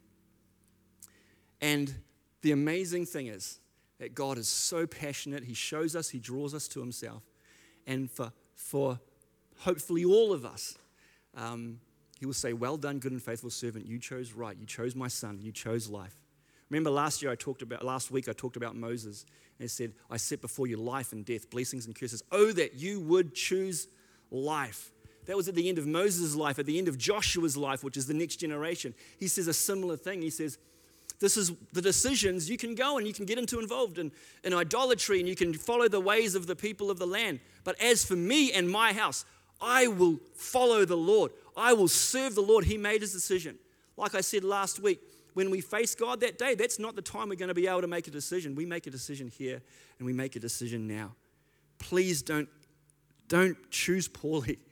And 1.60 1.94
the 2.42 2.52
amazing 2.52 3.06
thing 3.06 3.28
is 3.28 3.60
that 3.98 4.14
God 4.14 4.36
is 4.36 4.48
so 4.48 4.86
passionate. 4.86 5.44
He 5.44 5.54
shows 5.54 5.94
us, 5.94 6.10
He 6.10 6.18
draws 6.18 6.54
us 6.54 6.66
to 6.68 6.80
Himself. 6.80 7.22
And 7.86 8.10
for, 8.10 8.32
for 8.56 8.98
hopefully 9.60 10.04
all 10.04 10.32
of 10.32 10.44
us, 10.44 10.76
um, 11.36 11.78
He 12.18 12.26
will 12.26 12.32
say, 12.32 12.52
Well 12.52 12.76
done, 12.76 12.98
good 12.98 13.12
and 13.12 13.22
faithful 13.22 13.50
servant. 13.50 13.86
You 13.86 14.00
chose 14.00 14.32
right. 14.32 14.56
You 14.56 14.66
chose 14.66 14.96
my 14.96 15.08
son. 15.08 15.38
You 15.40 15.52
chose 15.52 15.88
life. 15.88 16.21
Remember 16.72 16.88
last 16.88 17.20
year 17.20 17.30
I 17.30 17.34
talked 17.34 17.60
about, 17.60 17.84
last 17.84 18.10
week 18.10 18.30
I 18.30 18.32
talked 18.32 18.56
about 18.56 18.74
Moses 18.74 19.26
and 19.60 19.70
said, 19.70 19.92
I 20.10 20.16
set 20.16 20.40
before 20.40 20.66
you 20.66 20.78
life 20.78 21.12
and 21.12 21.22
death, 21.22 21.50
blessings 21.50 21.84
and 21.84 21.94
curses. 21.94 22.22
Oh, 22.32 22.50
that 22.52 22.76
you 22.76 22.98
would 23.00 23.34
choose 23.34 23.88
life. 24.30 24.90
That 25.26 25.36
was 25.36 25.48
at 25.48 25.54
the 25.54 25.68
end 25.68 25.76
of 25.76 25.86
Moses' 25.86 26.34
life, 26.34 26.58
at 26.58 26.64
the 26.64 26.78
end 26.78 26.88
of 26.88 26.96
Joshua's 26.96 27.58
life, 27.58 27.84
which 27.84 27.98
is 27.98 28.06
the 28.06 28.14
next 28.14 28.36
generation. 28.36 28.94
He 29.20 29.28
says 29.28 29.48
a 29.48 29.52
similar 29.52 29.98
thing. 29.98 30.22
He 30.22 30.30
says, 30.30 30.56
This 31.20 31.36
is 31.36 31.52
the 31.74 31.82
decisions 31.82 32.48
you 32.48 32.56
can 32.56 32.74
go 32.74 32.96
and 32.96 33.06
you 33.06 33.12
can 33.12 33.26
get 33.26 33.36
into 33.36 33.60
involved 33.60 33.98
in, 33.98 34.10
in 34.42 34.54
idolatry 34.54 35.20
and 35.20 35.28
you 35.28 35.36
can 35.36 35.52
follow 35.52 35.88
the 35.88 36.00
ways 36.00 36.34
of 36.34 36.46
the 36.46 36.56
people 36.56 36.90
of 36.90 36.98
the 36.98 37.06
land. 37.06 37.40
But 37.64 37.78
as 37.82 38.02
for 38.02 38.16
me 38.16 38.50
and 38.50 38.70
my 38.70 38.94
house, 38.94 39.26
I 39.60 39.88
will 39.88 40.20
follow 40.32 40.86
the 40.86 40.96
Lord. 40.96 41.32
I 41.54 41.74
will 41.74 41.88
serve 41.88 42.34
the 42.34 42.40
Lord. 42.40 42.64
He 42.64 42.78
made 42.78 43.02
his 43.02 43.12
decision. 43.12 43.58
Like 43.98 44.14
I 44.14 44.22
said 44.22 44.42
last 44.42 44.80
week, 44.80 45.00
when 45.34 45.50
we 45.50 45.60
face 45.60 45.94
God 45.94 46.20
that 46.20 46.38
day, 46.38 46.54
that's 46.54 46.78
not 46.78 46.96
the 46.96 47.02
time 47.02 47.28
we're 47.28 47.36
going 47.36 47.48
to 47.48 47.54
be 47.54 47.66
able 47.66 47.80
to 47.80 47.86
make 47.86 48.06
a 48.08 48.10
decision. 48.10 48.54
We 48.54 48.66
make 48.66 48.86
a 48.86 48.90
decision 48.90 49.28
here 49.28 49.62
and 49.98 50.06
we 50.06 50.12
make 50.12 50.36
a 50.36 50.40
decision 50.40 50.86
now. 50.86 51.14
Please 51.78 52.22
don't, 52.22 52.48
don't 53.28 53.56
choose 53.70 54.08
poorly 54.08 54.58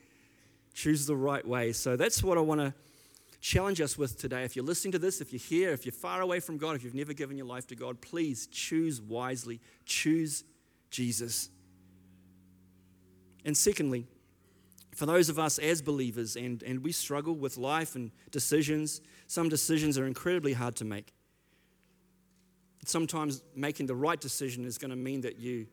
choose 0.75 1.07
the 1.07 1.17
right 1.17 1.47
way. 1.47 1.73
So 1.73 1.97
that's 1.97 2.23
what 2.23 2.39
I 2.39 2.41
want 2.41 2.61
to 2.61 2.75
challenge 3.41 3.81
us 3.81 3.97
with 3.99 4.19
today. 4.19 4.45
If 4.45 4.57
you're 4.57 4.65
listening 4.65 4.93
to 4.93 4.99
this, 4.99 5.21
if 5.21 5.33
you're 5.33 5.41
here, 5.41 5.73
if 5.73 5.85
you're 5.85 5.93
far 5.93 6.21
away 6.21 6.41
from 6.41 6.59
God, 6.59 6.77
if 6.77 6.85
you've 6.85 6.95
never 6.95 7.13
given 7.13 7.37
your 7.37 7.47
life 7.47 7.67
to 7.69 7.77
God, 7.77 8.01
please 8.01 8.47
choose 8.47 9.01
wisely. 9.01 9.61
Choose 9.85 10.45
Jesus. 10.91 11.51
And 13.45 13.57
secondly, 13.57 14.07
for 15.01 15.07
those 15.07 15.30
of 15.30 15.38
us 15.38 15.59
as 15.59 15.80
believers, 15.80 16.36
and, 16.36 16.62
and 16.62 16.84
we 16.84 16.92
struggle 16.92 17.34
with 17.34 17.57
life 17.57 17.96
and 17.96 18.11
decisions, 18.30 19.01
some 19.28 19.48
decisions 19.48 19.96
are 19.96 20.07
incredibly 20.07 20.53
hard 20.53 20.76
to 20.76 20.84
make. 20.84 21.14
Sometimes 22.84 23.42
making 23.55 23.86
the 23.86 23.94
right 23.94 24.20
decision 24.20 24.66
is 24.66 24.76
going 24.76 24.90
to 24.90 24.98
mean 24.98 25.22
that 25.22 25.38
you 25.38 25.68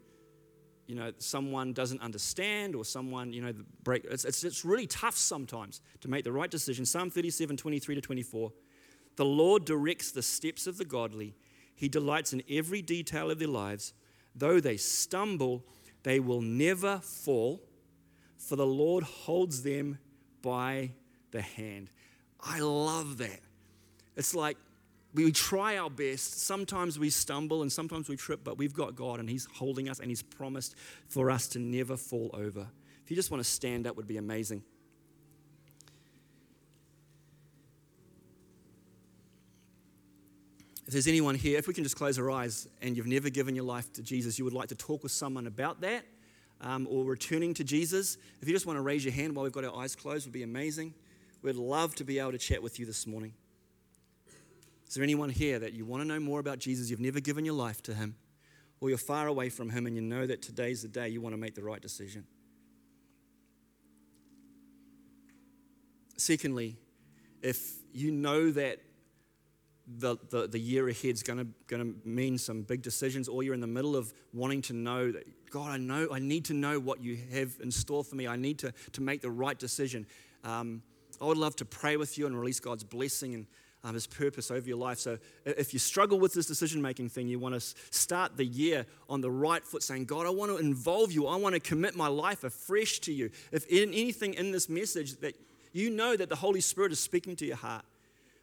you 0.86 0.96
know, 0.96 1.12
someone 1.18 1.74
doesn't 1.74 2.02
understand 2.02 2.74
or 2.74 2.86
someone, 2.86 3.34
you 3.34 3.42
know, 3.42 3.52
break. 3.84 4.06
It's, 4.06 4.24
it's, 4.24 4.46
it's 4.46 4.64
really 4.64 4.88
tough 4.88 5.18
sometimes 5.18 5.82
to 6.00 6.08
make 6.08 6.24
the 6.24 6.32
right 6.32 6.50
decision. 6.50 6.86
Psalm 6.86 7.10
37, 7.10 7.58
23 7.58 7.96
to 7.96 8.00
24. 8.00 8.54
The 9.18 9.26
Lord 9.26 9.66
directs 9.66 10.12
the 10.12 10.24
steps 10.24 10.68
of 10.68 10.78
the 10.78 10.86
godly. 10.86 11.36
He 11.76 11.90
delights 11.90 12.32
in 12.32 12.44
every 12.50 12.82
detail 12.82 13.30
of 13.30 13.40
their 13.40 13.50
lives. 13.50 13.94
Though 14.34 14.62
they 14.62 14.78
stumble, 14.78 15.66
they 16.04 16.22
will 16.22 16.40
never 16.40 17.00
fall, 17.00 17.67
for 18.38 18.56
the 18.56 18.66
Lord 18.66 19.04
holds 19.04 19.64
them 19.64 19.98
by 20.42 20.92
the 21.32 21.42
hand. 21.42 21.90
I 22.40 22.60
love 22.60 23.18
that. 23.18 23.40
It's 24.16 24.34
like 24.34 24.58
we 25.14 25.32
try 25.32 25.78
our 25.78 25.90
best. 25.90 26.42
Sometimes 26.42 27.00
we 27.00 27.10
stumble 27.10 27.62
and 27.62 27.72
sometimes 27.72 28.08
we 28.08 28.16
trip, 28.16 28.42
but 28.44 28.58
we've 28.58 28.74
got 28.74 28.96
God 28.96 29.20
and 29.20 29.30
He's 29.30 29.48
holding 29.54 29.90
us 29.90 30.00
and 30.00 30.10
He's 30.10 30.22
promised 30.22 30.76
for 31.08 31.32
us 31.32 31.48
to 31.50 31.60
never 31.60 31.98
fall 31.98 32.30
over. 32.34 32.68
If 33.04 33.12
you 33.12 33.16
just 33.16 33.32
want 33.32 33.44
to 33.44 33.50
stand 33.50 33.88
up, 33.88 33.96
would 33.96 34.08
be 34.08 34.18
amazing. 34.18 34.64
If 40.86 40.94
there's 40.94 41.08
anyone 41.08 41.36
here, 41.36 41.58
if 41.58 41.68
we 41.68 41.74
can 41.74 41.84
just 41.84 41.98
close 41.98 42.18
our 42.18 42.32
eyes 42.32 42.70
and 42.82 42.96
you've 42.96 43.08
never 43.08 43.30
given 43.30 43.56
your 43.56 43.66
life 43.66 43.92
to 43.94 44.02
Jesus, 44.02 44.40
you 44.40 44.46
would 44.46 44.54
like 44.54 44.70
to 44.70 44.76
talk 44.76 45.04
with 45.04 45.12
someone 45.12 45.46
about 45.46 45.82
that 45.82 46.06
um, 46.62 46.88
or 46.90 47.04
returning 47.06 47.54
to 47.56 47.64
Jesus, 47.64 48.18
if 48.42 48.48
you 48.48 48.54
just 48.54 48.66
want 48.66 48.78
to 48.78 48.82
raise 48.82 49.06
your 49.06 49.14
hand 49.14 49.36
while 49.36 49.44
we've 49.44 49.52
got 49.52 49.64
our 49.64 49.76
eyes 49.76 49.96
closed, 49.96 50.26
would 50.26 50.34
be 50.34 50.44
amazing. 50.44 50.94
We'd 51.42 51.56
love 51.56 51.96
to 51.96 52.04
be 52.04 52.20
able 52.20 52.32
to 52.32 52.38
chat 52.38 52.64
with 52.64 52.80
you 52.80 52.86
this 52.86 53.06
morning. 53.06 53.34
Is 54.88 54.96
there 54.96 55.04
anyone 55.04 55.30
here 55.30 55.60
that 55.60 55.74
you 55.74 55.86
want 55.86 56.02
to 56.02 56.08
know 56.08 56.20
more 56.20 56.40
about 56.40 56.60
Jesus? 56.60 56.90
You've 56.90 57.00
never 57.00 57.20
given 57.20 57.46
your 57.46 57.54
life 57.56 57.84
to 57.84 57.94
him, 57.94 58.16
or 58.80 58.90
you're 58.90 58.98
far 58.98 59.28
away 59.28 59.50
from 59.50 59.70
him 59.70 59.86
and 59.86 59.96
you 59.96 60.02
know 60.02 60.26
that 60.26 60.42
today's 60.42 60.82
the 60.82 60.88
day 60.88 61.10
you 61.10 61.22
want 61.22 61.34
to 61.34 61.38
make 61.38 61.56
the 61.56 61.64
right 61.64 61.82
decision? 61.82 62.26
Secondly, 66.18 66.78
if 67.42 67.76
you 67.94 68.12
know 68.12 68.50
that 68.52 68.80
the, 69.88 70.18
the, 70.30 70.48
the 70.48 70.60
year 70.60 70.90
ahead 70.90 71.14
is 71.14 71.24
going 71.24 71.54
to 71.70 71.96
mean 72.04 72.38
some 72.38 72.62
big 72.62 72.82
decisions, 72.82 73.28
or 73.28 73.44
you're 73.44 73.54
in 73.54 73.62
the 73.62 73.68
middle 73.68 73.96
of 73.96 74.14
wanting 74.34 74.62
to 74.64 74.74
know 74.74 75.12
that, 75.12 75.26
God, 75.50 75.72
I 75.72 75.78
know, 75.78 76.10
I 76.12 76.20
need 76.20 76.46
to 76.46 76.54
know 76.54 76.80
what 76.80 77.02
you 77.02 77.18
have 77.32 77.56
in 77.62 77.72
store 77.72 78.04
for 78.04 78.16
me. 78.16 78.28
I 78.28 78.36
need 78.36 78.60
to, 78.60 78.74
to 78.94 79.02
make 79.02 79.22
the 79.22 79.32
right 79.32 79.58
decision. 79.58 80.06
Um, 80.44 80.82
I 81.22 81.26
would 81.26 81.38
love 81.38 81.56
to 81.58 81.66
pray 81.66 81.96
with 81.96 82.18
you 82.18 82.28
and 82.28 82.38
release 82.38 82.60
God's 82.60 82.84
blessing 82.84 83.34
and 83.34 83.48
um, 83.84 83.94
His 83.94 84.08
purpose 84.08 84.52
over 84.52 84.68
your 84.68 84.78
life. 84.78 85.00
So 85.00 85.18
if 85.46 85.72
you 85.72 85.80
struggle 85.80 86.20
with 86.20 86.34
this 86.34 86.48
decision 86.48 86.82
making 86.82 87.10
thing, 87.10 87.30
you 87.30 87.40
want 87.40 87.56
to 87.56 87.62
start 87.90 88.36
the 88.36 88.46
year 88.46 88.86
on 89.10 89.22
the 89.22 89.32
right 89.32 89.66
foot 89.66 89.84
saying, 89.84 90.06
God, 90.06 90.26
I 90.26 90.32
want 90.32 90.52
to 90.52 90.58
involve 90.58 91.14
you. 91.14 91.28
I 91.28 91.38
want 91.38 91.54
to 91.54 91.62
commit 91.62 91.96
my 91.96 92.08
life 92.08 92.44
afresh 92.44 93.00
to 93.00 93.14
you. 93.14 93.30
If 93.54 93.66
in 93.68 93.90
anything 93.94 94.34
in 94.34 94.52
this 94.52 94.68
message 94.68 95.18
that 95.22 95.36
you 95.72 95.90
know 95.90 96.18
that 96.18 96.28
the 96.28 96.36
Holy 96.36 96.62
Spirit 96.62 96.92
is 96.92 97.00
speaking 97.00 97.36
to 97.38 97.46
your 97.46 97.56
heart, 97.56 97.86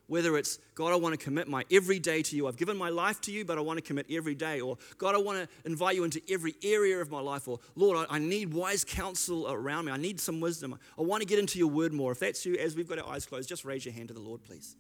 whether 0.07 0.37
it's, 0.37 0.59
God, 0.75 0.93
I 0.93 0.97
want 0.97 1.19
to 1.19 1.23
commit 1.23 1.49
my 1.49 1.65
every 1.71 1.99
day 1.99 2.23
to 2.23 2.37
you. 2.37 2.47
I've 2.47 2.57
given 2.57 2.77
my 2.77 2.91
life 2.91 3.21
to 3.23 3.33
you, 3.33 3.45
but 3.45 3.57
I 3.57 3.63
want 3.63 3.79
to 3.79 3.83
commit 3.83 4.07
every 4.11 4.35
day. 4.35 4.61
Or, 4.61 4.77
God, 4.99 5.15
I 5.15 5.19
want 5.19 5.39
to 5.39 5.49
invite 5.65 5.97
you 5.97 6.05
into 6.05 6.21
every 6.29 6.55
area 6.63 6.99
of 6.99 7.11
my 7.11 7.21
life. 7.21 7.49
Or, 7.49 7.59
Lord, 7.75 8.07
I, 8.11 8.19
need 8.19 8.53
wise 8.53 8.85
counsel 8.85 9.51
around 9.51 9.87
me. 9.87 9.93
I 9.93 9.97
need 9.97 10.21
some 10.21 10.41
wisdom. 10.41 10.79
I 10.99 11.03
want 11.03 11.23
to 11.23 11.27
get 11.27 11.39
into 11.39 11.59
your 11.59 11.69
word 11.69 11.93
more. 11.93 12.13
If 12.13 12.21
that's 12.21 12.45
you, 12.45 12.57
as 12.57 12.77
we've 12.77 12.89
got 12.89 12.99
our 12.99 13.09
eyes 13.09 13.25
closed, 13.25 13.49
just 13.49 13.65
raise 13.65 13.85
your 13.85 13.95
hand 13.95 14.09
to 14.09 14.15
the 14.15 14.21
Lord, 14.21 14.43
please. 14.43 14.77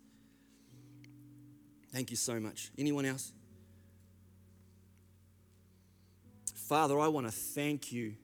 Thank 1.93 2.11
you 2.11 2.17
so 2.17 2.39
much. 2.39 2.71
Anyone 2.77 3.07
else? 3.07 3.33
Father, 6.55 6.99
I 6.99 7.09
want 7.09 7.27
to 7.27 7.33
thank 7.33 7.93
you 7.93 8.15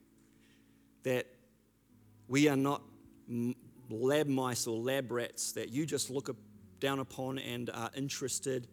that 1.02 1.26
we 2.28 2.48
are 2.48 2.56
not 2.56 2.82
lab 3.88 4.26
mice 4.26 4.66
or 4.66 4.76
lab 4.76 5.10
rats 5.10 5.52
that 5.52 5.70
you 5.70 5.86
just 5.86 6.10
look 6.10 6.28
down 6.80 6.98
upon 6.98 7.38
and 7.38 7.70
are 7.70 7.90
interested 7.96 8.66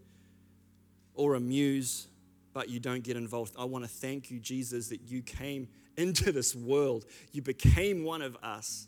or 1.13 1.35
amused, 1.35 2.07
but 2.53 2.69
you 2.69 2.79
don't 2.79 3.03
get 3.03 3.17
involved. 3.17 3.53
I 3.57 3.65
want 3.65 3.83
to 3.83 3.89
thank 3.89 4.31
you, 4.31 4.39
Jesus, 4.39 4.89
that 4.89 5.01
you 5.01 5.21
came 5.21 5.67
into 5.97 6.31
this 6.31 6.55
world. 6.55 7.05
You 7.31 7.41
became 7.41 8.03
one 8.03 8.21
of 8.21 8.37
us, 8.41 8.87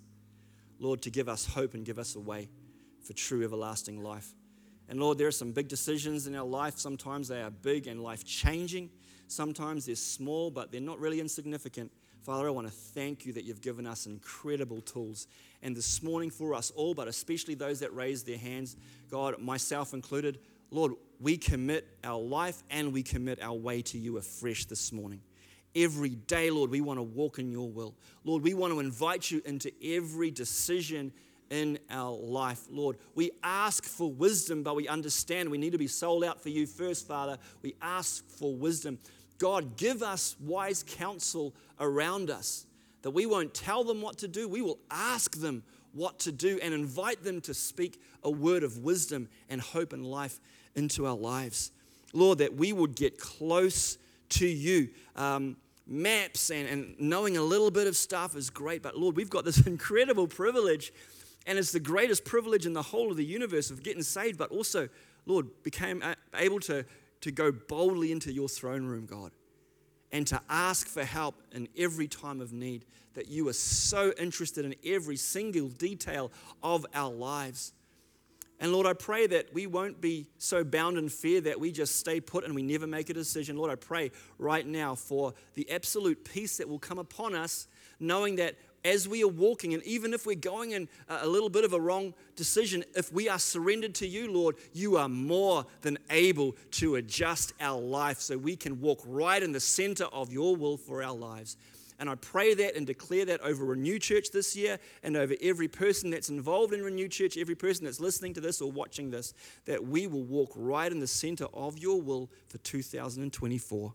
Lord, 0.79 1.01
to 1.03 1.09
give 1.09 1.27
us 1.27 1.45
hope 1.45 1.73
and 1.73 1.85
give 1.85 1.99
us 1.99 2.15
a 2.15 2.19
way 2.19 2.49
for 3.05 3.13
true 3.13 3.43
everlasting 3.43 4.01
life. 4.01 4.33
And 4.87 4.99
Lord, 4.99 5.17
there 5.17 5.27
are 5.27 5.31
some 5.31 5.51
big 5.51 5.67
decisions 5.67 6.25
in 6.25 6.35
our 6.35 6.45
life. 6.45 6.79
Sometimes 6.79 7.27
they 7.27 7.41
are 7.41 7.51
big 7.51 7.87
and 7.87 8.01
life 8.01 8.23
changing. 8.25 8.89
Sometimes 9.27 9.85
they're 9.85 9.95
small, 9.95 10.49
but 10.49 10.71
they're 10.71 10.81
not 10.81 10.99
really 10.99 11.19
insignificant. 11.19 11.91
Father, 12.21 12.47
I 12.47 12.51
want 12.51 12.67
to 12.67 12.73
thank 12.73 13.25
you 13.25 13.33
that 13.33 13.43
you've 13.45 13.61
given 13.61 13.87
us 13.87 14.05
incredible 14.05 14.81
tools. 14.81 15.27
And 15.63 15.75
this 15.75 16.03
morning, 16.03 16.29
for 16.29 16.53
us 16.53 16.71
all, 16.71 16.93
but 16.93 17.07
especially 17.07 17.55
those 17.55 17.79
that 17.79 17.93
raise 17.95 18.23
their 18.23 18.37
hands, 18.37 18.75
God, 19.09 19.39
myself 19.41 19.93
included, 19.93 20.39
Lord, 20.71 20.93
we 21.19 21.37
commit 21.37 21.87
our 22.03 22.19
life 22.19 22.61
and 22.69 22.93
we 22.93 23.03
commit 23.03 23.41
our 23.41 23.55
way 23.55 23.81
to 23.83 23.97
you 23.97 24.17
afresh 24.17 24.65
this 24.65 24.91
morning. 24.91 25.21
Every 25.75 26.09
day, 26.09 26.49
Lord, 26.49 26.71
we 26.71 26.81
want 26.81 26.97
to 26.97 27.03
walk 27.03 27.39
in 27.39 27.51
your 27.51 27.69
will. 27.69 27.95
Lord, 28.23 28.43
we 28.43 28.53
want 28.53 28.73
to 28.73 28.79
invite 28.79 29.31
you 29.31 29.41
into 29.45 29.71
every 29.83 30.31
decision 30.31 31.13
in 31.49 31.79
our 31.89 32.11
life. 32.11 32.65
Lord, 32.69 32.97
we 33.15 33.31
ask 33.43 33.83
for 33.85 34.11
wisdom, 34.11 34.63
but 34.63 34.75
we 34.75 34.87
understand 34.87 35.49
we 35.49 35.57
need 35.57 35.71
to 35.71 35.77
be 35.77 35.87
sold 35.87 36.23
out 36.23 36.41
for 36.41 36.49
you 36.49 36.67
first, 36.67 37.07
Father. 37.07 37.37
We 37.61 37.75
ask 37.81 38.27
for 38.27 38.53
wisdom. 38.53 38.99
God, 39.39 39.77
give 39.77 40.03
us 40.03 40.35
wise 40.39 40.83
counsel 40.85 41.55
around 41.79 42.29
us 42.29 42.65
that 43.01 43.11
we 43.11 43.25
won't 43.25 43.53
tell 43.53 43.83
them 43.83 44.01
what 44.01 44.17
to 44.19 44.27
do, 44.27 44.47
we 44.47 44.61
will 44.61 44.79
ask 44.91 45.37
them 45.37 45.63
what 45.93 46.19
to 46.19 46.31
do 46.31 46.59
and 46.61 46.73
invite 46.73 47.23
them 47.23 47.41
to 47.41 47.53
speak 47.53 47.99
a 48.23 48.29
word 48.29 48.63
of 48.63 48.79
wisdom 48.79 49.29
and 49.49 49.61
hope 49.61 49.93
and 49.93 50.05
life 50.05 50.39
into 50.75 51.05
our 51.05 51.15
lives. 51.15 51.71
Lord, 52.13 52.39
that 52.39 52.53
we 52.55 52.73
would 52.73 52.95
get 52.95 53.17
close 53.17 53.97
to 54.29 54.47
you. 54.47 54.89
Um, 55.15 55.57
maps 55.87 56.51
and, 56.51 56.67
and 56.67 56.95
knowing 56.99 57.37
a 57.37 57.41
little 57.41 57.71
bit 57.71 57.87
of 57.87 57.97
stuff 57.97 58.35
is 58.35 58.49
great, 58.49 58.83
but 58.83 58.95
Lord, 58.95 59.15
we've 59.15 59.29
got 59.29 59.45
this 59.45 59.65
incredible 59.67 60.27
privilege, 60.27 60.93
and 61.47 61.57
it's 61.57 61.71
the 61.71 61.79
greatest 61.79 62.25
privilege 62.25 62.65
in 62.65 62.73
the 62.73 62.83
whole 62.83 63.09
of 63.09 63.17
the 63.17 63.25
universe 63.25 63.71
of 63.71 63.81
getting 63.81 64.03
saved, 64.03 64.37
but 64.37 64.51
also, 64.51 64.89
Lord, 65.25 65.47
became 65.63 66.03
able 66.35 66.59
to 66.61 66.85
to 67.21 67.31
go 67.31 67.51
boldly 67.51 68.11
into 68.11 68.31
your 68.31 68.49
throne 68.49 68.85
room, 68.85 69.05
God, 69.05 69.31
and 70.11 70.25
to 70.27 70.41
ask 70.49 70.87
for 70.87 71.03
help 71.03 71.35
in 71.51 71.67
every 71.77 72.07
time 72.07 72.41
of 72.41 72.53
need. 72.53 72.85
That 73.15 73.27
you 73.27 73.47
are 73.49 73.53
so 73.53 74.13
interested 74.17 74.63
in 74.63 74.75
every 74.85 75.17
single 75.17 75.67
detail 75.67 76.31
of 76.63 76.85
our 76.93 77.11
lives. 77.11 77.73
And 78.61 78.71
Lord, 78.73 78.85
I 78.85 78.93
pray 78.93 79.25
that 79.27 79.53
we 79.53 79.67
won't 79.67 80.01
be 80.01 80.27
so 80.37 80.63
bound 80.63 80.97
in 80.97 81.07
fear 81.09 81.39
that 81.41 81.59
we 81.59 81.71
just 81.71 81.95
stay 81.95 82.19
put 82.19 82.43
and 82.43 82.53
we 82.53 82.61
never 82.61 82.87
make 82.87 83.09
a 83.09 83.13
decision. 83.13 83.57
Lord, 83.57 83.71
I 83.71 83.75
pray 83.75 84.11
right 84.37 84.65
now 84.65 84.95
for 84.95 85.33
the 85.53 85.69
absolute 85.71 86.25
peace 86.25 86.57
that 86.57 86.67
will 86.67 86.79
come 86.79 86.99
upon 86.99 87.35
us, 87.35 87.67
knowing 87.99 88.35
that 88.37 88.55
as 88.83 89.07
we 89.07 89.23
are 89.23 89.27
walking, 89.27 89.73
and 89.73 89.83
even 89.83 90.13
if 90.13 90.25
we're 90.25 90.35
going 90.35 90.71
in 90.71 90.87
a 91.07 91.27
little 91.27 91.49
bit 91.49 91.63
of 91.63 91.73
a 91.73 91.79
wrong 91.79 92.13
decision, 92.35 92.83
if 92.95 93.11
we 93.11 93.27
are 93.27 93.39
surrendered 93.39 93.95
to 93.95 94.07
you, 94.07 94.31
Lord, 94.31 94.55
you 94.73 94.97
are 94.97 95.09
more 95.09 95.65
than 95.81 95.97
able 96.09 96.55
to 96.71 96.95
adjust 96.95 97.53
our 97.59 97.79
life 97.79 98.19
so 98.19 98.37
we 98.37 98.55
can 98.55 98.79
walk 98.79 99.01
right 99.05 99.41
in 99.41 99.51
the 99.51 99.59
center 99.59 100.05
of 100.05 100.31
your 100.31 100.55
will 100.55 100.77
for 100.77 101.03
our 101.03 101.15
lives. 101.15 101.57
And 101.99 102.09
I 102.09 102.15
pray 102.15 102.53
that 102.53 102.77
and 102.77 102.87
declare 102.87 103.25
that 103.25 103.41
over 103.41 103.65
Renew 103.65 103.99
Church 103.99 104.31
this 104.31 104.55
year 104.55 104.79
and 105.03 105.17
over 105.17 105.35
every 105.41 105.67
person 105.67 106.09
that's 106.09 106.29
involved 106.29 106.73
in 106.73 106.81
Renew 106.81 107.09
Church, 107.09 107.37
every 107.37 107.55
person 107.55 107.83
that's 107.83 107.99
listening 107.99 108.33
to 108.35 108.41
this 108.41 108.61
or 108.61 108.71
watching 108.71 109.11
this, 109.11 109.33
that 109.65 109.85
we 109.85 110.07
will 110.07 110.23
walk 110.23 110.51
right 110.55 110.89
in 110.89 110.99
the 110.99 111.07
center 111.07 111.47
of 111.53 111.77
your 111.77 112.01
will 112.01 112.29
for 112.47 112.57
2024. 112.59 113.93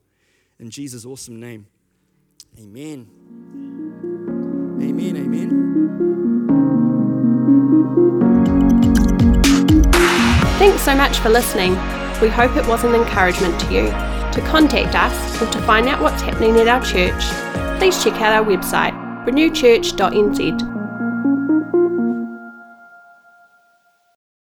In 0.58 0.70
Jesus' 0.70 1.06
awesome 1.06 1.40
name, 1.40 1.66
amen. 2.60 4.13
Amen. 4.80 5.16
Amen. 5.16 5.50
Thanks 10.58 10.82
so 10.82 10.94
much 10.94 11.18
for 11.18 11.30
listening. 11.30 11.72
We 12.20 12.28
hope 12.28 12.56
it 12.56 12.66
was 12.66 12.84
an 12.84 12.94
encouragement 12.94 13.60
to 13.62 13.72
you. 13.72 13.86
To 14.32 14.40
contact 14.46 14.94
us 14.94 15.42
or 15.42 15.50
to 15.50 15.60
find 15.62 15.88
out 15.88 16.00
what's 16.00 16.22
happening 16.22 16.56
at 16.56 16.68
our 16.68 16.84
church, 16.84 17.22
please 17.78 18.02
check 18.02 18.14
out 18.20 18.32
our 18.32 18.44
website 18.44 18.92
renewchurch.nz 19.24 20.83